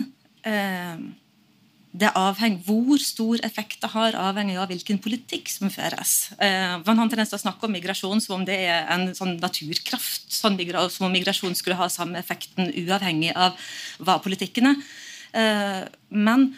det 1.94 2.10
avhenger 2.18 2.64
hvor 2.66 2.98
stor 3.02 3.42
effekt 3.46 3.84
det 3.84 3.92
har, 3.94 4.16
avhengig 4.18 4.56
av 4.58 4.72
hvilken 4.72 4.98
politikk 5.02 5.52
som 5.54 5.70
føres. 5.74 6.32
Eh, 6.42 6.80
man 6.82 6.98
har 6.98 7.06
en 7.06 7.12
tendens 7.12 7.30
til 7.30 7.38
å 7.38 7.44
snakke 7.44 7.68
om 7.68 7.76
migrasjon 7.76 8.24
som 8.24 8.40
om 8.40 8.46
det 8.48 8.58
er 8.66 8.90
en 8.96 9.12
sånn 9.14 9.36
naturkraft. 9.38 10.26
Sånn 10.34 10.58
som 10.90 11.06
om 11.06 11.14
migrasjon 11.14 11.54
skulle 11.56 11.78
ha 11.78 11.90
samme 11.94 12.18
effekten 12.18 12.74
uavhengig 12.82 13.36
av 13.38 13.54
hva 14.02 14.18
politikken 14.26 14.72
er. 14.72 14.82
Eh, 15.38 15.84
men 16.10 16.50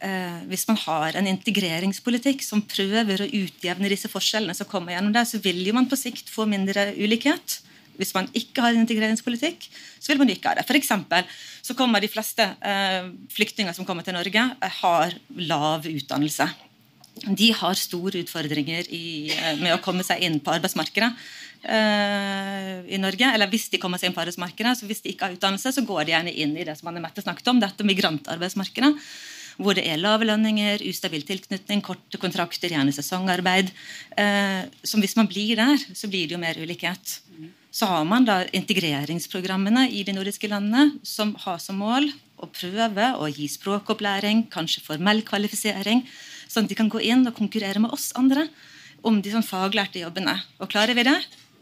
eh, 0.00 0.40
hvis 0.48 0.64
man 0.72 0.80
har 0.86 1.20
en 1.20 1.28
integreringspolitikk 1.28 2.40
som 2.44 2.64
prøver 2.64 3.20
å 3.20 3.28
utjevne 3.28 3.92
disse 3.92 4.08
forskjellene, 4.08 4.56
som 4.56 4.68
kommer 4.70 4.96
gjennom 4.96 5.12
det, 5.12 5.28
så 5.28 5.44
vil 5.44 5.60
jo 5.66 5.76
man 5.76 5.90
på 5.92 6.00
sikt 6.00 6.32
få 6.32 6.48
mindre 6.48 6.94
ulikhet. 6.96 7.60
Hvis 8.00 8.14
man 8.16 8.30
ikke 8.36 8.64
har 8.64 8.74
en 8.74 8.82
integreringspolitikk, 8.82 9.68
så 10.00 10.12
vil 10.12 10.22
man 10.22 10.32
ikke 10.32 10.50
ha 10.50 10.58
det. 10.58 10.66
For 10.68 10.78
eksempel, 10.78 11.28
så 11.60 11.76
kommer 11.78 12.00
De 12.00 12.08
fleste 12.08 12.46
eh, 12.64 13.12
flyktninger 13.30 13.76
som 13.76 13.86
kommer 13.86 14.06
til 14.06 14.16
Norge, 14.16 14.48
eh, 14.56 14.80
har 14.80 15.14
lav 15.36 15.86
utdannelse. 15.86 16.48
De 17.20 17.50
har 17.52 17.76
store 17.76 18.22
utfordringer 18.24 18.86
i, 18.88 19.30
eh, 19.34 19.56
med 19.60 19.74
å 19.74 19.82
komme 19.84 20.04
seg 20.06 20.22
inn 20.24 20.38
på 20.40 20.54
arbeidsmarkedet 20.54 21.10
eh, 21.68 22.78
i 22.88 23.00
Norge. 23.00 23.32
Eller 23.34 23.50
hvis 23.50 23.68
de 23.72 23.80
kommer 23.82 24.00
seg 24.00 24.10
inn 24.10 24.16
på 24.16 24.22
arbeidsmarkedet, 24.22 24.78
så 24.78 24.88
hvis 24.88 25.02
de 25.04 25.12
ikke 25.12 25.28
har 25.28 25.36
utdannelse, 25.36 25.74
så 25.74 25.84
går 25.84 26.06
de 26.06 26.14
gjerne 26.14 26.32
inn 26.32 26.56
i 26.56 26.64
det 26.64 26.78
som 26.78 26.88
Anne 26.88 27.02
Mette 27.04 27.24
snakket 27.24 27.52
om, 27.52 27.60
dette 27.60 27.86
migrantarbeidsmarkedet. 27.86 28.94
Hvor 29.60 29.76
det 29.76 29.84
er 29.90 30.00
lave 30.00 30.24
lønninger, 30.24 30.80
ustabil 30.88 31.26
tilknytning, 31.28 31.82
korte 31.84 32.16
kontrakter, 32.22 32.72
gjerne 32.72 32.94
sesongarbeid. 32.96 33.74
Eh, 34.16 34.62
som 34.82 35.04
hvis 35.04 35.18
man 35.18 35.28
blir 35.28 35.60
der, 35.60 35.76
så 35.92 36.08
blir 36.08 36.30
det 36.30 36.38
jo 36.38 36.40
mer 36.40 36.56
ulikhet. 36.56 37.18
Så 37.70 37.86
har 37.86 38.04
man 38.04 38.26
da 38.26 38.42
integreringsprogrammene 38.56 39.86
i 39.94 40.02
de 40.06 40.14
nordiske 40.16 40.48
landene 40.50 40.98
som 41.06 41.36
har 41.44 41.60
som 41.62 41.78
mål 41.78 42.08
å 42.40 42.48
prøve 42.50 43.12
å 43.20 43.28
gi 43.30 43.46
språkopplæring, 43.52 44.46
kanskje 44.50 44.82
formell 44.82 45.22
kvalifisering, 45.26 46.02
sånn 46.50 46.66
at 46.66 46.72
de 46.72 46.78
kan 46.78 46.90
gå 46.90 47.02
inn 47.06 47.26
og 47.28 47.36
konkurrere 47.36 47.82
med 47.82 47.94
oss 47.94 48.10
andre 48.18 48.48
om 49.06 49.20
de 49.22 49.32
sånn 49.32 49.46
faglærte 49.46 50.02
jobbene. 50.02 50.34
Og 50.58 50.70
klarer 50.72 50.98
vi 50.98 51.06
det, 51.06 51.16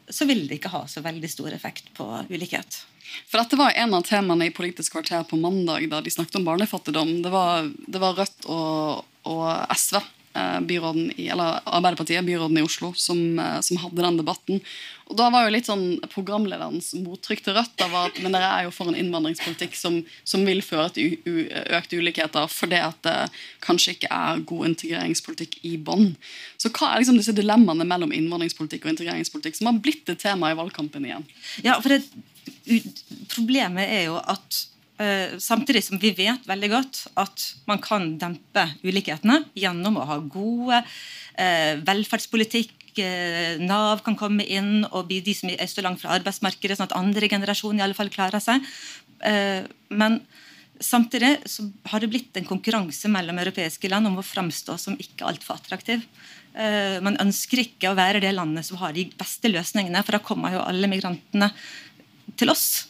så 0.09 0.25
vil 0.29 0.47
det 0.49 0.59
ikke 0.59 0.73
ha 0.73 0.87
så 0.89 1.03
veldig 1.05 1.29
stor 1.31 1.53
effekt 1.53 1.91
på 1.97 2.07
ulikhet. 2.31 2.83
For 3.29 3.41
dette 3.41 3.57
var 3.61 3.77
en 3.77 3.95
av 3.97 4.05
temaene 4.05 4.49
i 4.49 4.55
Politisk 4.55 4.97
kvarter 4.97 5.25
på 5.29 5.39
mandag 5.41 5.87
da 5.93 6.01
de 6.05 6.13
snakket 6.13 6.41
om 6.41 6.49
barnefattigdom. 6.49 7.19
Det 7.25 7.33
var, 7.33 7.69
det 7.69 8.01
var 8.01 8.17
Rødt 8.17 8.49
og, 8.53 9.05
og 9.29 9.77
SV, 9.77 10.01
byråden 10.69 11.11
i, 11.17 11.29
eller 11.33 11.61
Arbeiderpartiet, 11.65 12.25
byråden 12.27 12.59
i 12.59 12.65
Oslo, 12.67 12.93
som, 12.97 13.39
eh, 13.39 13.61
som 13.61 13.81
hadde 13.83 14.03
den 14.03 14.21
debatten. 14.21 14.61
Og 15.09 15.17
da 15.17 15.31
var 15.33 15.47
jo 15.47 15.53
litt 15.55 15.69
sånn 15.69 16.01
Programlederens 16.13 16.91
mottrykk 17.01 17.43
til 17.47 17.57
Rødt 17.57 17.85
var 17.89 18.11
at 18.11 18.21
men 18.21 18.35
dere 18.35 18.51
er 18.53 18.67
jo 18.67 18.73
for 18.77 18.91
en 18.91 18.99
innvandringspolitikk 18.99 19.77
som, 19.79 20.03
som 20.29 20.45
vil 20.45 20.61
føre 20.65 20.91
til 20.97 21.17
u, 21.25 21.49
økte 21.79 22.01
ulikheter 22.01 22.49
fordi 22.53 22.81
at 22.85 23.01
det 23.07 23.17
kanskje 23.65 23.97
ikke 23.97 24.13
er 24.13 24.45
god 24.49 24.71
integreringspolitikk 24.73 25.61
i 25.65 25.77
bånn. 25.81 26.11
Så 26.61 26.73
hva 26.75 26.93
er 26.93 27.03
liksom 27.03 27.21
disse 27.21 27.37
dilemmaene 27.37 27.89
mellom 27.89 28.13
innvandringspolitikk 28.13 28.85
og 28.85 28.97
integreringspolitikk 28.97 29.57
som 29.57 29.73
har 29.73 29.81
blitt 29.85 30.13
et 30.13 30.21
tema 30.21 30.53
i 30.53 30.59
valgkampen 30.59 31.09
igjen? 31.09 31.25
Ja, 31.65 31.81
for 31.81 31.97
det, 31.97 32.05
Problemet 33.33 33.89
er 33.89 34.07
jo 34.09 34.19
at 34.21 34.65
samtidig 35.39 35.85
som 35.87 36.01
vi 36.03 36.11
vet 36.17 36.47
veldig 36.49 36.71
godt 36.73 37.01
at 37.23 37.45
man 37.71 37.79
kan 37.79 38.09
dempe 38.19 38.65
ulikhetene 38.83 39.45
gjennom 39.55 40.01
å 40.01 40.07
ha 40.09 40.17
gode 40.19 40.81
uh, 40.83 41.75
velferdspolitikk, 41.87 42.75
uh, 42.99 43.61
Nav 43.63 44.03
kan 44.03 44.19
komme 44.19 44.43
inn 44.43 44.83
og 44.89 45.07
bli 45.07 45.21
de 45.23 45.37
som 45.39 45.53
er 45.55 45.71
så 45.71 45.85
langt 45.87 46.03
fra 46.03 46.17
arbeidsmarkedet, 46.17 46.81
sånn 46.81 46.91
at 46.91 46.99
andre 46.99 47.31
generasjon 47.31 47.79
i 47.79 47.87
alle 47.87 47.99
fall 47.99 48.11
klarer 48.11 48.43
seg. 48.43 48.67
men 49.95 50.21
Samtidig 50.81 51.41
så 51.51 51.65
har 51.91 52.01
det 52.01 52.11
blitt 52.13 52.37
en 52.39 52.47
konkurranse 52.47 53.11
mellom 53.11 53.39
europeiske 53.43 53.91
land 53.91 54.07
om 54.07 54.21
å 54.21 54.27
framstå 54.27 54.77
som 54.79 54.99
ikke 55.01 55.27
altfor 55.27 55.59
attraktiv. 55.59 56.05
Eh, 56.55 56.99
man 57.03 57.19
ønsker 57.19 57.65
ikke 57.65 57.91
å 57.91 57.97
være 57.99 58.23
det 58.23 58.31
landet 58.37 58.67
som 58.69 58.79
har 58.83 58.95
de 58.95 59.09
beste 59.19 59.51
løsningene, 59.51 60.05
for 60.07 60.15
da 60.15 60.23
kommer 60.23 60.55
jo 60.55 60.63
alle 60.63 60.91
migrantene 60.91 61.51
til 62.39 62.55
oss. 62.55 62.88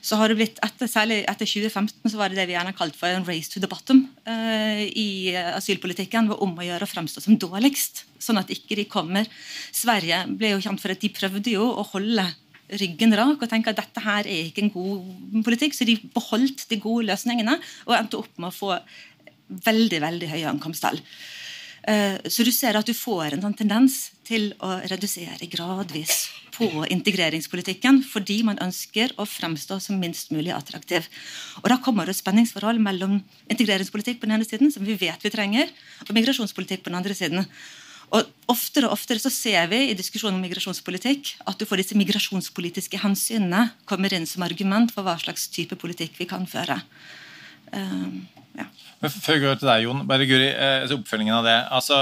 Så 0.00 0.16
har 0.16 0.30
det 0.30 0.38
blitt, 0.38 0.60
etter, 0.64 0.88
Særlig 0.90 1.20
etter 1.28 1.48
2015 1.48 2.10
så 2.10 2.18
var 2.18 2.32
det 2.32 2.38
det 2.40 2.46
vi 2.48 2.56
gjerne 2.56 2.74
kalt 2.76 2.96
for 2.96 3.12
en 3.12 3.26
race 3.28 3.52
to 3.52 3.60
the 3.60 3.68
bottom 3.70 4.06
uh, 4.28 4.80
i 4.80 5.34
asylpolitikken. 5.36 6.30
var 6.30 6.42
om 6.44 6.56
å 6.56 6.66
gjøre 6.66 6.88
å 6.88 6.90
fremstå 6.90 7.24
som 7.24 7.38
dårligst, 7.40 8.04
sånn 8.20 8.40
at 8.40 8.52
ikke 8.54 8.78
de 8.80 8.86
kommer. 8.90 9.28
Sverige 9.76 10.22
ble 10.30 10.54
jo 10.54 10.62
kjent 10.64 10.80
for 10.82 10.94
at 10.94 11.02
de 11.04 11.12
prøvde 11.12 11.52
jo 11.52 11.66
å 11.68 11.84
holde 11.92 12.26
ryggen 12.80 13.14
rak 13.18 13.42
og 13.42 13.50
tenke 13.50 13.72
at 13.72 13.80
dette 13.80 14.02
her 14.04 14.28
er 14.30 14.48
ikke 14.48 14.64
en 14.64 14.72
god 14.72 15.44
politikk, 15.46 15.74
så 15.74 15.86
de 15.88 15.98
beholdt 16.14 16.68
de 16.70 16.78
gode 16.80 17.08
løsningene 17.08 17.56
og 17.88 17.96
endte 17.96 18.20
opp 18.20 18.32
med 18.38 18.50
å 18.52 18.54
få 18.54 18.76
veldig 19.66 20.00
veldig 20.04 20.30
høye 20.30 20.50
ankomsttall. 20.52 21.00
Eh, 21.90 22.16
så 22.28 22.44
du 22.46 22.52
ser 22.54 22.78
at 22.78 22.86
du 22.86 22.94
får 22.94 23.34
en 23.34 23.44
sånn 23.46 23.56
tendens 23.58 24.10
til 24.30 24.52
å 24.62 24.76
redusere 24.90 25.48
gradvis 25.50 26.28
på 26.54 26.84
integreringspolitikken 26.92 28.00
fordi 28.06 28.40
man 28.46 28.60
ønsker 28.62 29.14
å 29.18 29.26
fremstå 29.28 29.80
som 29.82 30.00
minst 30.00 30.32
mulig 30.34 30.52
attraktiv. 30.54 31.08
Og 31.62 31.68
Da 31.72 31.78
kommer 31.82 32.06
det 32.06 32.18
spenningsforhold 32.18 32.82
mellom 32.82 33.20
integreringspolitikk 33.50 34.20
på 34.20 34.28
den 34.28 34.38
ene 34.38 34.48
siden, 34.48 34.72
som 34.72 34.86
vi 34.86 34.98
vet 34.98 35.22
vi 35.24 35.32
trenger, 35.32 35.70
og 36.06 36.16
migrasjonspolitikk 36.16 36.84
på 36.84 36.92
den 36.92 37.00
andre 37.00 37.16
siden. 37.16 37.46
Og 38.10 38.26
Oftere 38.50 38.88
og 38.88 38.96
oftere 38.96 39.22
så 39.22 39.30
ser 39.30 39.68
vi 39.70 39.84
i 39.86 39.94
diskusjonen 39.94 40.40
om 40.40 40.42
migrasjonspolitikk 40.42 41.36
at 41.46 41.60
du 41.60 41.62
får 41.68 41.84
disse 41.84 41.98
migrasjonspolitiske 41.98 42.98
hensynene 42.98 43.68
kommer 43.86 44.10
inn 44.16 44.26
som 44.26 44.42
argument 44.42 44.90
for 44.90 45.06
hva 45.06 45.14
slags 45.22 45.46
type 45.54 45.78
politikk 45.78 46.18
vi 46.18 46.26
kan 46.26 46.48
føre. 46.50 46.80
Um, 47.70 48.26
ja. 48.58 48.66
Før 49.06 49.38
vi 49.38 49.44
går 49.44 49.60
til 49.60 49.70
deg, 49.70 49.84
Jon, 49.86 50.02
bare 50.10 50.26
Guri, 50.26 50.48
eh, 50.50 50.90
oppfølgingen 50.96 51.36
av 51.38 51.46
det. 51.46 51.58
altså 51.70 52.00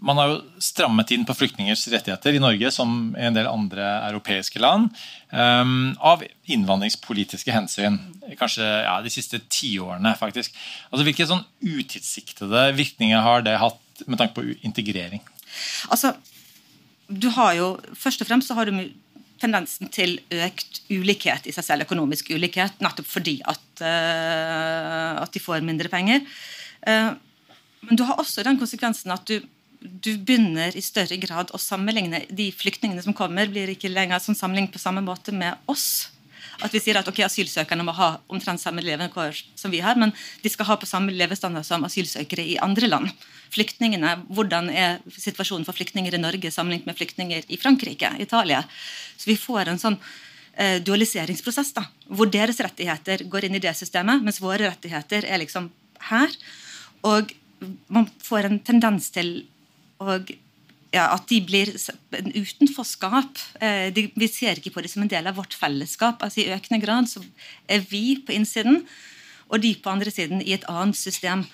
man 0.00 0.16
har 0.16 0.30
jo 0.30 0.36
strammet 0.62 1.10
inn 1.12 1.26
på 1.28 1.34
flyktningers 1.36 1.82
rettigheter 1.92 2.36
i 2.36 2.40
Norge 2.42 2.70
som 2.72 3.12
i 3.18 3.26
en 3.28 3.36
del 3.36 3.48
andre 3.50 3.84
europeiske 4.08 4.62
land 4.62 4.88
um, 5.32 5.92
av 5.96 6.24
innvandringspolitiske 6.48 7.52
hensyn. 7.52 7.98
Kanskje 8.40 8.64
ja, 8.64 8.96
de 9.04 9.12
siste 9.12 9.42
tiårene, 9.52 10.14
faktisk. 10.18 10.56
Altså, 10.88 11.04
hvilke 11.04 11.28
sånn 11.28 11.44
utidssiktede 11.60 12.70
virkninger 12.78 13.20
har 13.26 13.44
det 13.44 13.58
hatt 13.60 14.04
med 14.06 14.22
tanke 14.22 14.38
på 14.38 14.46
integrering? 14.66 15.20
Altså, 15.92 16.14
du 17.10 17.28
har 17.36 17.54
jo, 17.58 17.70
Først 17.98 18.24
og 18.24 18.30
fremst 18.30 18.48
så 18.48 18.56
har 18.56 18.70
du 18.70 18.76
tendensen 19.40 19.88
til 19.92 20.18
økt 20.32 20.82
ulikhet 20.92 21.46
i 21.48 21.54
seg 21.56 21.64
selv, 21.64 21.88
økonomisk 21.88 22.32
ulikhet, 22.32 22.80
nettopp 22.84 23.08
fordi 23.08 23.38
at, 23.48 23.66
uh, 23.84 25.20
at 25.20 25.32
de 25.32 25.40
får 25.42 25.64
mindre 25.64 25.92
penger. 25.92 26.24
Uh, 26.84 27.16
men 27.84 27.96
du 27.96 28.04
har 28.08 28.20
også 28.20 28.44
den 28.44 28.60
konsekvensen 28.60 29.12
at 29.12 29.24
du, 29.28 29.40
du, 29.80 30.14
begynner 30.18 30.76
i 30.76 30.82
større 30.84 31.16
grad 31.20 31.52
å 31.56 31.60
sammenligne 31.60 32.24
de 32.28 32.50
flyktningene 32.52 33.02
som 33.04 33.16
kommer, 33.16 33.48
blir 33.48 33.72
ikke 33.72 33.90
lenger 33.92 34.20
som 34.22 34.36
sammenlignet 34.36 34.74
på 34.74 34.82
samme 34.82 35.02
måte 35.04 35.32
med 35.32 35.56
oss. 35.70 36.10
At 36.60 36.74
vi 36.74 36.80
sier 36.82 36.98
at 37.00 37.08
okay, 37.08 37.24
asylsøkerne 37.24 37.84
må 37.86 37.94
ha 37.96 38.10
omtrent 38.28 38.60
samme 38.60 38.84
levekår 38.84 39.38
som 39.56 39.72
vi 39.72 39.80
har, 39.84 39.96
men 40.00 40.12
de 40.42 40.52
skal 40.52 40.68
ha 40.68 40.76
på 40.80 40.88
samme 40.88 41.14
levestandard 41.16 41.64
som 41.64 41.84
asylsøkere 41.88 42.44
i 42.44 42.58
andre 42.60 42.90
land. 42.90 43.12
Flyktningene, 43.54 44.18
Hvordan 44.28 44.68
er 44.68 45.00
situasjonen 45.16 45.64
for 45.68 45.76
flyktninger 45.76 46.14
i 46.14 46.20
Norge 46.20 46.52
sammenlignet 46.52 46.90
med 46.90 46.98
flyktninger 47.00 47.48
i 47.48 47.58
Frankrike, 47.60 48.12
Italia? 48.20 48.60
Så 49.16 49.30
vi 49.32 49.38
får 49.40 49.72
en 49.72 49.80
sånn 49.80 49.96
eh, 50.54 50.78
dualiseringsprosess, 50.84 51.72
da, 51.78 51.86
hvor 52.12 52.28
deres 52.28 52.60
rettigheter 52.60 53.24
går 53.32 53.48
inn 53.48 53.56
i 53.56 53.64
det 53.64 53.72
systemet, 53.78 54.20
mens 54.24 54.42
våre 54.44 54.68
rettigheter 54.68 55.24
er 55.24 55.40
liksom 55.40 55.70
her. 56.10 56.36
Og 57.08 57.32
man 57.88 58.08
får 58.20 58.48
en 58.48 58.60
tendens 58.64 59.08
til 59.14 59.40
å 60.00 60.20
ja, 60.90 61.04
at 61.14 61.28
de 61.30 61.38
blir 61.46 61.70
en 62.18 62.32
utenforskap. 62.34 63.38
Eh, 63.62 63.92
de, 63.94 64.08
vi 64.18 64.28
ser 64.30 64.58
ikke 64.58 64.72
på 64.74 64.82
dem 64.82 64.90
som 64.90 65.04
en 65.04 65.12
del 65.12 65.26
av 65.30 65.36
vårt 65.38 65.54
fellesskap. 65.54 66.22
altså 66.22 66.42
I 66.42 66.50
økende 66.56 66.82
grad 66.82 67.06
så 67.10 67.22
er 67.70 67.80
vi 67.90 68.18
på 68.18 68.34
innsiden, 68.34 68.82
og 69.50 69.62
de 69.62 69.74
på 69.78 69.92
andre 69.92 70.10
siden 70.14 70.42
i 70.42 70.54
et 70.56 70.66
annet 70.70 70.98
system. 70.98 71.44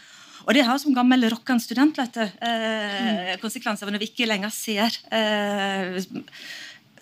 Og 0.46 0.54
det 0.54 0.64
har 0.64 0.78
som 0.78 0.94
gammel 0.94 1.30
rockende 1.32 1.64
student 1.64 1.98
vet 1.98 2.14
du, 2.14 2.22
eh, 2.22 3.34
mm. 3.34 3.40
konsekvenser 3.42 3.90
når 3.90 4.02
vi 4.04 4.10
ikke 4.12 4.30
lenger 4.30 4.50
ser, 4.54 4.90
eh, 5.10 5.98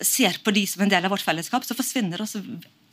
ser 0.01 0.38
på 0.42 0.51
de 0.55 0.66
som 0.66 0.82
en 0.82 0.90
del 0.90 1.05
av 1.05 1.11
vårt 1.12 1.26
fellesskap. 1.26 1.64
Så 1.66 1.78
forsvinner 1.78 2.22
også 2.24 2.40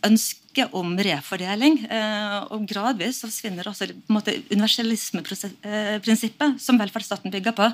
ønsket 0.06 0.70
om 0.78 0.97
refordeling. 0.97 1.86
Eh, 1.88 2.38
og 2.52 2.68
gradvis 2.70 3.20
så 3.22 3.28
forsvinner 3.30 3.68
også 3.70 3.86
måte 4.12 4.32
universalismeprinsippet 4.52 6.49
som 6.62 6.80
velferdsstaten 6.82 7.32
bygger 7.34 7.54
på 7.58 7.66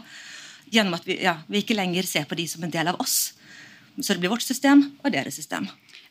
gjennom 0.72 0.97
at 0.97 1.07
vi, 1.07 1.20
ja, 1.24 1.38
vi, 1.47 1.61
ikke 1.61 1.78
lenger 1.78 2.07
ser 2.07 2.28
på 2.30 2.38
de 2.38 2.47
som 2.49 2.63
en 2.65 2.74
del 2.74 2.89
av 2.91 2.99
oss. 3.03 3.34
Så 3.97 4.13
det 4.13 4.22
blir 4.22 4.34
vårt 4.34 4.45
system 4.45 4.84
og 5.03 5.11
deres 5.13 5.38
system. 5.39 5.68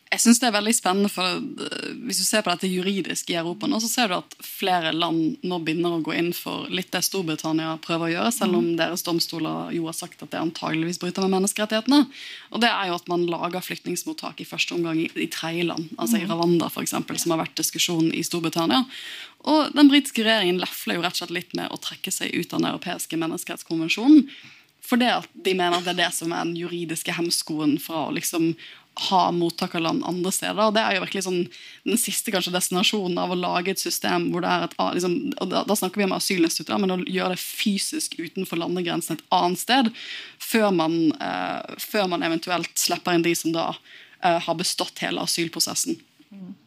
Jeg 0.07 0.23
synes 0.23 0.39
det 0.39 0.47
er 0.47 0.55
veldig 0.55 0.73
spennende, 0.77 1.09
for 1.11 1.27
eh, 1.27 1.95
Hvis 2.07 2.21
du 2.21 2.27
ser 2.27 2.45
på 2.47 2.53
dette 2.53 2.71
juridisk 2.71 3.31
i 3.33 3.39
Europa, 3.41 3.67
nå, 3.67 3.81
så 3.83 3.89
ser 3.91 4.11
du 4.11 4.15
at 4.21 4.37
flere 4.45 4.93
land 4.95 5.43
nå 5.43 5.59
begynner 5.67 5.97
å 5.97 6.05
gå 6.05 6.15
inn 6.15 6.31
for 6.37 6.71
litt 6.71 6.93
det 6.95 7.03
Storbritannia 7.03 7.73
prøver 7.83 8.07
å 8.07 8.13
gjøre, 8.13 8.35
selv 8.37 8.61
om 8.61 8.69
mm. 8.69 8.77
deres 8.79 9.03
domstoler 9.07 9.75
jo 9.75 9.89
har 9.89 9.99
sagt 9.99 10.23
at 10.23 10.31
det 10.31 10.41
antageligvis 10.41 11.01
bryter 11.03 11.27
med 11.27 11.35
menneskerettighetene. 11.35 12.05
Og 12.55 12.63
det 12.63 12.71
er 12.71 12.93
jo 12.93 12.99
at 13.01 13.11
man 13.11 13.27
lager 13.27 13.67
flyktningsmottak 13.67 14.45
i 14.45 14.49
første 14.49 14.79
omgang 14.79 15.03
i, 15.03 15.11
i 15.19 15.29
tredjeland, 15.33 15.91
altså 15.99 16.21
i 16.21 16.25
mm. 16.25 16.35
Rwanda 16.37 16.71
f.eks., 16.71 16.95
som 16.95 17.35
har 17.35 17.43
vært 17.43 17.59
diskusjonen 17.59 18.15
i 18.15 18.23
Storbritannia. 18.27 18.85
Og 19.51 19.75
den 19.75 19.91
britiske 19.91 20.23
regjeringen 20.23 20.63
lefler 20.63 21.01
jo 21.01 21.07
rett 21.07 21.19
og 21.19 21.25
slett 21.25 21.35
litt 21.35 21.59
med 21.59 21.75
å 21.75 21.83
trekke 21.83 22.15
seg 22.15 22.31
ut 22.31 22.53
av 22.53 22.61
den 22.61 22.71
europeiske 22.71 23.19
menneskerettskonvensjonen. 23.19 24.29
For 24.87 25.03
det 25.03 25.11
at 25.11 25.31
de 25.35 25.55
mener 25.59 25.81
at 25.81 25.87
det 25.87 25.97
er 25.97 26.05
det 26.05 26.13
som 26.15 26.31
er 26.31 26.47
den 26.47 26.59
juridiske 26.59 27.15
hemskoen 27.17 27.75
fra 27.83 28.07
å 28.07 28.15
liksom 28.15 28.53
ha 28.97 29.31
mottakerland 29.33 30.05
andre 30.09 30.33
steder. 30.33 30.63
og 30.63 30.75
Det 30.75 30.83
er 30.83 30.97
jo 30.97 31.03
virkelig 31.05 31.25
sånn 31.27 31.43
den 31.85 32.01
siste 32.01 32.33
kanskje 32.33 32.55
destinasjonen 32.55 33.19
av 33.21 33.35
å 33.35 33.39
lage 33.39 33.75
et 33.75 33.83
system 33.83 34.31
hvor 34.33 34.45
det 34.45 34.53
er 34.53 34.65
et 34.67 34.77
liksom, 34.97 35.17
og 35.37 35.51
da, 35.53 35.63
da, 35.69 35.77
snakker 35.77 36.01
vi 36.01 36.09
om 36.09 36.17
asylinstitutter, 36.17 36.81
men 36.81 36.95
å 36.95 36.99
gjøre 37.05 37.37
det 37.37 37.43
fysisk 37.43 38.17
utenfor 38.17 38.61
landegrensen 38.63 39.19
et 39.19 39.25
annet 39.37 39.61
sted, 39.61 39.93
før 40.41 40.73
man, 40.79 40.99
eh, 41.13 41.77
før 41.83 42.09
man 42.13 42.25
eventuelt 42.27 42.73
slipper 42.81 43.17
inn 43.17 43.27
de 43.27 43.37
som 43.37 43.53
da 43.55 43.69
eh, 43.75 44.41
har 44.49 44.59
bestått 44.59 45.05
hele 45.05 45.25
asylprosessen. 45.29 46.01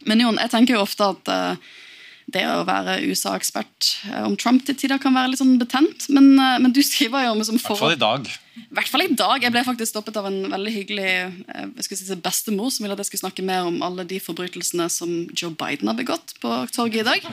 Men 0.08 0.22
Jon, 0.24 0.40
jeg 0.40 0.54
tenker 0.54 0.78
jo 0.78 0.86
ofte 0.86 1.10
at 1.16 1.34
eh, 1.34 1.70
det 2.34 2.44
å 2.48 2.66
være 2.68 3.00
USA-ekspert 3.08 3.90
eh, 4.10 4.26
om 4.28 4.36
Trump 4.40 4.66
til 4.68 4.78
tider 4.78 5.00
kan 5.02 5.16
være 5.16 5.32
litt 5.32 5.42
sånn 5.42 5.58
betent. 5.62 6.08
Men, 6.14 6.32
eh, 6.36 6.58
men 6.62 6.74
du 6.76 6.82
skriver 6.86 7.26
jo 7.26 7.34
om 7.34 7.42
I 7.42 7.48
hvert 7.50 7.80
fall 7.80 7.96
i 7.96 8.00
dag. 8.00 8.30
I 8.60 8.76
hvert 8.76 8.92
fall 8.92 9.06
i 9.06 9.12
dag. 9.18 9.44
Jeg 9.44 9.54
ble 9.56 9.64
faktisk 9.66 9.94
stoppet 9.94 10.20
av 10.20 10.28
en 10.30 10.40
veldig 10.52 10.74
hyggelig 10.74 11.10
eh, 11.10 11.66
jeg 11.80 11.88
skulle 11.88 12.02
si 12.02 12.20
bestemor 12.30 12.74
som 12.74 12.86
ville 12.86 12.98
at 12.98 13.04
jeg 13.04 13.12
skulle 13.12 13.26
snakke 13.26 13.46
mer 13.46 13.70
om 13.70 13.82
alle 13.86 14.06
de 14.10 14.20
forbrytelsene 14.24 14.90
som 14.94 15.14
Joe 15.34 15.56
Biden 15.58 15.92
har 15.92 15.98
begått 15.98 16.36
på 16.44 16.54
torget 16.76 17.04
i 17.04 17.08
dag. 17.08 17.30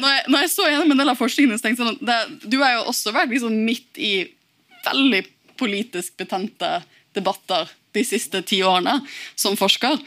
når, 0.00 0.14
jeg, 0.14 0.22
når, 0.28 0.38
jeg, 0.44 0.52
så 0.54 0.68
gjennom 0.70 0.94
en 0.94 1.02
del 1.02 1.12
av 1.12 1.18
forskningen, 1.20 1.58
så 1.58 1.66
tenkte 1.66 1.84
jeg 1.84 1.90
sånn 1.90 2.06
det, 2.08 2.48
Du 2.50 2.58
har 2.62 2.78
jo 2.78 2.86
også 2.92 3.14
vært 3.14 3.32
liksom 3.34 3.58
midt 3.66 4.00
i 4.00 4.14
veldig 4.86 5.22
politisk 5.60 6.16
betente 6.20 6.80
debatter 7.16 7.70
de 7.92 8.04
siste 8.06 8.42
ti 8.46 8.60
årene 8.62 9.00
som 9.38 9.56
forsker. 9.58 9.98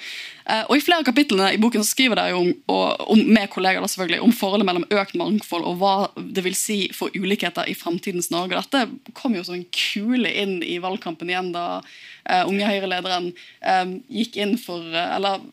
Eh, 0.44 0.64
og 0.68 0.76
I 0.76 0.84
flere 0.84 1.02
av 1.02 1.08
kapitlene 1.08 1.50
i 1.56 1.60
boken 1.62 1.84
så 1.84 1.94
skriver 1.94 2.20
jeg 2.20 2.36
om, 2.36 2.50
om, 2.72 3.22
med 3.36 3.50
kollegaer 3.52 3.86
selvfølgelig, 3.88 4.22
om 4.24 4.34
forholdet 4.36 4.68
mellom 4.68 4.88
økt 4.92 5.16
mangfold 5.20 5.68
og 5.68 5.78
hva 5.80 5.94
det 6.16 6.44
vil 6.46 6.56
si 6.58 6.80
for 6.96 7.14
ulikheter 7.16 7.70
i 7.72 7.76
framtidens 7.78 8.32
Norge. 8.34 8.60
Dette 8.60 9.14
kom 9.20 9.36
jo 9.38 9.44
som 9.48 9.58
en 9.58 9.68
kule 9.76 10.32
inn 10.32 10.58
i 10.64 10.80
valgkampen 10.84 11.32
igjen 11.32 11.54
da 11.56 11.68
uh, 11.80 12.44
unge 12.48 12.68
Høyre-lederen 12.68 13.32
um, 13.32 13.96
gikk 14.12 14.40
inn 14.40 14.58
for, 14.60 14.84
uh, 14.92 15.16
eller 15.16 15.44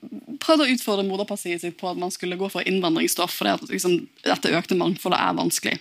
prøvde 0.42 0.66
å 0.66 0.74
utfordre 0.74 1.06
moderpartiet 1.06 1.62
sitt 1.62 1.78
på 1.78 1.90
at 1.90 2.00
man 2.00 2.14
skulle 2.14 2.38
gå 2.40 2.50
for 2.50 2.66
innvandringsstoff, 2.66 3.34
fordi 3.38 3.56
at 3.58 3.70
liksom, 3.70 3.96
dette 4.26 4.54
økte 4.58 4.78
mangfoldet 4.78 5.22
er 5.22 5.38
vanskelig. 5.38 5.78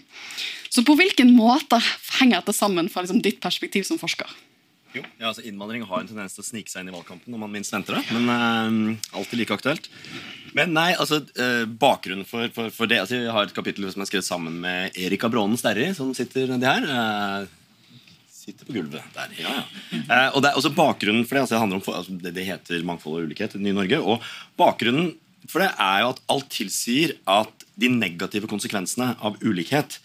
Så 0.70 0.84
på 0.86 0.96
hvilken 0.98 1.34
måte 1.36 1.80
henger 2.20 2.40
dette 2.40 2.54
sammen 2.56 2.90
fra 2.92 3.04
liksom, 3.04 3.24
ditt 3.26 3.42
perspektiv 3.42 3.88
som 3.88 4.00
forsker? 4.02 4.30
Jo, 4.94 5.04
ja, 5.20 5.30
altså 5.30 5.44
Innvandring 5.46 5.84
har 5.86 6.02
en 6.02 6.08
tendens 6.10 6.34
til 6.34 6.42
å 6.42 6.48
snike 6.48 6.72
seg 6.72 6.82
inn 6.82 6.90
i 6.90 6.96
valgkampen 6.96 7.30
når 7.30 7.42
man 7.44 7.52
minst 7.54 7.74
venter 7.74 8.00
det. 8.00 8.04
Men 8.16 8.96
uh, 8.98 9.20
alltid 9.20 9.42
like 9.42 9.54
aktuelt. 9.54 9.90
Men 10.58 10.74
nei, 10.74 10.90
altså 10.96 11.22
uh, 11.22 11.66
bakgrunnen 11.70 12.26
for, 12.26 12.50
for, 12.56 12.74
for, 12.74 12.90
det 12.90 13.04
altså, 13.04 13.20
Jeg 13.20 13.36
har 13.36 13.46
et 13.46 13.54
kapittel 13.54 13.86
som 13.94 14.02
er 14.02 14.10
skrevet 14.10 14.26
sammen 14.26 14.58
med 14.64 14.98
Erika 14.98 15.30
Brånen 15.30 15.60
Sterri, 15.62 15.92
som 15.98 16.10
sitter 16.18 16.50
nedi 16.50 16.70
her. 16.70 16.90
Uh, 16.90 18.34
sitter 18.34 18.66
på 18.66 18.80
gulvet 18.80 19.14
der. 19.14 19.34
ja, 19.38 19.56
ja. 19.94 20.22
og 20.34 20.42
det 20.42 20.50
er 20.50 20.58
også 20.58 20.74
bakgrunnen 20.74 21.26
for 21.28 21.38
det, 21.38 21.44
altså, 21.44 21.56
det 21.56 21.62
handler 21.62 21.82
om 21.82 21.98
altså, 22.00 22.20
det, 22.24 22.34
det, 22.34 22.46
heter 22.48 22.86
Mangfold 22.88 23.20
og 23.20 23.30
ulikhet 23.30 23.58
i 23.60 23.62
Nye 23.62 23.78
Norge. 23.78 24.00
Og 24.02 24.26
bakgrunnen 24.58 25.12
for 25.50 25.62
det 25.62 25.70
er 25.82 26.02
jo 26.02 26.14
at 26.16 26.22
alt 26.34 26.50
tilsier 26.54 27.14
at 27.30 27.66
de 27.80 27.90
negative 27.94 28.50
konsekvensene 28.50 29.14
av 29.22 29.38
ulikhet 29.46 30.00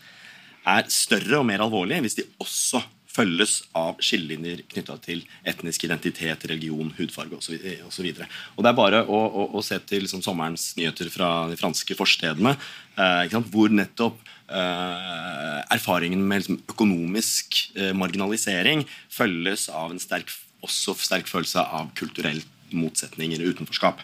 er 0.65 0.91
større 0.93 1.41
og 1.41 1.49
mer 1.49 1.65
alvorlige 1.65 2.05
hvis 2.05 2.19
de 2.21 2.29
også 2.43 2.83
følges 3.15 3.61
av 3.79 4.01
skillelinjer 4.03 4.65
knytta 4.73 4.97
til 5.05 5.23
etnisk 5.47 5.85
identitet, 5.87 6.47
religion, 6.51 6.91
hudfarge 6.97 7.39
osv. 7.39 7.59
Og, 7.87 7.93
så 7.95 8.03
videre. 8.03 8.27
og 8.57 8.65
det 8.65 8.71
er 8.73 8.79
bare 8.79 9.03
å, 9.07 9.21
å, 9.29 9.45
å 9.55 9.63
se 9.65 9.79
til 9.87 10.03
liksom, 10.07 10.25
sommerens 10.25 10.73
nyheter 10.79 11.11
fra 11.15 11.29
de 11.51 11.59
franske 11.61 11.95
forstedene, 11.99 12.57
eh, 12.99 13.37
hvor 13.53 13.71
nettopp 13.71 14.19
eh, 14.49 15.61
erfaringen 15.77 16.25
med 16.27 16.43
liksom, 16.43 16.59
økonomisk 16.75 17.61
eh, 17.79 17.93
marginalisering 17.97 18.83
følges 19.13 19.69
av 19.71 19.95
en 19.95 20.03
sterk, 20.03 20.35
også 20.65 20.97
sterk 20.99 21.31
følelse 21.31 21.63
av 21.63 21.93
kulturell 21.99 22.43
motsetning 22.75 23.37
eller 23.37 23.55
utenforskap. 23.55 24.03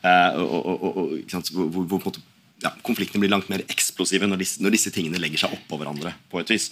Eh, 0.00 0.40
og, 0.40 0.56
og, 0.56 0.88
og, 0.88 1.44
hvor, 1.52 1.84
hvor 1.84 2.00
på 2.00 2.00
en 2.00 2.08
måte, 2.08 2.24
ja, 2.64 2.70
konfliktene 2.86 3.20
blir 3.22 3.32
langt 3.32 3.48
mer 3.52 3.64
eksplosive 3.72 4.28
når 4.28 4.40
disse, 4.42 4.60
når 4.64 4.76
disse 4.76 4.92
tingene 4.94 5.20
legger 5.20 5.44
seg 5.44 5.56
oppå 5.56 5.78
hverandre. 5.80 6.14
på 6.32 6.40
et 6.40 6.50
vis. 6.54 6.70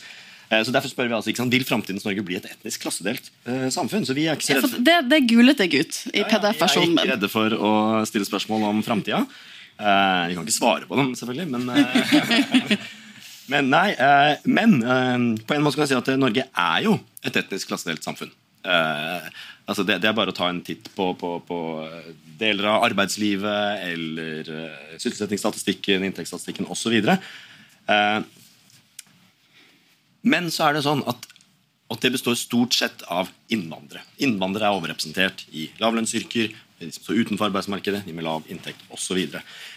Eh, 0.51 0.63
Så 0.65 0.73
derfor 0.73 0.89
spør 0.93 1.09
vi 1.09 1.15
altså, 1.17 1.31
ikke 1.33 1.43
sant, 1.43 1.53
Vil 1.53 1.65
framtidens 1.65 2.05
Norge 2.05 2.23
bli 2.25 2.37
et 2.37 2.47
etnisk 2.51 2.83
klassedelt 2.85 3.31
eh, 3.49 3.69
samfunn? 3.73 4.05
Så 4.07 4.15
vi 4.17 4.27
er 4.29 4.37
ikke 4.37 4.49
så 4.49 4.59
redde 4.59 4.69
for 4.75 4.85
det, 4.89 4.97
det 5.11 5.21
gulet 5.31 5.59
deg 5.61 5.75
ut 5.81 6.01
i 6.13 6.19
jeg 6.19 6.25
er 6.25 6.31
PDF-versjonen 6.33 6.99
ikke 6.99 7.11
redde 7.15 7.31
for 7.33 7.57
å 7.57 7.73
stille 8.09 8.29
spørsmål 8.29 8.67
om 8.71 8.83
framtida. 8.85 9.23
Eh, 9.75 10.29
vi 10.31 10.37
kan 10.37 10.45
ikke 10.45 10.55
svare 10.61 10.87
på 10.89 10.97
dem, 11.01 11.15
selvfølgelig, 11.19 11.49
men 11.51 11.71
eh, 11.75 12.77
Men 13.53 13.67
nei, 13.69 13.91
eh, 13.93 14.39
men 14.49 14.79
eh, 14.81 15.25
på 15.45 15.53
en 15.57 15.65
måte 15.65 15.77
kan 15.77 15.85
jeg 15.85 15.91
si 15.93 15.99
at 15.99 16.07
Norge 16.17 16.47
er 16.49 16.79
jo 16.87 16.95
et 17.25 17.37
etnisk 17.37 17.69
klassedelt 17.69 18.05
samfunn. 18.07 18.31
Eh, 18.65 19.27
altså 19.69 19.85
det, 19.85 19.99
det 20.03 20.09
er 20.09 20.17
bare 20.17 20.33
å 20.33 20.37
ta 20.37 20.49
en 20.49 20.63
titt 20.65 20.89
på, 20.97 21.11
på, 21.21 21.37
på 21.45 21.59
eh, 21.85 22.09
deler 22.41 22.71
av 22.73 22.87
arbeidslivet 22.89 23.85
eller 23.93 24.49
uh, 24.51 24.95
sysselsettingsstatistikken, 24.99 26.03
inntektsstatistikken 26.09 26.67
osv. 26.73 26.97
Uh, 27.87 28.25
men 30.27 30.51
så 30.51 30.67
er 30.67 30.75
det 30.75 30.83
sånn 30.87 31.05
at, 31.07 31.29
at 31.95 32.03
det 32.03 32.11
består 32.17 32.35
stort 32.41 32.75
sett 32.75 33.05
av 33.07 33.31
innvandrere. 33.55 34.03
Innvandrere 34.27 34.73
er 34.73 34.81
overrepresentert 34.81 35.47
i 35.55 35.69
lavlønnsyrker, 35.79 36.57
utenfor 36.85 37.47
arbeidsmarkedet, 37.47 38.03
de 38.05 38.13
med 38.17 38.27
lav 38.27 38.49
inntekt 38.51 38.83
osv. 38.93 39.21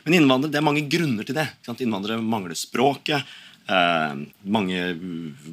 Men 0.03 0.17
innvandrere, 0.17 0.55
det 0.55 0.59
er 0.59 0.65
mange 0.65 0.87
grunner 0.89 1.27
til 1.27 1.37
det. 1.37 1.45
Innvandrere 1.77 2.23
mangler 2.23 2.57
språket. 2.57 3.37
Eh, 3.67 4.19
mange 4.47 4.77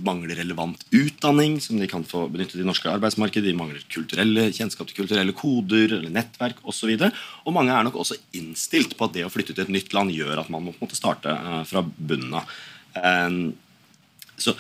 mangler 0.06 0.38
relevant 0.38 0.84
utdanning 0.94 1.56
som 1.62 1.80
de 1.80 1.88
kan 1.90 2.04
få 2.06 2.28
benyttet 2.30 2.60
i 2.62 2.66
norske 2.66 2.86
arbeidsmarkedet. 2.86 3.48
De 3.48 3.56
mangler 3.58 3.82
kulturelle, 3.90 4.46
kjennskap 4.54 4.86
til 4.86 5.00
kulturelle 5.00 5.34
koder 5.34 5.96
eller 5.96 6.14
nettverk 6.14 6.60
osv. 6.62 6.92
Og, 6.94 7.18
og 7.42 7.56
mange 7.56 7.74
er 7.74 7.88
nok 7.88 7.98
også 8.04 8.20
innstilt 8.38 8.94
på 8.94 9.08
at 9.08 9.16
det 9.16 9.26
å 9.26 9.32
flytte 9.34 9.56
til 9.56 9.66
et 9.66 9.74
nytt 9.74 9.96
land 9.96 10.14
gjør 10.14 10.44
at 10.44 10.52
man 10.54 10.68
må 10.68 10.76
på 10.78 10.86
en 10.86 10.94
starte 10.94 11.34
eh, 11.34 11.60
fra 11.66 11.82
bunnen 11.82 12.38
av. 12.38 12.54
Eh, 13.02 13.40
så, 14.38 14.54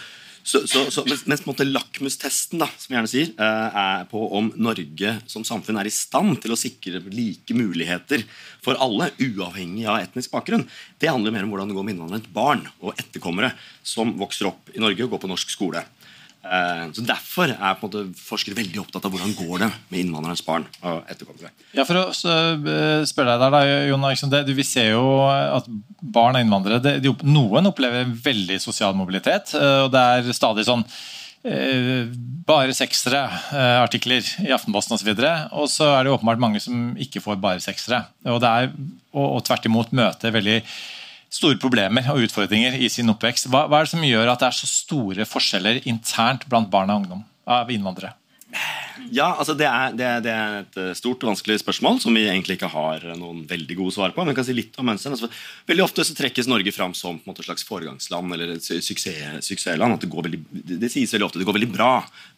så, 0.44 0.60
så, 0.68 0.90
så, 0.92 1.02
mens, 1.08 1.24
mens 1.24 1.62
lakmustesten 1.64 2.60
da, 2.60 2.66
som 2.76 2.92
jeg 2.92 2.98
gjerne 2.98 3.10
sier, 3.10 3.30
eh, 3.40 3.78
er 3.80 4.02
på 4.10 4.20
om 4.36 4.50
Norge 4.60 5.14
som 5.30 5.46
samfunn 5.46 5.78
er 5.80 5.88
i 5.88 5.94
stand 5.94 6.36
til 6.44 6.52
å 6.52 6.58
sikre 6.60 7.00
like 7.08 7.56
muligheter 7.56 8.26
for 8.64 8.76
alle, 8.76 9.08
uavhengig 9.16 9.86
av 9.88 10.02
etnisk 10.02 10.34
bakgrunn, 10.36 10.66
det 11.00 11.08
handler 11.08 11.32
mer 11.32 11.46
om 11.46 11.54
hvordan 11.54 11.72
det 11.72 11.78
går 11.78 11.88
med 11.88 11.96
innvandrere, 11.96 12.34
barn 12.36 12.66
og 12.84 12.92
etterkommere 12.92 13.54
som 13.80 14.12
vokser 14.20 14.50
opp 14.52 14.68
i 14.76 14.84
Norge 14.84 15.06
og 15.06 15.16
går 15.16 15.24
på 15.24 15.32
norsk 15.32 15.56
skole. 15.56 15.80
Eh, 16.44 16.84
Så 16.92 17.00
Derfor 17.08 17.48
er 17.54 17.74
på 17.80 17.86
en 17.88 17.90
måte 17.90 18.02
forskere 18.20 18.54
veldig 18.58 18.82
opptatt 18.82 19.04
av 19.08 19.12
hvordan 19.14 19.32
går 19.38 19.58
det 19.64 19.70
med 19.90 20.00
innvandrerens 20.04 20.44
barn 20.44 20.66
og 20.82 21.02
etterkommere. 21.08 21.50
Ja, 21.72 21.84
for 21.88 21.96
å 22.02 22.04
eh, 22.12 23.04
spørre 23.08 23.34
deg 23.38 23.40
der, 23.46 23.50
da, 23.56 23.62
Jon 23.88 24.04
Eriksson, 24.04 24.30
du- 24.30 24.52
Vi 24.54 24.62
ser 24.62 24.90
jo 24.92 25.04
at 25.28 25.66
barn 26.02 26.36
av 26.36 26.44
innvandrere 26.44 26.82
det, 26.82 27.02
de, 27.02 27.14
Noen 27.24 27.66
opplever 27.66 28.04
veldig 28.06 28.60
sosial 28.60 28.94
mobilitet. 28.94 29.54
eh, 29.54 29.84
og 29.84 29.90
Det 29.92 30.00
er 30.00 30.32
stadig 30.32 30.64
sånn 30.68 30.84
bare 31.44 32.72
seksere-artikler 32.72 34.24
i 34.46 34.52
Aftenposten 34.54 34.94
osv. 34.96 35.10
Og 35.52 35.68
så 35.68 35.90
er 35.98 36.04
det 36.06 36.12
åpenbart 36.14 36.40
mange 36.40 36.60
som 36.62 36.94
ikke 36.96 37.20
får 37.20 37.36
bare 37.40 37.60
seksere. 37.60 38.06
Og, 38.24 38.42
er, 38.42 38.70
og, 39.12 39.26
og 39.36 39.44
tvert 39.44 39.66
imot 39.68 39.92
møter 39.92 40.32
veldig 40.32 40.62
store 41.34 41.58
problemer 41.60 42.06
og 42.12 42.24
utfordringer 42.28 42.76
i 42.78 42.90
sin 42.92 43.10
oppvekst. 43.10 43.48
Hva, 43.50 43.66
hva 43.68 43.80
er 43.80 43.88
det 43.88 43.94
som 43.94 44.04
gjør 44.06 44.32
at 44.32 44.42
det 44.42 44.50
er 44.50 44.58
så 44.60 44.70
store 44.70 45.26
forskjeller 45.28 45.82
internt 45.90 46.46
blant 46.50 46.70
barn 46.72 46.92
og 46.94 47.02
ungdom 47.02 47.24
av 47.50 47.72
innvandrere? 47.74 48.14
Ja, 49.12 49.32
altså 49.34 49.54
det 49.58 49.66
er, 49.66 49.94
det, 49.96 50.08
det 50.24 50.32
er 50.32 50.56
et 50.60 50.76
eh, 50.80 50.92
stort 50.96 51.22
og 51.24 51.32
vanskelig 51.32 51.58
spørsmål 51.60 51.98
som 52.02 52.14
vi 52.14 52.24
egentlig 52.28 52.56
ikke 52.56 52.70
har 52.72 53.02
eh, 53.02 53.16
noen 53.18 53.42
veldig 53.50 53.76
gode 53.78 53.94
svar 53.96 54.14
på. 54.14 54.22
Men 54.22 54.32
jeg 54.32 54.38
kan 54.38 54.46
si 54.48 54.56
litt 54.56 54.78
om 54.80 54.88
mønsteren. 54.88 55.16
Altså, 55.16 55.28
veldig 55.68 55.84
ofte 55.84 56.06
så 56.06 56.16
trekkes 56.16 56.48
Norge 56.50 56.72
fram 56.74 56.94
som 56.96 57.18
på 57.18 57.26
en 57.26 57.32
måte, 57.32 57.42
et 57.42 57.50
slags 57.50 57.66
foregangsland 57.68 58.36
eller 58.36 58.54
et 58.54 58.64
suksess, 58.64 59.42
suksessland. 59.44 59.98
At 59.98 60.06
det, 60.06 60.10
går 60.12 60.28
veldig, 60.28 60.40
det, 60.72 60.92
sies 60.92 61.12
veldig 61.14 61.28
ofte 61.28 61.42
det 61.42 61.48
går 61.50 61.58
veldig 61.58 61.70
bra 61.74 61.92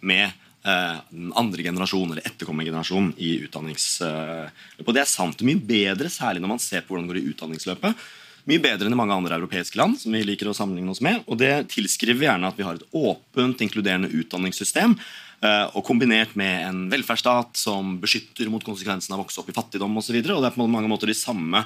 med 0.09 0.25
eh, 0.27 0.99
den 1.13 1.33
andre 1.39 1.69
generasjon 1.69 2.17
eller 2.17 2.29
etterkommergenerasjon 2.33 3.13
i 3.21 3.37
utdanningsløpet. 3.47 4.87
Og 4.87 4.95
det 4.97 5.05
er 5.05 5.13
sant. 5.13 5.45
Mye 5.47 5.61
bedre, 5.61 6.13
særlig 6.13 6.45
når 6.45 6.57
man 6.57 6.65
ser 6.65 6.85
på 6.85 6.95
hvordan 6.95 7.07
det 7.09 7.15
går 7.15 7.23
i 7.23 7.35
utdanningsløpet. 7.35 8.07
Mye 8.47 8.63
bedre 8.63 8.87
enn 8.87 8.95
i 8.95 8.99
mange 8.99 9.15
andre 9.17 9.35
europeiske 9.41 9.79
land, 9.81 9.97
som 9.99 10.15
vi 10.15 10.21
liker 10.23 10.47
å 10.47 10.55
sammenligne 10.55 10.93
oss 10.93 11.03
med. 11.03 11.25
Og 11.27 11.41
det 11.41 11.67
tilskriver 11.73 12.21
vi 12.21 12.29
gjerne 12.29 12.47
at 12.47 12.59
vi 12.59 12.63
har 12.67 12.79
et 12.79 12.85
åpent, 12.95 13.65
inkluderende 13.65 14.13
utdanningssystem. 14.15 14.95
eh, 15.43 15.67
Og 15.75 15.83
kombinert 15.85 16.37
med 16.37 16.69
en 16.69 16.89
velferdsstat 16.89 17.59
som 17.59 17.99
beskytter 17.99 18.49
mot 18.49 18.63
konsekvensene 18.63 19.15
av 19.15 19.21
å 19.21 19.25
vokse 19.25 19.43
opp 19.43 19.51
i 19.51 19.57
fattigdom 19.57 19.99
osv. 19.99 20.23
Det 20.23 20.31
er 20.31 20.55
på 20.55 20.69
mange 20.71 20.89
måter 20.89 21.11
de 21.11 21.15
samme, 21.19 21.65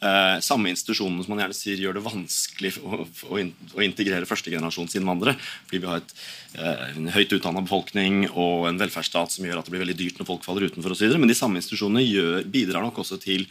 eh, 0.00 0.38
samme 0.40 0.70
institusjonene 0.70 1.24
som 1.24 1.34
man 1.34 1.42
gjerne 1.42 1.58
sier 1.58 1.76
gjør 1.76 1.94
det 1.98 2.06
vanskelig 2.06 2.78
å, 2.78 3.02
å, 3.04 3.36
å 3.74 3.82
integrere 3.82 4.24
førstegenerasjons 4.24 4.94
innvandrere. 4.96 5.34
Fordi 5.66 5.80
vi 5.82 5.90
har 5.90 5.96
et, 5.96 6.14
eh, 6.54 6.96
en 6.96 7.08
høyt 7.08 7.34
utdanna 7.34 7.60
befolkning 7.66 8.30
og 8.30 8.68
en 8.68 8.78
velferdsstat 8.78 9.32
som 9.32 9.44
gjør 9.44 9.58
at 9.58 9.64
det 9.66 9.74
blir 9.74 9.82
veldig 9.82 9.98
dyrt 9.98 10.22
når 10.22 10.30
folk 10.30 10.44
faller 10.46 10.70
utenfor 10.70 10.94
osv. 10.94 11.18
Men 11.18 11.28
de 11.28 11.34
samme 11.34 11.58
institusjonene 11.58 12.06
gjør, 12.06 12.44
bidrar 12.46 12.86
nok 12.86 13.02
også 13.02 13.18
til 13.20 13.48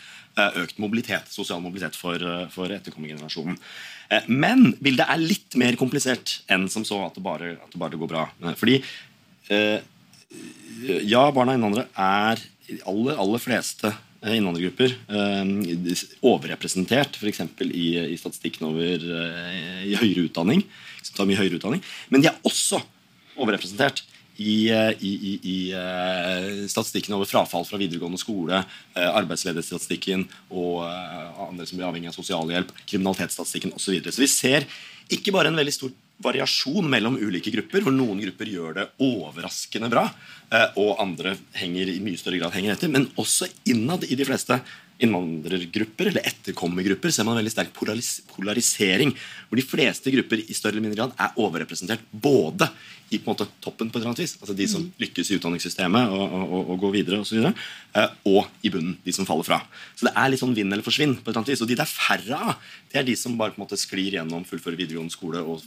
økt 0.63 0.79
mobilitet, 0.81 1.29
sosial 1.33 1.61
mobilitet 1.63 1.95
for, 1.99 2.15
eh, 2.15 2.47
for 2.53 2.71
etterkommergenerasjonen. 2.73 3.57
Eh, 4.09 4.27
Men 4.27 4.73
bildet 4.81 5.05
er 5.09 5.21
litt 5.21 5.55
mer 5.59 5.75
komplisert 5.79 6.39
enn 6.49 6.67
som 6.69 6.85
så 6.87 7.05
at 7.05 7.15
det 7.15 7.23
bare, 7.23 7.53
at 7.59 7.71
det 7.71 7.79
bare 7.81 7.99
går 7.99 8.09
bra. 8.11 8.27
Eh, 8.43 8.55
Fordi 8.59 8.77
eh, 9.49 9.79
ja, 11.05 11.23
barna 11.35 11.55
innvandrere 11.57 11.87
er 11.97 12.41
i 12.69 12.77
de 12.77 12.83
aller, 12.89 13.17
aller 13.17 13.41
fleste 13.41 13.89
eh, 13.89 14.35
innvandrergrupper 14.37 14.93
eh, 15.09 16.05
overrepresentert 16.25 17.17
f.eks. 17.19 17.41
I, 17.69 17.87
i 18.13 18.17
statistikken 18.19 18.69
over 18.69 19.09
eh, 19.23 19.83
i 19.89 19.97
høyere 19.99 20.27
utdanning. 20.29 20.63
Som 21.01 21.15
tar 21.17 21.29
mye 21.29 21.39
høyere 21.39 21.59
utdanning. 21.59 21.83
Men 22.09 22.21
de 22.23 22.29
er 22.31 22.39
også 22.47 22.81
overrepresentert 23.39 24.03
i, 24.39 24.69
eh, 24.71 24.91
i, 24.99 25.13
i, 25.31 25.33
i 25.43 25.57
eh, 25.75 26.67
statistikken 26.67 27.15
over 27.17 27.27
frafall 27.27 27.65
fra 27.67 27.79
videregående 27.79 28.19
skole, 28.21 28.61
eh, 28.95 29.07
arbeidsledighetsstatistikken 29.07 30.23
og 30.49 30.85
andre 30.87 31.67
som 31.67 31.79
blir 31.79 31.87
avhengig 31.89 32.11
av 32.11 32.15
sosialhjelp, 32.15 32.71
kriminalitetsstatistikken 32.85 33.75
osv. 33.75 33.83
Så, 33.89 33.95
videre. 33.97 34.15
så 34.15 34.23
vi 34.23 34.31
ser 34.31 34.67
ikke 35.11 35.33
bare 35.35 35.51
en 35.51 35.59
veldig 35.59 35.75
stor 35.75 35.91
variasjon 36.23 36.87
mellom 36.91 37.15
ulike 37.19 37.51
grupper, 37.51 37.83
hvor 37.83 37.95
noen 37.95 38.19
grupper 38.21 38.51
gjør 38.51 38.75
det 38.75 38.85
overraskende 39.01 39.87
bra, 39.91 40.03
og 40.81 40.99
andre 40.99 41.37
henger 41.55 41.93
i 41.93 42.01
mye 42.03 42.19
større 42.19 42.41
grad 42.41 42.53
henger 42.57 42.75
etter, 42.75 42.91
men 42.91 43.07
også 43.21 43.47
innad 43.71 44.03
i 44.03 44.17
de 44.19 44.27
fleste 44.27 44.57
innvandrergrupper 44.99 46.11
eller 46.11 46.27
etterkommergrupper 46.27 47.13
ser 47.13 47.27
man 47.27 47.37
en 47.37 47.41
veldig 47.41 47.53
sterk 47.53 47.73
polaris 47.75 48.19
polarisering, 48.33 49.13
hvor 49.47 49.59
de 49.59 49.65
fleste 49.65 50.11
grupper 50.13 50.43
i 50.43 50.55
større 50.55 50.75
eller 50.75 50.87
mindre 50.87 50.99
grad 50.99 51.13
er 51.15 51.37
overrepresentert 51.39 52.03
både 52.11 52.67
i 53.09 53.17
på 53.17 53.25
en 53.25 53.33
måte 53.33 53.47
toppen, 53.63 53.89
på 53.89 53.97
et 53.97 54.03
eller 54.03 54.11
annet 54.11 54.21
vis, 54.21 54.35
altså 54.37 54.53
de 54.53 54.67
som 54.69 54.83
lykkes 55.01 55.31
i 55.31 55.37
utdanningssystemet 55.39 56.11
og, 56.13 56.35
og, 56.35 56.59
og, 56.59 56.75
går 56.83 56.91
videre, 56.93 57.21
og, 57.23 57.61
eh, 57.97 58.11
og 58.29 58.51
i 58.61 58.71
bunnen, 58.73 58.99
de 59.05 59.13
som 59.15 59.25
faller 59.25 59.47
fra. 59.47 59.57
Så 59.97 60.05
det 60.05 60.13
er 60.13 60.29
litt 60.29 60.43
sånn 60.43 60.53
vinn 60.57 60.69
eller 60.69 60.85
forsvinn. 60.85 61.15
på 61.17 61.23
et 61.23 61.31
eller 61.31 61.41
annet 61.41 61.53
vis, 61.55 61.63
Og 61.65 61.71
de 61.71 61.77
det 61.79 61.85
er 61.87 61.93
færre 61.95 62.41
av, 62.51 62.69
det 62.91 63.01
er 63.01 63.07
de 63.07 63.15
som 63.17 63.37
bare 63.39 63.55
på 63.55 63.61
en 63.61 63.65
måte 63.65 63.81
sklir 63.81 64.19
gjennom, 64.19 64.45
fullfører 64.45 64.77
videregående 64.77 65.15
skole 65.15 65.41
og 65.41 65.65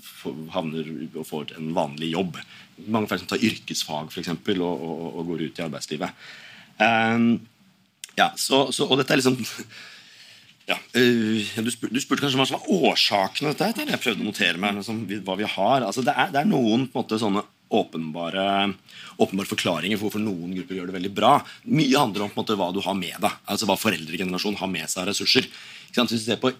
havner 0.54 0.92
og 1.16 1.26
får 1.26 1.56
en 1.58 1.72
vanlig 1.74 2.12
jobb. 2.12 2.38
Mange 2.86 3.10
flere 3.10 3.24
som 3.24 3.32
tar 3.32 3.42
yrkesfag 3.42 4.12
for 4.12 4.22
eksempel, 4.22 4.62
og, 4.62 4.86
og 5.18 5.32
går 5.32 5.48
ut 5.48 5.58
i 5.58 5.66
arbeidslivet. 5.66 6.22
Um, 6.78 7.40
ja, 8.18 8.28
så, 8.36 8.66
så, 8.74 8.86
og 8.88 9.00
dette 9.00 9.14
er 9.14 9.22
liksom 9.22 9.38
ja, 10.70 10.76
øh, 10.98 11.48
du, 11.64 11.70
spurte, 11.72 11.94
du 11.94 12.02
spurte 12.02 12.24
kanskje 12.24 12.40
hva 12.40 12.48
som 12.48 12.58
var 12.58 12.92
årsaken 12.92 13.48
til 13.48 13.56
dette. 13.56 13.88
Jeg 13.88 14.02
prøvde 14.02 14.24
å 14.24 14.28
notere 14.28 14.60
meg 14.62 14.78
liksom, 14.78 15.02
hva 15.26 15.38
vi 15.40 15.48
har. 15.48 15.88
Altså, 15.88 16.04
det, 16.06 16.14
er, 16.14 16.32
det 16.34 16.42
er 16.42 16.50
noen 16.50 16.88
måte, 16.94 17.20
sånne 17.20 17.44
åpenbare, 17.72 18.44
åpenbare 19.16 19.48
forklaringer 19.48 19.96
for 19.96 20.08
hvorfor 20.08 20.22
noen 20.22 20.52
grupper 20.58 20.76
gjør 20.76 20.90
det 20.90 20.96
veldig 20.98 21.12
bra. 21.16 21.32
Mye 21.72 21.96
handler 21.96 22.26
om 22.26 22.34
på 22.34 22.36
en 22.36 22.42
måte, 22.42 22.58
hva 22.60 22.68
du 22.74 22.82
har 22.84 22.98
med 22.98 23.16
deg. 23.16 23.40
Altså 23.48 23.68
Hva 23.68 23.78
foreldregenerasjonen 23.80 24.60
har 24.60 24.70
med 24.72 24.92
seg 24.92 25.04
av 25.04 25.08
ressurser. 25.10 25.48
Ikke 25.88 26.00
sant? 26.02 26.12
Hvis 26.12 26.26
vi 26.26 26.32
ser 26.34 26.42
på 26.42 26.52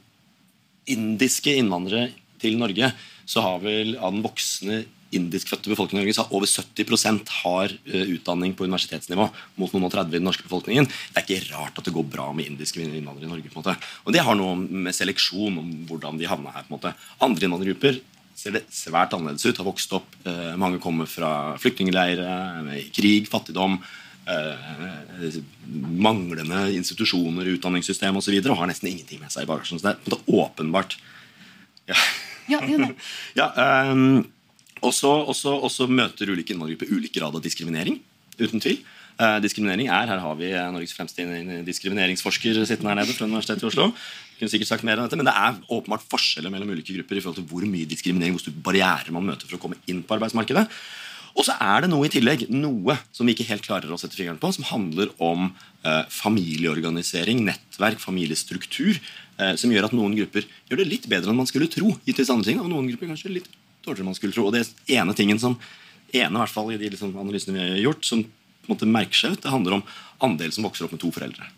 indiske 0.93 1.55
innvandrere 1.61 2.11
til 2.43 2.57
Norge, 2.59 2.91
så 3.29 3.45
har 3.45 3.61
vel 3.63 3.95
av 3.99 4.17
den 4.17 4.25
voksne 4.25 4.83
indiskfødte 5.17 5.71
befolkningen 5.71 6.03
i 6.03 6.07
Norge 6.07 6.17
så 6.17 6.25
har 6.25 6.37
over 6.37 6.49
70% 6.49 7.33
har 7.43 7.75
eh, 7.87 8.13
utdanning 8.17 8.55
på 8.57 8.67
universitetsnivå, 8.69 9.29
mot 9.61 9.75
noen 9.75 9.89
og 9.89 9.93
30 9.95 10.15
i 10.15 10.19
den 10.19 10.29
norske 10.29 10.47
befolkningen. 10.47 10.89
Det 10.89 11.21
er 11.21 11.27
ikke 11.27 11.53
rart 11.53 11.79
at 11.79 11.89
det 11.89 11.95
går 11.95 12.09
bra 12.13 12.31
med 12.37 12.49
indiske 12.49 12.83
innvandrere 12.83 13.29
i 13.29 13.33
Norge. 13.33 13.51
på 13.51 13.59
en 13.59 13.65
måte. 13.65 13.77
Og 14.07 14.17
det 14.17 14.25
har 14.25 14.39
noe 14.39 14.57
med 14.57 14.97
seleksjon 14.97 15.61
om 15.61 15.71
hvordan 15.91 16.21
de 16.21 16.31
havna 16.31 16.55
her. 16.55 16.67
på 16.67 16.73
en 16.73 16.79
måte. 16.79 16.95
Andre 17.21 17.49
innvandrergrupper 17.49 18.01
ser 18.35 18.57
det 18.57 18.65
svært 18.73 19.13
annerledes 19.13 19.45
ut. 19.47 19.57
Har 19.61 19.69
vokst 19.69 19.93
opp, 19.93 20.17
eh, 20.25 20.57
Mange 20.57 20.81
kommer 20.81 21.07
fra 21.07 21.57
flyktningleirer, 21.59 22.93
krig, 22.93 23.29
fattigdom, 23.29 23.79
eh, 24.27 25.41
manglende 25.69 26.73
institusjoner, 26.73 27.57
utdanningssystem 27.57 28.17
osv. 28.17 28.19
Og, 28.19 28.23
så 28.23 28.31
videre, 28.31 28.53
og 28.53 28.59
har 28.59 28.71
nesten 28.71 28.89
ingenting 28.89 29.21
med 29.21 29.31
seg 29.31 29.45
i 29.45 29.51
bagasjen. 29.51 29.79
Så 29.79 29.83
det 29.83 29.93
er 29.93 30.03
på 30.03 30.11
en 30.11 30.17
måte 30.17 30.33
åpenbart 30.33 30.97
ja. 31.89 31.97
Ja, 32.51 32.61
enig. 32.61 32.95
Ja, 33.39 33.51
ehm, 33.57 34.25
også, 34.83 35.53
også 35.69 35.87
møter 35.91 36.33
ulike 36.33 36.55
innvandrergrupper 36.55 36.91
ulik 36.97 37.15
grad 37.19 37.37
av 37.39 37.45
diskriminering. 37.45 38.01
Uten 38.41 38.63
tvil. 38.63 38.81
Eh, 39.21 39.39
diskriminering 39.45 39.91
er, 39.93 40.09
Her 40.09 40.23
har 40.25 40.37
vi 40.39 40.49
eh, 40.51 40.71
Norges 40.73 40.95
fremste 40.97 41.25
diskrimineringsforsker 41.67 42.65
sittende 42.65 42.95
her 42.95 43.03
nede 43.03 43.15
fra 43.15 43.29
Universitetet 43.29 43.67
i 43.67 43.69
Oslo. 43.69 43.91
Jeg 43.93 44.41
kunne 44.41 44.55
sikkert 44.55 44.73
sagt 44.73 44.87
mer 44.89 44.99
enn 44.99 45.07
dette, 45.07 45.21
Men 45.21 45.29
det 45.29 45.37
er 45.37 45.61
åpenbart 45.69 46.07
forskjeller 46.09 46.51
mellom 46.51 46.73
ulike 46.73 46.97
grupper 46.97 47.21
i 47.21 47.23
forhold 47.23 47.39
til 47.43 47.49
hvor 47.51 47.67
mye 47.69 47.89
diskriminering, 47.89 48.35
hvor 48.35 48.43
store 48.47 48.65
barrierer 48.65 49.13
man 49.15 49.29
møter 49.29 49.47
for 49.47 49.59
å 49.59 49.63
komme 49.63 49.79
inn 49.87 50.03
på 50.03 50.17
arbeidsmarkedet. 50.17 50.67
Og 51.33 51.47
så 51.47 51.55
er 51.65 51.85
det 51.85 51.89
noe 51.93 52.09
i 52.09 52.13
tillegg, 52.13 52.45
noe 52.53 52.99
som 53.15 53.29
vi 53.29 53.33
ikke 53.33 53.49
helt 53.49 53.65
klarer 53.65 53.93
å 53.93 53.99
sette 54.01 54.17
fingeren 54.19 54.41
på, 54.41 54.51
som 54.53 54.67
handler 54.69 55.13
om 55.23 55.49
eh, 55.49 56.05
familieorganisering, 56.13 57.41
nettverk, 57.47 58.03
familiestruktur, 58.03 58.99
eh, 59.39 59.55
som 59.61 59.73
gjør 59.73 59.89
at 59.89 59.97
noen 59.97 60.17
grupper 60.19 60.45
gjør 60.69 60.83
det 60.83 60.89
litt 60.91 61.09
bedre 61.09 61.33
enn 61.33 61.41
man 61.41 61.49
skulle 61.49 61.71
tro. 61.73 61.95
gitt 62.05 62.21
andre 62.27 62.51
ting, 62.51 62.61
og 62.61 62.69
noen 62.69 62.91
grupper 62.91 63.15
kanskje 63.15 63.33
litt 63.39 63.49
dårligere 63.85 64.09
man 64.11 64.19
skulle 64.19 64.33
tro. 64.37 64.47
Og 64.49 64.55
det 64.57 64.67
ene 64.95 65.15
tingen 65.19 65.41
som, 65.43 65.59
ene 66.13 66.31
i 66.37 66.41
hvert 66.43 66.53
fall 66.55 66.71
i 66.75 66.79
de 66.81 66.91
liksom, 66.95 67.15
analysene 67.19 67.57
vi 67.59 67.67
har 67.77 67.83
gjort, 67.89 68.05
som 68.09 68.25
måte 68.71 68.87
merker 68.87 69.19
seg 69.19 69.33
ut, 69.35 69.43
det 69.43 69.51
handler 69.51 69.79
om 69.81 69.87
andel 70.23 70.53
som 70.55 70.63
vokser 70.69 70.87
opp 70.87 70.93
med 70.95 71.01
to 71.03 71.11
foreldre. 71.11 71.49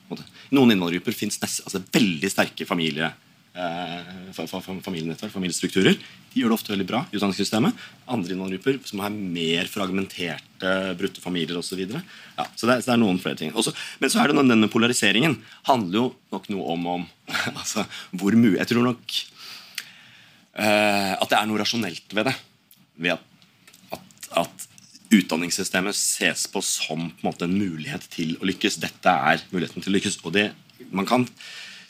noen 0.55 0.72
innvandrergrupper 0.72 1.12
fins 1.12 1.37
altså, 1.45 1.83
veldig 1.93 2.31
sterke 2.33 2.64
familie, 2.64 3.11
eh, 3.55 4.31
fa- 4.33 4.47
fa- 4.49 4.62
fa- 4.64 4.81
familienettverk, 4.81 5.31
familiestrukturer. 5.35 5.99
De 6.33 6.41
gjør 6.41 6.49
det 6.49 6.57
ofte 6.57 6.72
veldig 6.72 6.87
bra 6.89 7.03
i 7.12 7.18
utdanningssystemet. 7.18 7.77
Andre 8.09 8.33
innvandrergrupper 8.33 8.81
som 8.89 9.03
har 9.05 9.11
mer 9.12 9.68
fragmenterte, 9.70 10.72
brutte 10.99 11.20
familier 11.20 11.59
osv. 11.61 11.85
Ja, 11.85 12.47
så, 12.57 12.66
det 12.66 12.81
så 12.83 12.89
det 12.89 12.95
er 12.97 13.03
noen 13.05 13.20
flere 13.22 13.37
ting. 13.37 13.53
Også, 13.53 13.75
men 14.01 14.11
så 14.11 14.22
er 14.25 14.33
det 14.33 14.41
denne 14.49 14.70
polariseringen 14.72 15.37
handler 15.68 16.01
jo 16.01 16.07
nok 16.33 16.49
noe 16.57 16.72
om, 16.72 16.87
om 16.97 17.07
altså, 17.61 17.85
hvor 18.16 18.33
mye 18.33 18.57
Jeg 18.62 18.72
tror 18.72 18.89
nok 18.89 19.20
at 20.55 21.30
det 21.30 21.38
er 21.38 21.48
noe 21.50 21.59
rasjonelt 21.59 22.14
ved 22.14 22.28
det. 22.30 22.34
Ved 23.02 23.16
at, 23.16 23.24
at, 23.96 24.22
at 24.44 24.68
utdanningssystemet 25.14 25.96
ses 25.98 26.46
på 26.50 26.62
som 26.64 27.09
på 27.11 27.22
en, 27.22 27.26
måte, 27.26 27.48
en 27.48 27.59
mulighet 27.59 28.07
til 28.12 28.36
å 28.38 28.48
lykkes. 28.48 28.78
Dette 28.82 29.11
er 29.32 29.42
muligheten 29.50 29.82
til 29.82 29.92
å 29.92 29.96
lykkes. 29.96 30.20
og 30.22 30.34
det, 30.36 30.48
man 30.94 31.09
kan 31.09 31.26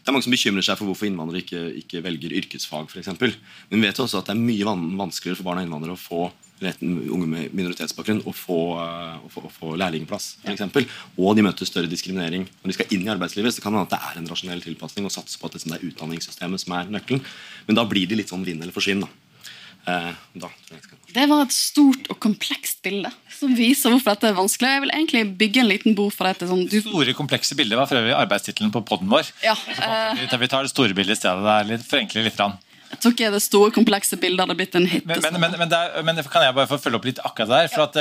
det 0.05 0.11
er 0.11 0.17
mange 0.19 0.27
som 0.27 0.35
bekymrer 0.35 0.65
seg 0.67 0.77
for 0.77 0.91
hvorfor 0.91 1.09
innvandrere 1.09 1.41
ikke, 1.41 1.61
ikke 1.81 2.03
velger 2.05 2.33
yrkesfag. 2.37 2.91
For 2.93 3.01
eksempel. 3.01 3.33
Men 3.71 3.81
vi 3.81 3.87
vet 3.87 4.01
også 4.05 4.21
at 4.21 4.29
det 4.29 4.35
er 4.35 4.43
mye 4.43 4.75
vanskeligere 5.01 5.39
for 5.39 5.47
barn 5.49 5.63
av 5.63 5.65
innvandrere 5.65 5.97
å 5.97 6.01
få 6.01 6.27
unge 6.63 7.27
med 7.27 7.53
minoritetsbakgrunn 7.53 8.23
å 8.25 8.33
få, 8.35 8.59
eh, 8.81 9.27
å 9.27 9.31
få, 9.31 9.43
å 9.49 9.51
få 9.53 9.75
lærlingplass. 9.77 10.37
For 10.45 10.53
eksempel. 10.53 10.87
Og 11.19 11.37
de 11.37 11.43
møter 11.43 11.67
større 11.67 11.91
diskriminering 11.91 12.47
når 12.63 12.71
de 12.71 12.73
skal 12.79 12.87
inn 12.95 13.03
i 13.07 13.13
arbeidslivet. 13.13 13.53
så 13.53 13.61
kan 13.63 13.73
det 13.73 13.83
hende 13.83 13.93
at 13.93 13.97
det 13.97 14.01
er 14.11 14.23
en 14.23 14.29
rasjonell 14.31 14.63
tilpasning 14.63 15.07
å 15.07 15.13
satse 15.13 15.39
på 15.39 15.47
at 15.47 15.53
det 15.53 15.73
er 15.73 15.85
utdanningssystemet 15.91 16.61
som 16.61 16.73
er 16.73 16.85
nøkkelen. 16.87 17.25
Men 17.67 17.77
da 17.77 17.85
blir 17.85 18.07
de 18.07 18.17
litt 18.17 18.29
sånn 18.29 18.45
vinn 18.45 18.63
eller 18.63 18.73
forsvinn. 18.73 19.01
Da. 19.01 19.09
Eh, 19.87 20.13
da 20.41 20.49
Det 21.13 21.29
var 21.29 21.43
et 21.45 21.53
stort 21.53 22.07
og 22.09 22.19
komplekst 22.19 22.81
bilde 22.83 23.11
som 23.29 23.53
viser 23.55 23.93
hvorfor 23.93 24.15
dette 24.15 24.31
er 24.31 24.39
vanskelig. 24.39 24.71
Jeg 24.71 24.81
vil 24.81 24.95
egentlig 24.95 25.25
bygge 25.37 25.61
en 25.61 25.69
liten 25.69 25.95
bord 25.99 26.15
for 26.15 26.25
dette. 26.25 26.49
Sånn, 26.49 26.65
du, 26.71 26.79
Store, 26.81 27.13
komplekse 27.13 27.57
bildet 27.59 27.77
var 27.77 27.87
for 27.91 28.01
øvrig 28.01 28.15
arbeidstittelen 28.17 28.73
på 28.73 28.85
poden 28.87 29.11
vår. 29.13 29.29
ja, 29.43 29.53
eh, 29.53 30.15
Vi 30.39 30.49
tar- 30.49 30.63
det 30.63 30.71
store 30.71 30.95
bildet 30.95 31.19
i 31.19 31.21
stedet. 31.21 31.43
Det 31.45 31.53
er 31.61 31.65
litt, 31.77 31.87
forenkler 31.87 32.25
litt. 32.25 32.37
grann. 32.37 32.59
Jeg 32.91 33.01
tror 33.03 33.15
ikke 33.15 33.33
det 33.35 33.43
store, 33.45 33.75
komplekse 33.75 34.19
bildet 34.21 34.45
hadde 34.45 34.57
blitt 34.59 34.75
en 34.79 34.89
hit. 34.91 35.05
Men, 35.09 35.21
men, 35.25 35.41
men, 35.41 35.59
men, 35.65 35.71
det 35.71 35.79
er, 35.79 36.03
men 36.07 36.23
kan 36.31 36.47
jeg 36.47 36.57
bare 36.57 36.71
få 36.71 36.79
følge 36.81 37.01
opp 37.01 37.07
litt 37.09 37.21
akkurat 37.25 37.51
der? 37.51 37.71
For 37.73 37.85
at, 37.87 37.99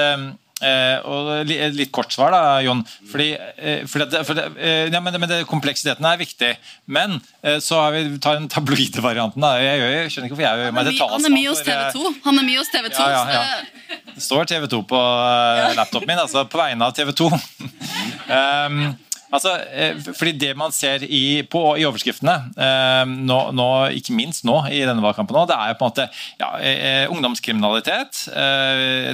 eh, 0.63 0.97
og 1.09 1.49
litt 1.49 1.91
kort 1.95 2.13
svar, 2.13 2.33
da, 2.35 2.41
Jon. 2.65 2.83
Fordi, 3.11 3.29
eh, 3.57 3.85
fordi 3.89 4.09
det- 4.11 4.25
for 4.27 4.33
det, 4.37 4.45
eh, 4.57 4.89
ja, 4.93 4.99
men, 4.99 5.19
men 5.19 5.29
det, 5.29 5.45
kompleksiteten 5.49 6.05
er 6.05 6.17
viktig. 6.17 6.55
Men 6.87 7.21
eh, 7.43 7.57
så 7.59 7.81
har 7.81 7.91
vi 7.95 8.17
tar 8.19 8.39
den 8.39 8.49
tabloide 8.49 9.01
varianten. 9.03 9.41
Da. 9.41 9.55
Jeg, 9.59 9.79
jeg 9.79 10.11
skjønner 10.11 10.29
ikke 10.29 10.37
hvorfor 10.37 10.49
jeg 10.49 10.65
gjør 10.65 10.73
meg 10.73 10.91
til 10.91 11.07
Han 11.15 11.25
er 11.25 11.35
mye 11.37 11.49
hos 11.49 11.63
TV 11.63 11.81
2. 11.97 12.13
Han 12.27 12.39
er 12.39 12.49
mye 12.49 12.59
hos 12.61 12.73
TV 12.73 12.89
2. 12.89 12.99
Ja, 12.99 13.23
ja, 13.29 13.43
ja. 13.43 13.97
Det 14.13 14.23
står 14.23 14.45
TV 14.45 14.67
2 14.69 14.83
på 14.93 14.99
eh, 14.99 15.73
laptopen 15.79 16.07
min, 16.07 16.21
altså 16.21 16.45
på 16.45 16.61
vegne 16.61 16.85
av 16.85 16.93
TV 16.93 17.11
2. 17.17 17.31
um, 18.29 18.85
altså, 19.33 19.53
eh, 19.73 19.97
fordi 20.15 20.33
det 20.39 20.51
man 20.59 20.73
ser 20.75 21.03
i, 21.03 21.43
på, 21.49 21.61
i 21.79 21.85
overskriftene, 21.87 22.35
eh, 22.53 23.03
nå, 23.09 23.39
nå, 23.57 23.67
ikke 23.99 24.15
minst 24.15 24.45
nå 24.47 24.59
i 24.69 24.83
denne 24.85 25.03
valgkampen, 25.03 25.35
nå, 25.35 25.45
det 25.49 25.57
er 25.57 25.71
jo 25.71 25.77
på 25.79 25.87
en 25.87 25.91
måte 25.91 26.07
ja, 26.41 26.49
eh, 26.61 27.05
ungdomskriminalitet, 27.11 28.23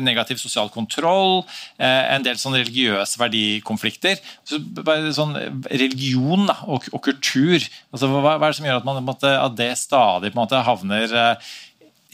negativ 0.03 0.39
sosial 0.41 0.69
kontroll, 0.73 1.43
en 1.79 2.23
del 2.25 2.37
sånn 2.39 2.57
religiøse 2.57 3.19
verdikonflikter. 3.19 4.19
Så 4.47 4.59
bare 4.59 5.13
sånn 5.15 5.35
Religion 5.69 6.47
da, 6.49 6.57
og, 6.67 6.87
og 6.93 7.01
kultur. 7.05 7.63
Altså, 7.93 8.09
hva, 8.11 8.35
hva 8.35 8.37
er 8.37 8.51
det 8.51 8.59
som 8.59 8.67
gjør 8.67 8.81
at, 8.81 8.87
man, 8.87 9.01
måte, 9.05 9.31
at 9.31 9.57
det 9.57 9.71
stadig 9.79 10.33
på 10.33 10.37
en 10.37 10.43
måte 10.43 10.63
havner 10.65 11.15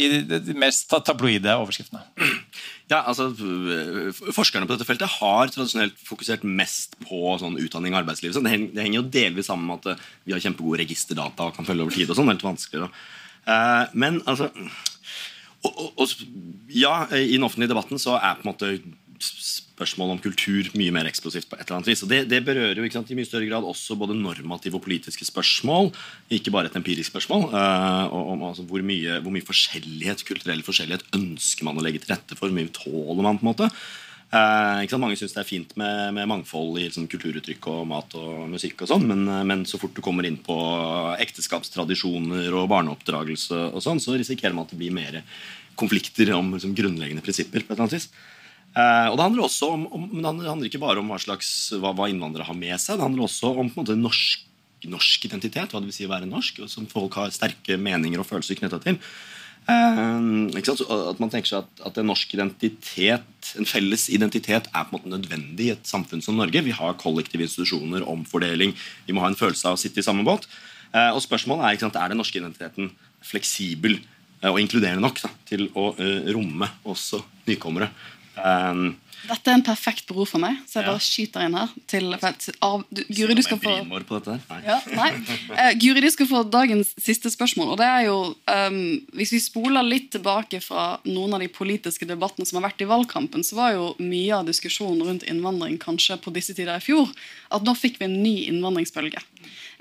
i 0.02 0.10
de 0.28 0.58
mest 0.60 0.92
tabloide 1.08 1.56
overskriftene? 1.62 2.04
Ja, 2.92 3.00
altså 3.02 3.32
Forskerne 4.36 4.68
på 4.70 4.76
dette 4.76 4.86
feltet 4.86 5.10
har 5.18 5.50
tradisjonelt 5.50 5.98
fokusert 6.06 6.44
mest 6.46 6.94
på 7.02 7.34
sånn 7.42 7.58
utdanning 7.58 7.96
og 7.96 8.04
arbeidsliv. 8.04 8.36
Så 8.36 8.44
det, 8.46 8.52
heng, 8.54 8.68
det 8.76 8.86
henger 8.86 9.00
jo 9.00 9.08
delvis 9.16 9.50
sammen 9.50 9.66
med 9.70 9.82
at 9.82 9.96
øh, 9.96 10.04
vi 10.28 10.36
har 10.36 10.44
kjempegode 10.44 10.84
registerdata 10.84 11.48
og 11.48 11.56
kan 11.58 11.66
følge 11.66 11.88
over 11.88 11.96
tid. 11.98 12.12
og 12.12 12.20
sånn, 12.20 12.30
det 12.30 12.36
er 12.36 12.40
litt 12.40 12.46
vanskeligere. 12.46 12.92
Eh, 13.46 13.96
men 13.98 14.22
altså 14.30 14.52
og, 15.66 15.72
og, 15.72 15.90
og, 15.98 16.14
Ja, 16.76 16.94
i 17.10 17.34
den 17.34 17.48
offentlige 17.48 17.74
debatten 17.74 18.02
så 18.02 18.20
er 18.20 18.38
på 18.38 18.46
en 18.46 18.52
måte 18.52 18.72
spørsmål 19.20 20.14
om 20.14 20.22
kultur 20.24 20.70
mye 20.78 20.94
mer 20.96 21.10
eksplosivt. 21.10 21.50
på 21.50 21.58
et 21.58 21.66
eller 21.66 21.80
annet 21.80 21.92
vis, 21.92 22.04
og 22.04 22.10
Det, 22.10 22.22
det 22.30 22.42
berører 22.46 22.80
jo 22.80 22.92
sant, 22.92 23.12
i 23.12 23.18
mye 23.18 23.28
større 23.28 23.48
grad 23.50 23.64
også 23.64 23.98
både 24.00 24.16
normative 24.16 24.80
og 24.80 24.86
politiske 24.86 25.26
spørsmål, 25.26 25.92
ikke 26.30 26.52
bare 26.52 26.72
et 26.72 26.76
empirisk 26.80 27.12
spørsmål. 27.12 27.50
Uh, 27.52 28.14
om 28.14 28.44
altså, 28.44 28.64
hvor, 28.64 28.82
mye, 28.82 29.20
hvor 29.22 29.32
mye 29.36 29.46
forskjellighet, 29.46 30.26
kulturell 30.26 30.64
forskjellighet 30.64 31.06
ønsker 31.16 31.68
man 31.68 31.78
å 31.78 31.86
legge 31.86 32.04
til 32.04 32.16
rette 32.16 32.36
for? 32.36 32.48
Hvor 32.48 32.58
mye 32.58 32.74
tåler 32.74 33.24
man? 33.24 33.40
på 33.40 33.46
en 33.46 33.52
måte? 33.52 33.70
Uh, 34.34 34.82
sant? 34.90 35.02
Mange 35.02 35.18
syns 35.20 35.36
det 35.36 35.42
er 35.44 35.48
fint 35.48 35.76
med, 35.80 36.14
med 36.18 36.30
mangfold 36.32 36.80
i 36.80 36.88
liksom, 36.88 37.10
kulturuttrykk 37.12 37.68
og 37.72 37.84
mat 37.92 38.16
og 38.20 38.48
musikk, 38.52 38.82
og 38.84 38.92
sånn, 38.92 39.06
men, 39.12 39.28
eh, 39.30 39.44
men 39.48 39.66
så 39.70 39.80
fort 39.80 39.96
du 39.96 40.02
kommer 40.04 40.26
inn 40.28 40.40
på 40.44 40.56
ekteskapstradisjoner 41.24 42.56
og 42.56 42.70
barneoppdragelse, 42.72 43.60
og 43.72 43.84
sånn, 43.86 44.02
så 44.04 44.18
risikerer 44.18 44.56
man 44.56 44.66
at 44.66 44.74
det 44.74 44.80
blir 44.82 44.96
mer 44.96 45.22
konflikter 45.80 46.34
om 46.36 46.56
liksom, 46.56 46.74
grunnleggende 46.76 47.24
prinsipper. 47.24 47.64
på 47.64 47.74
et 47.74 47.78
eller 47.78 47.86
annet 47.86 48.00
vis. 48.00 48.10
Eh, 48.76 49.08
og 49.08 49.16
Det 49.16 49.24
handler 49.24 49.46
også 49.46 49.70
om, 49.72 49.86
om 49.88 50.10
men 50.12 50.24
det 50.42 50.50
handler- 50.50 50.68
ikke 50.68 50.84
bare 50.84 51.00
om 51.00 51.08
hva, 51.08 51.20
slags, 51.20 51.72
hva, 51.80 51.94
hva 51.96 52.10
innvandrere 52.12 52.46
har 52.46 52.58
med 52.58 52.76
seg. 52.80 52.98
Det 52.98 53.08
handler 53.08 53.24
også 53.24 53.56
om 53.56 53.70
på 53.70 53.80
en 53.80 53.86
måte, 53.86 53.96
norsk, 53.96 54.44
norsk 54.92 55.26
identitet, 55.26 55.72
hva 55.72 55.80
det 55.80 55.88
vil 55.88 55.96
si 55.96 56.06
å 56.06 56.12
være 56.12 56.28
norsk, 56.28 56.60
som 56.70 56.86
folk 56.86 57.16
har 57.16 57.32
sterke 57.32 57.80
meninger 57.80 58.20
og 58.20 58.28
følelser 58.28 58.60
knytta 58.60 58.82
til. 58.84 59.00
Så 59.66 60.86
at 61.10 61.20
man 61.20 61.32
tenker 61.32 61.48
seg 61.50 61.64
at, 61.64 61.80
at 61.88 61.98
en 61.98 62.06
norsk 62.12 62.36
identitet, 62.36 63.54
en 63.58 63.66
felles 63.66 64.10
identitet 64.14 64.68
er 64.68 64.84
på 64.86 64.94
en 64.94 65.00
måte 65.00 65.10
nødvendig 65.10 65.70
i 65.70 65.74
et 65.74 65.90
samfunn 65.90 66.22
som 66.22 66.38
Norge. 66.38 66.62
Vi 66.62 66.76
har 66.76 67.00
kollektive 67.02 67.48
institusjoner, 67.48 68.06
omfordeling. 68.06 68.76
Vi 69.08 69.16
må 69.16 69.24
ha 69.24 69.32
en 69.32 69.40
følelse 69.40 69.66
av 69.72 69.80
å 69.80 69.82
sitte 69.82 70.04
i 70.04 70.06
samme 70.06 70.26
båt. 70.28 70.46
Eh, 70.94 71.10
og 71.16 71.24
spørsmålet 71.24 71.66
er 71.66 71.82
sant, 71.82 71.96
er 71.98 72.14
den 72.14 72.22
norske 72.22 72.38
identiteten 72.38 72.92
fleksibel 73.26 73.98
og 74.46 74.60
inkluderende 74.62 75.02
nok 75.02 75.24
da, 75.24 75.32
til 75.50 75.70
å 75.74 75.96
romme 76.36 76.68
også 76.86 77.24
nykommere. 77.48 77.88
Eh, 78.36 78.86
Dette 79.26 79.50
er 79.50 79.58
en 79.58 79.64
perfekt 79.66 80.06
bro 80.10 80.26
for 80.28 80.42
meg, 80.42 80.58
så 80.70 80.80
jeg 80.80 80.86
bare 80.86 81.02
skyter 81.02 81.46
inn 81.48 81.56
her. 81.58 81.72
Til, 81.90 82.12
at, 82.14 82.48
av, 82.66 82.84
du, 82.94 83.02
Guri, 83.10 83.38
du 83.38 83.42
skal 83.46 83.60
få 83.62 83.74
på 84.06 84.20
dette? 84.20 84.36
Nei. 84.52 84.60
ja, 84.68 84.76
nei. 84.94 85.08
Uh, 85.50 85.72
Guri, 85.82 86.04
du 86.04 86.10
skal 86.14 86.30
få 86.30 86.44
dagens 86.54 86.92
siste 87.02 87.32
spørsmål. 87.34 87.74
og 87.74 87.80
det 87.82 87.88
er 87.90 88.04
jo, 88.06 88.18
um, 88.52 88.82
Hvis 89.18 89.34
vi 89.34 89.42
spoler 89.42 89.88
litt 89.88 90.12
tilbake 90.14 90.62
fra 90.62 91.00
noen 91.08 91.38
av 91.38 91.42
de 91.42 91.50
politiske 91.50 92.08
debattene 92.10 92.46
som 92.46 92.60
har 92.60 92.68
vært 92.70 92.86
i 92.86 92.90
valgkampen, 92.90 93.46
så 93.46 93.58
var 93.58 93.74
jo 93.74 93.88
mye 94.04 94.42
av 94.42 94.46
diskusjonen 94.50 95.02
rundt 95.08 95.26
innvandring 95.26 95.80
kanskje 95.82 96.20
på 96.22 96.34
disse 96.36 96.54
tider 96.54 96.78
i 96.78 96.86
fjor 96.86 97.10
at 97.56 97.66
nå 97.66 97.74
fikk 97.78 97.98
vi 98.02 98.10
en 98.10 98.22
ny 98.22 98.36
innvandringsbølge. 98.52 99.24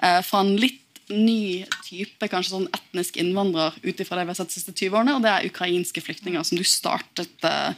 Uh, 0.01 0.23
fra 0.25 0.41
en 0.41 0.57
litt 0.57 0.81
ny 1.13 1.67
type 1.85 2.29
kanskje 2.33 2.55
sånn 2.55 2.71
etnisk 2.73 3.19
innvandrer 3.21 3.77
ut 3.83 4.01
ifra 4.01 4.17
det 4.17 4.25
vi 4.25 4.33
har 4.33 4.39
sett 4.39 4.53
de 4.53 4.57
siste 4.57 4.73
20 4.73 4.97
årene, 4.97 5.17
og 5.19 5.25
det 5.25 5.33
er 5.33 5.49
ukrainske 5.51 6.01
flyktninger, 6.01 6.45
som 6.47 6.57
du 6.57 6.65
startet 6.65 7.45
eh, 7.45 7.77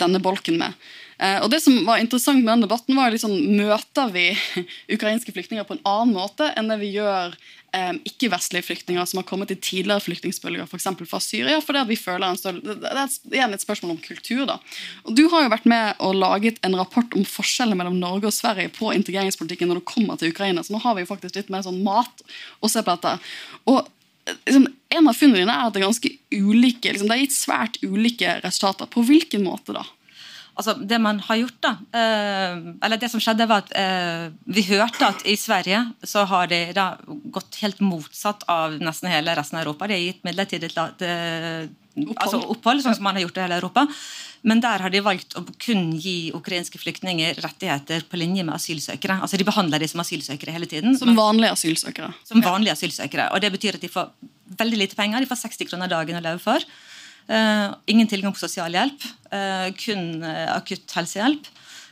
denne 0.00 0.22
bolken 0.22 0.58
med. 0.60 0.76
Eh, 1.20 1.36
og 1.44 1.50
det 1.52 1.60
som 1.60 1.74
var 1.84 2.00
interessant 2.00 2.40
med 2.40 2.54
den 2.54 2.64
debatten, 2.64 2.96
var 2.96 3.12
liksom, 3.12 3.34
møter 3.58 4.12
vi 4.14 4.30
ukrainske 4.96 5.34
flyktninger 5.36 5.66
på 5.68 5.76
en 5.76 5.82
annen 5.88 6.14
måte 6.16 6.48
enn 6.56 6.70
det 6.72 6.78
vi 6.80 6.94
gjør 6.94 7.34
eh, 7.76 7.92
ikke-vestlige 8.08 8.64
flyktninger 8.70 9.04
som 9.04 9.20
har 9.20 9.26
kommet 9.28 9.52
i 9.52 9.58
tidligere 9.60 10.00
flyktningbølger, 10.06 10.64
f.eks. 10.64 10.88
fra 11.10 11.20
Syria. 11.20 11.60
fordi 11.60 11.82
at 11.82 11.92
vi 11.92 12.00
føler 12.00 12.24
en 12.30 12.40
større, 12.40 12.64
Det 12.64 12.88
er 12.88 13.36
igjen 13.36 13.52
et 13.52 13.66
spørsmål 13.66 13.98
om 13.98 14.02
kultur. 14.06 14.46
da. 14.48 14.56
Og 15.04 15.14
Du 15.18 15.26
har 15.28 15.44
jo 15.44 15.52
vært 15.52 15.68
med 15.68 16.00
og 16.00 16.16
laget 16.16 16.60
en 16.64 16.78
rapport 16.80 17.12
om 17.12 17.28
forskjellene 17.28 17.76
mellom 17.76 18.00
Norge 18.00 18.30
og 18.30 18.36
Sverige 18.36 18.72
på 18.72 18.94
integreringspolitikken 18.96 19.68
når 19.68 19.82
det 19.82 19.92
kommer 19.92 20.16
til 20.16 20.32
Ukraina, 20.32 20.64
så 20.64 20.72
nå 20.72 20.80
har 20.80 20.96
vi 20.96 21.04
jo 21.04 21.12
faktisk 21.12 21.36
litt 21.36 21.52
mer 21.52 21.66
sånn 21.66 21.84
mat 21.84 22.24
å 22.64 22.70
se 22.70 22.80
på 22.80 22.96
dette. 22.96 23.18
Og 23.68 23.84
liksom, 24.46 24.68
En 24.90 25.08
av 25.08 25.14
funnene 25.14 25.44
dine 25.44 25.54
er 25.54 25.68
at 25.68 25.74
det 25.74 25.80
er 25.80 25.86
ganske 25.86 26.10
ulike 26.34 26.90
liksom, 26.90 27.06
Det 27.06 27.16
har 27.16 27.24
gitt 27.24 27.36
svært 27.36 27.80
ulike 27.84 28.36
resultater. 28.44 28.90
På 28.90 29.04
hvilken 29.06 29.44
måte 29.46 29.76
da? 29.76 29.84
Altså, 30.58 30.74
det 30.74 30.98
man 31.00 31.20
har 31.24 31.38
gjort 31.40 31.60
da, 31.64 31.70
eh, 31.96 32.56
eller 32.84 33.00
det 33.00 33.08
som 33.08 33.22
skjedde 33.22 33.46
var 33.48 33.62
at 33.62 33.70
eh, 33.78 34.26
Vi 34.44 34.66
hørte 34.68 35.06
at 35.06 35.22
i 35.24 35.36
Sverige 35.38 35.78
så 36.04 36.26
har 36.28 36.50
de 36.50 36.58
da 36.76 36.90
gått 37.32 37.60
helt 37.62 37.80
motsatt 37.80 38.44
av 38.50 38.76
nesten 38.82 39.08
hele 39.12 39.36
resten 39.38 39.56
av 39.56 39.64
Europa. 39.64 39.88
De 39.88 39.96
har 39.96 40.02
gitt 40.04 40.26
midlertidig 40.26 40.72
det- 42.04 42.16
altså 42.16 42.40
opphold, 42.52 42.82
sånn 42.82 42.94
som 42.94 43.04
man 43.04 43.16
har 43.16 43.22
gjort 43.22 43.36
i 43.36 43.40
hele 43.40 43.58
Europa. 43.60 43.86
Men 44.42 44.60
der 44.60 44.78
har 44.80 44.90
de 44.90 45.00
valgt 45.00 45.34
å 45.36 45.44
kun 45.58 45.98
gi 46.00 46.32
ukrainske 46.32 46.78
flyktninger 46.80 47.34
rettigheter 47.44 48.02
på 48.08 48.16
linje 48.16 48.44
med 48.44 48.54
asylsøkere. 48.54 49.20
Altså 49.20 49.36
De 49.36 49.44
behandler 49.44 49.78
de 49.78 49.88
som 49.88 50.00
asylsøkere 50.00 50.52
hele 50.52 50.66
tiden. 50.66 50.96
Som 50.96 51.14
vanlige 51.14 51.52
asylsøkere. 51.52 52.14
Som 52.24 52.40
vanlige 52.40 52.72
asylsøkere. 52.72 53.32
Og 53.34 53.40
Det 53.40 53.52
betyr 53.52 53.74
at 53.74 53.80
de 53.80 53.88
får 53.88 54.10
veldig 54.56 54.78
lite 54.78 54.96
penger. 54.96 55.20
De 55.20 55.26
får 55.26 55.42
60 55.44 55.68
kroner 55.68 55.88
dagen 55.88 56.16
å 56.16 56.22
leve 56.22 56.40
for. 56.40 56.58
Uh, 57.28 57.74
ingen 57.86 58.08
tilgang 58.08 58.32
på 58.32 58.40
sosialhjelp. 58.40 59.02
Uh, 59.30 59.70
kun 59.76 60.24
uh, 60.24 60.56
akutt 60.56 60.90
helsehjelp. 60.90 61.46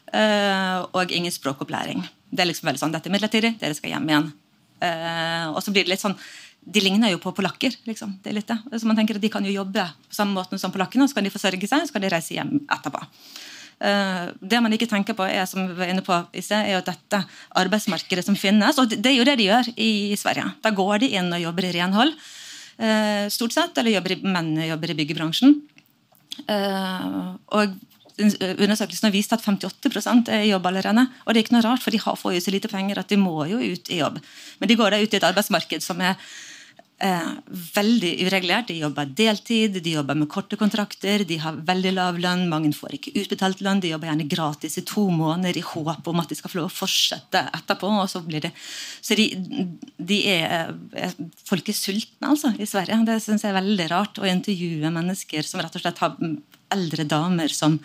Uh, 0.09 0.88
og 0.96 1.12
ingen 1.12 1.30
språkopplæring. 1.30 2.09
Det 2.32 2.40
er 2.40 2.48
liksom 2.48 2.68
veldig 2.68 2.80
sånn, 2.80 2.92
Dette 2.92 3.09
er 3.09 3.12
midlertidig, 3.12 3.59
dere 3.61 3.76
skal 3.76 3.92
hjem 3.92 4.09
igjen. 4.09 4.32
Eh, 4.78 5.46
og 5.50 5.59
så 5.64 5.72
blir 5.74 5.86
det 5.86 5.90
litt 5.90 6.02
sånn 6.02 6.14
De 6.61 6.80
ligner 6.84 7.12
jo 7.14 7.20
på 7.22 7.32
polakker. 7.32 7.76
liksom, 7.88 8.18
det 8.22 8.32
er 8.32 8.38
litt 8.40 8.48
det. 8.48 8.59
Så 8.76 8.88
man 8.88 8.96
tenker 8.98 9.16
at 9.16 9.22
De 9.24 9.30
kan 9.32 9.44
jo 9.44 9.52
jobbe 9.54 9.84
på 10.09 10.14
samme 10.14 10.36
måte 10.36 10.59
som 10.59 10.72
polakkene, 10.74 11.04
og 11.04 11.11
så 11.11 11.18
kan 11.18 11.24
de 11.24 11.32
forsørge 11.32 11.68
seg, 11.68 11.84
og 11.84 11.88
så 11.88 11.96
kan 11.96 12.04
de 12.04 12.12
reise 12.12 12.34
hjem 12.34 12.59
etterpå. 12.68 13.04
Eh, 13.78 14.24
det 14.40 14.61
man 14.62 14.74
ikke 14.74 14.88
tenker 14.90 15.14
på, 15.14 15.24
er 15.24 15.46
som 15.46 15.68
vi 15.68 15.78
var 15.78 15.92
inne 15.92 16.02
på 16.04 16.16
i 16.34 16.42
sted, 16.42 16.66
er 16.66 16.78
jo 16.78 16.84
dette 16.86 17.22
arbeidsmarkedet 17.62 18.26
som 18.26 18.38
finnes, 18.38 18.78
og 18.78 18.90
det 18.90 19.12
er 19.12 19.18
jo 19.20 19.26
det 19.28 19.38
de 19.38 19.48
gjør 19.48 19.72
i 19.78 19.90
Sverige. 20.18 20.50
Da 20.64 20.74
går 20.74 21.04
de 21.04 21.12
inn 21.20 21.30
og 21.32 21.44
jobber 21.44 21.68
i 21.68 21.74
renhold, 21.78 22.14
eh, 22.78 23.26
stort 23.30 23.54
sett, 23.54 23.78
eller 23.78 23.94
jobber 23.94 24.16
i, 24.16 24.22
menn 24.24 24.56
jobber 24.66 24.90
i 24.90 24.98
byggebransjen. 24.98 25.61
Eh, 26.46 27.12
og 27.54 27.78
Undersøkelsen 28.18 29.06
har 29.06 29.12
vist 29.14 29.30
at 29.30 29.44
58 29.44 30.26
er 30.34 30.42
i 30.42 30.50
jobb 30.50 30.66
allerede. 30.66 31.04
Og 31.22 31.30
det 31.30 31.38
er 31.38 31.44
ikke 31.44 31.54
noe 31.54 31.62
rart, 31.62 31.82
for 31.84 31.94
de 31.94 32.00
får 32.02 32.32
jo 32.34 32.40
så 32.42 32.50
lite 32.50 32.66
penger 32.66 32.98
at 32.98 33.06
de 33.12 33.16
må 33.16 33.46
jo 33.46 33.61
ut 33.62 33.90
i 33.94 34.00
jobb. 34.00 34.18
Men 34.59 34.68
de 34.68 34.74
går 34.74 34.90
da 34.90 34.98
ut 34.98 35.14
i 35.14 35.18
et 35.20 35.26
arbeidsmarked 35.28 35.84
som 35.84 36.00
er 36.02 36.16
eh, 37.05 37.30
veldig 37.74 38.11
uregulert. 38.26 38.68
De 38.70 38.78
jobber 38.80 39.11
deltid, 39.18 39.78
de 39.82 39.94
jobber 39.94 40.18
med 40.18 40.28
korte 40.32 40.59
kontrakter, 40.61 41.24
de 41.28 41.38
har 41.42 41.61
veldig 41.68 41.92
lav 41.96 42.18
lønn, 42.20 42.46
mange 42.51 42.72
får 42.76 42.96
ikke 42.99 43.14
utbetalt 43.22 43.62
lønn, 43.64 43.82
de 43.82 43.92
jobber 43.92 44.11
gjerne 44.11 44.28
gratis 44.30 44.78
i 44.80 44.84
to 44.88 45.07
måneder 45.14 45.61
i 45.61 45.64
håp 45.64 46.11
om 46.11 46.22
at 46.22 46.32
de 46.32 46.38
skal 46.38 46.53
få 46.53 46.61
lov 46.61 46.70
å 46.70 46.76
fortsette 46.80 47.44
etterpå. 47.61 47.90
og 48.03 48.11
Så 48.11 48.22
blir 48.26 48.44
det 48.49 48.53
så 48.59 49.18
de, 49.18 49.30
de 49.99 50.20
er, 50.34 50.74
er 50.92 51.16
Folk 51.49 51.70
er 51.70 51.76
sultne, 51.76 52.28
altså, 52.28 52.53
i 52.59 52.66
Sverige. 52.68 53.01
Det 53.09 53.18
syns 53.24 53.44
jeg 53.44 53.53
er 53.53 53.61
veldig 53.61 53.88
rart. 53.92 54.20
Å 54.20 54.28
intervjue 54.28 54.92
mennesker 54.92 55.46
som 55.46 55.62
rett 55.62 55.74
og 55.78 55.82
slett 55.82 56.03
har 56.03 56.16
eldre 56.74 57.07
damer 57.09 57.53
som 57.53 57.78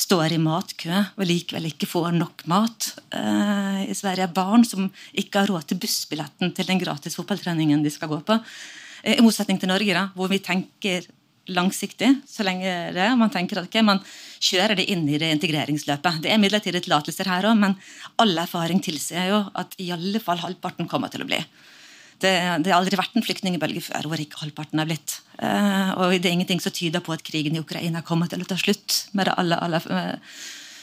står 0.00 0.34
i 0.34 0.40
matkø 0.40 0.92
og 0.96 1.24
likevel 1.28 1.68
ikke 1.70 1.88
får 1.88 2.12
nok 2.16 2.44
mat. 2.50 2.90
Eh, 3.14 3.80
I 3.90 3.96
Sverige 3.96 4.26
er 4.28 4.34
barn 4.34 4.64
som 4.66 4.88
ikke 5.12 5.42
har 5.42 5.52
råd 5.52 5.70
til 5.70 5.80
bussbilletten 5.82 6.54
til 6.56 6.68
den 6.68 6.80
gratis 6.80 7.18
fotballtreningen 7.18 7.84
de 7.84 7.92
skal 7.92 8.10
gå 8.12 8.20
på. 8.26 8.38
Eh, 9.04 9.18
I 9.18 9.24
motsetning 9.24 9.60
til 9.60 9.70
Norge, 9.72 9.96
da, 9.96 10.08
hvor 10.16 10.30
vi 10.32 10.40
tenker 10.44 11.08
langsiktig. 11.50 12.20
så 12.28 12.44
lenge 12.44 12.92
det, 12.94 13.16
Man 13.18 13.30
tenker 13.30 13.58
at 13.58 13.64
okay, 13.64 13.82
man 13.82 14.00
kjører 14.40 14.76
det 14.76 14.90
inn 14.90 15.08
i 15.08 15.18
det 15.18 15.32
integreringsløpet. 15.34 16.22
Det 16.22 16.30
er 16.30 16.38
midlertidige 16.38 16.84
tillatelser 16.86 17.26
her 17.26 17.48
òg, 17.50 17.58
men 17.58 17.76
all 18.18 18.38
erfaring 18.38 18.80
tilsier 18.80 19.28
jo 19.28 19.50
at 19.54 19.74
i 19.78 19.90
alle 19.90 20.20
fall 20.20 20.38
halvparten 20.38 20.88
kommer 20.88 21.08
til 21.08 21.22
å 21.22 21.26
bli. 21.26 21.40
Det, 22.20 22.32
det 22.64 22.72
har 22.72 22.78
aldri 22.78 22.98
vært 23.00 23.16
en 23.16 23.24
flyktningbølge 23.24 23.82
før 23.86 24.10
hvor 24.10 24.20
ikke 24.20 24.42
halvparten 24.42 24.82
er 24.82 24.88
blitt. 24.90 25.18
Eh, 25.40 25.92
og 25.96 26.12
det 26.12 26.28
er 26.28 26.34
ingenting 26.36 26.60
som 26.60 26.74
tyder 26.74 27.00
på 27.04 27.14
at 27.14 27.24
krigen 27.24 27.56
i 27.56 27.62
Ukraina 27.62 28.04
kommer 28.06 28.28
til 28.28 28.44
å 28.44 28.48
ta 28.48 28.58
slutt. 28.60 29.06
med 29.16 29.26
det 29.26 29.36
alle, 29.40 29.56
alle, 29.56 29.80
eh. 29.88 30.16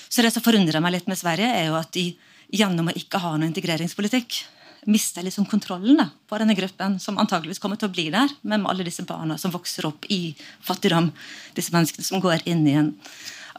Så 0.09 0.23
det 0.23 0.33
som 0.33 0.43
forundrer 0.43 0.81
meg 0.81 0.95
litt 0.95 1.07
med 1.07 1.19
Sverige, 1.19 1.49
er 1.51 1.69
jo 1.69 1.77
at 1.77 1.91
de 1.93 2.09
gjennom 2.53 2.89
å 2.89 2.95
ikke 2.95 3.19
ha 3.21 3.35
noen 3.35 3.51
integreringspolitikk 3.51 4.45
mister 4.88 5.25
liksom 5.25 5.45
kontrollen 5.45 5.99
da, 5.99 6.07
på 6.29 6.38
denne 6.39 6.55
gruppen, 6.55 6.95
som 6.99 7.17
antageligvis 7.19 7.59
kommer 7.59 7.79
til 7.79 7.89
å 7.89 7.93
bli 7.93 8.07
der, 8.13 8.31
men 8.41 8.63
med 8.63 8.71
alle 8.71 8.85
disse 8.88 9.03
barna 9.07 9.35
som 9.39 9.51
vokser 9.51 9.88
opp 9.89 10.07
i 10.13 10.31
fattigdom. 10.63 11.11
Disse 11.57 11.75
menneskene 11.75 12.07
som 12.07 12.23
går 12.23 12.45
inn 12.47 12.63
i 12.67 12.77
en 12.79 12.93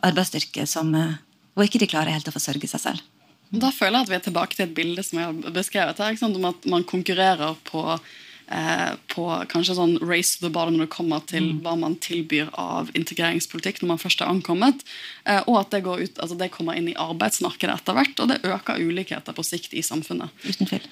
arbeidsstyrke 0.08 0.64
som, 0.66 0.94
eh, 0.94 1.18
hvor 1.54 1.68
ikke 1.68 1.82
de 1.82 1.90
klarer 1.90 2.14
helt 2.16 2.28
å 2.28 2.34
forsørge 2.34 2.68
seg 2.68 2.80
selv. 2.80 3.17
Da 3.48 3.70
føler 3.72 4.02
jeg 4.02 4.06
at 4.06 4.10
vi 4.12 4.16
er 4.18 4.24
tilbake 4.26 4.56
til 4.56 4.66
et 4.66 4.76
bilde 4.76 5.02
som 5.04 5.20
jeg 5.20 5.28
har 5.28 5.52
beskrevet 5.54 6.00
her, 6.02 6.16
om 6.26 6.48
at 6.50 6.66
man 6.68 6.84
konkurrerer 6.84 7.56
på, 7.64 7.82
eh, 8.52 8.92
på 9.08 9.24
kanskje 9.48 9.78
sånn 9.78 9.96
race 10.04 10.36
to 10.36 10.46
the 10.46 10.52
bottom 10.52 10.76
når 10.76 10.88
det 10.88 10.96
kommer 10.96 11.24
til 11.24 11.54
hva 11.64 11.72
man 11.80 11.96
tilbyr 11.96 12.52
av 12.60 12.92
integreringspolitikk 12.98 13.80
når 13.80 13.94
man 13.94 14.02
først 14.04 14.20
er 14.20 14.32
ankommet, 14.34 14.84
eh, 15.24 15.40
og 15.46 15.62
at 15.62 15.72
det, 15.72 15.84
går 15.88 16.04
ut, 16.04 16.20
altså 16.20 16.36
det 16.36 16.52
kommer 16.52 16.76
inn 16.76 16.92
i 16.92 16.98
arbeidsmarkedet 16.98 17.80
etter 17.80 17.96
hvert, 17.96 18.20
og 18.20 18.32
det 18.34 18.42
øker 18.44 18.84
ulikheter 18.84 19.32
på 19.32 19.46
sikt 19.46 19.72
i 19.72 19.84
samfunnet. 19.86 20.28
Uten 20.44 20.68
tvil. 20.68 20.84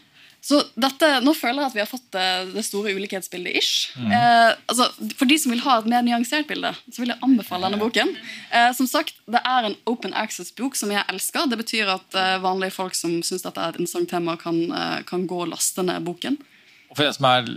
Så 0.46 0.60
dette, 0.78 1.08
Nå 1.26 1.32
føler 1.34 1.64
jeg 1.64 1.72
at 1.72 1.74
vi 1.74 1.82
har 1.82 1.88
fått 1.90 2.06
det, 2.14 2.26
det 2.54 2.62
store 2.66 2.92
ulikhetsbildet 2.94 3.56
ish. 3.58 3.88
Mm. 3.98 4.12
Eh, 4.14 4.52
altså, 4.70 4.86
for 5.18 5.26
de 5.26 5.38
som 5.42 5.50
vil 5.50 5.62
ha 5.64 5.78
et 5.80 5.88
mer 5.90 6.04
nyansert 6.06 6.46
bilde, 6.46 6.70
så 6.86 7.02
vil 7.02 7.10
jeg 7.10 7.22
anbefale 7.26 7.66
denne 7.66 7.80
boken. 7.82 8.12
Eh, 8.54 8.70
som 8.78 8.86
sagt, 8.90 9.18
Det 9.26 9.42
er 9.42 9.66
en 9.66 9.74
open 9.90 10.14
access-bok 10.14 10.78
som 10.78 10.92
jeg 10.94 11.02
elsker. 11.10 11.48
Det 11.50 11.58
betyr 11.58 11.90
at 11.96 12.14
eh, 12.14 12.36
vanlige 12.44 12.76
folk 12.76 12.94
som 12.94 13.18
syns 13.26 13.42
dette 13.42 13.58
er 13.58 13.74
et 13.74 13.80
interessant 13.80 14.10
tema, 14.12 14.36
kan, 14.38 14.60
eh, 14.70 15.00
kan 15.08 15.26
gå 15.26 15.42
og 15.42 15.50
laste 15.50 15.82
ned 15.82 16.06
boken. 16.06 16.38
For 16.96 17.06
en 17.06 17.14
som 17.16 17.26
er 17.28 17.48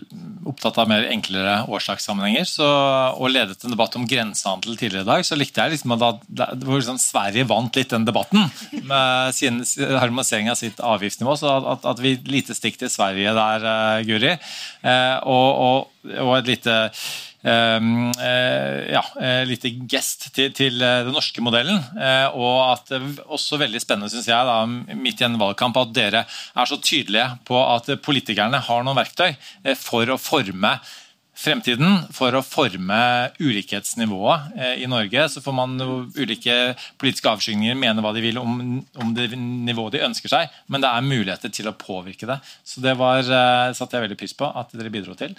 opptatt 0.49 0.79
av 0.81 0.89
mer 0.89 1.05
enklere 1.07 1.61
årsakssammenhenger 1.71 2.47
så, 2.47 2.67
og 3.15 3.31
ledet 3.31 3.63
en 3.63 3.73
debatt 3.73 3.95
om 3.99 4.07
grensehandel 4.09 4.75
tidligere 4.79 5.05
i 5.05 5.09
dag, 5.09 5.25
så 5.27 5.37
likte 5.39 5.63
jeg 5.63 5.75
liksom 5.75 5.95
at 5.95 6.23
da, 6.27 6.49
liksom 6.57 6.99
Sverige 7.01 7.47
vant 7.49 7.79
litt 7.79 7.93
den 7.93 8.07
debatten 8.07 8.49
med 8.89 9.35
sin 9.37 9.61
harmonisering 9.63 10.51
av 10.51 10.59
sitt 10.59 10.81
avgiftsnivå. 10.83 11.37
Så 11.39 11.53
at, 11.75 11.87
at 11.87 12.03
vi 12.03 12.17
lite 12.27 12.57
stikk 12.57 12.81
til 12.81 12.91
Sverige 12.91 13.35
der, 13.37 13.69
eh, 13.73 14.03
Guri. 14.09 14.35
Eh, 14.35 15.15
og, 15.23 15.49
og, 15.69 16.13
og 16.19 16.35
et 16.39 16.53
lite 16.55 16.77
ja, 17.43 19.01
uh, 19.15 19.43
lite 19.47 19.71
gest 19.87 20.27
til, 20.35 20.51
til 20.55 20.79
uh, 20.83 21.05
den 21.07 21.15
norske 21.15 21.43
modellen. 21.43 21.79
og 22.35 22.57
at 22.73 22.91
også 23.25 23.59
veldig 23.61 23.79
spennende, 23.81 24.11
synes 24.11 24.27
jeg, 24.27 24.47
da, 24.49 24.95
midt 24.95 25.21
i 25.21 25.27
en 25.27 25.39
valgkamp, 25.39 25.77
at 25.79 25.93
dere 25.95 26.25
er 26.27 26.69
så 26.69 26.79
tydelige 26.81 27.29
på 27.47 27.59
at 27.63 27.91
politikerne 28.03 28.59
har 28.67 28.83
noen 28.83 28.99
verktøy 28.99 29.35
for 29.79 30.09
å 30.09 30.19
forme 30.19 30.75
fremtiden. 31.39 32.01
For 32.11 32.35
å 32.35 32.43
forme 32.43 32.99
ulikhetsnivået 33.39 34.59
i 34.83 34.89
Norge. 34.91 35.29
Så 35.31 35.43
får 35.43 35.55
man 35.55 35.79
ulike 36.17 36.75
politiske 36.99 37.31
avskygninger 37.31 37.79
mene 37.79 38.03
hva 38.03 38.11
de 38.15 38.25
vil 38.25 38.41
om, 38.41 38.59
om 38.99 39.15
det 39.15 39.29
nivået 39.39 39.95
de 39.95 40.03
ønsker 40.09 40.31
seg, 40.31 40.51
men 40.67 40.83
det 40.83 40.91
er 40.91 41.07
muligheter 41.07 41.55
til 41.55 41.71
å 41.71 41.77
påvirke 41.79 42.27
det. 42.27 42.41
Så 42.67 42.83
det 42.83 42.97
var, 42.99 43.23
satte 43.23 43.95
jeg 43.95 44.09
veldig 44.09 44.19
pris 44.19 44.35
på 44.35 44.51
at 44.51 44.75
dere 44.75 44.91
bidro 44.91 45.15
til. 45.15 45.37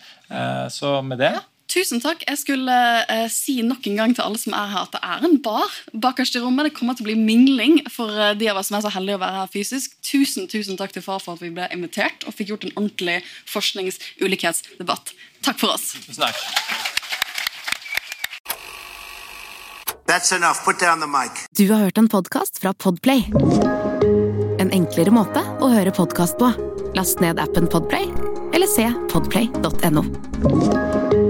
så 0.72 1.01
med 1.05 1.20
det 1.20 1.34
Tusen 1.71 2.01
takk. 2.03 2.25
Jeg 2.27 2.39
skulle 2.41 2.77
eh, 3.07 3.29
si 3.31 3.61
nok 3.62 3.85
en 3.87 3.99
gang 4.01 4.14
til 4.16 4.25
alle 4.25 4.39
som 4.43 4.55
er 4.59 4.73
her, 4.73 4.89
at 4.89 4.97
det 4.97 5.01
er 5.07 5.27
en 5.29 5.37
bar 5.43 5.71
bakerst 5.95 6.35
i 6.35 6.43
rommet. 6.43 6.66
Det 6.66 6.75
kommer 6.75 6.99
til 6.99 7.07
å 7.07 7.11
bli 7.11 7.18
mingling 7.18 7.79
for 7.93 8.11
eh, 8.11 8.33
de 8.39 8.49
av 8.51 8.59
oss 8.59 8.73
som 8.73 8.81
er 8.81 8.87
så 8.87 8.93
heldige 8.97 9.21
å 9.21 9.23
være 9.23 9.45
her 9.45 9.53
fysisk. 9.53 9.95
Tusen 10.03 10.51
tusen 10.51 10.81
takk 10.81 10.97
til 10.97 11.05
far 11.07 11.23
for 11.23 11.39
at 11.39 11.45
vi 11.45 11.53
ble 11.55 11.68
invitert 11.71 12.27
og 12.27 12.35
fikk 12.35 12.55
gjort 12.55 12.66
en 12.66 12.75
ordentlig 12.75 13.21
forsknings-ulikhetsdebatt. 13.53 15.14
Takk 15.47 15.62
for 15.62 15.77
oss. 15.77 15.93
Tusen 16.09 16.27
takk. 16.27 16.43
That's 20.11 20.35
enough. 20.35 20.64
Put 20.64 20.83
down 20.83 20.99
the 20.99 21.07
mic. 21.07 21.47
Du 21.55 21.71
har 21.71 21.87
hørt 21.87 21.99
en 21.99 22.11
podkast 22.11 22.59
fra 22.59 22.75
Podplay. 22.75 23.31
En 24.59 24.75
enklere 24.75 25.14
måte 25.14 25.47
å 25.62 25.71
høre 25.71 25.95
podkast 25.95 26.35
på. 26.43 26.51
Last 26.99 27.23
ned 27.23 27.39
appen 27.39 27.71
Podplay, 27.71 28.11
eller 28.51 28.66
se 28.66 28.91
podplay.no. 29.14 31.30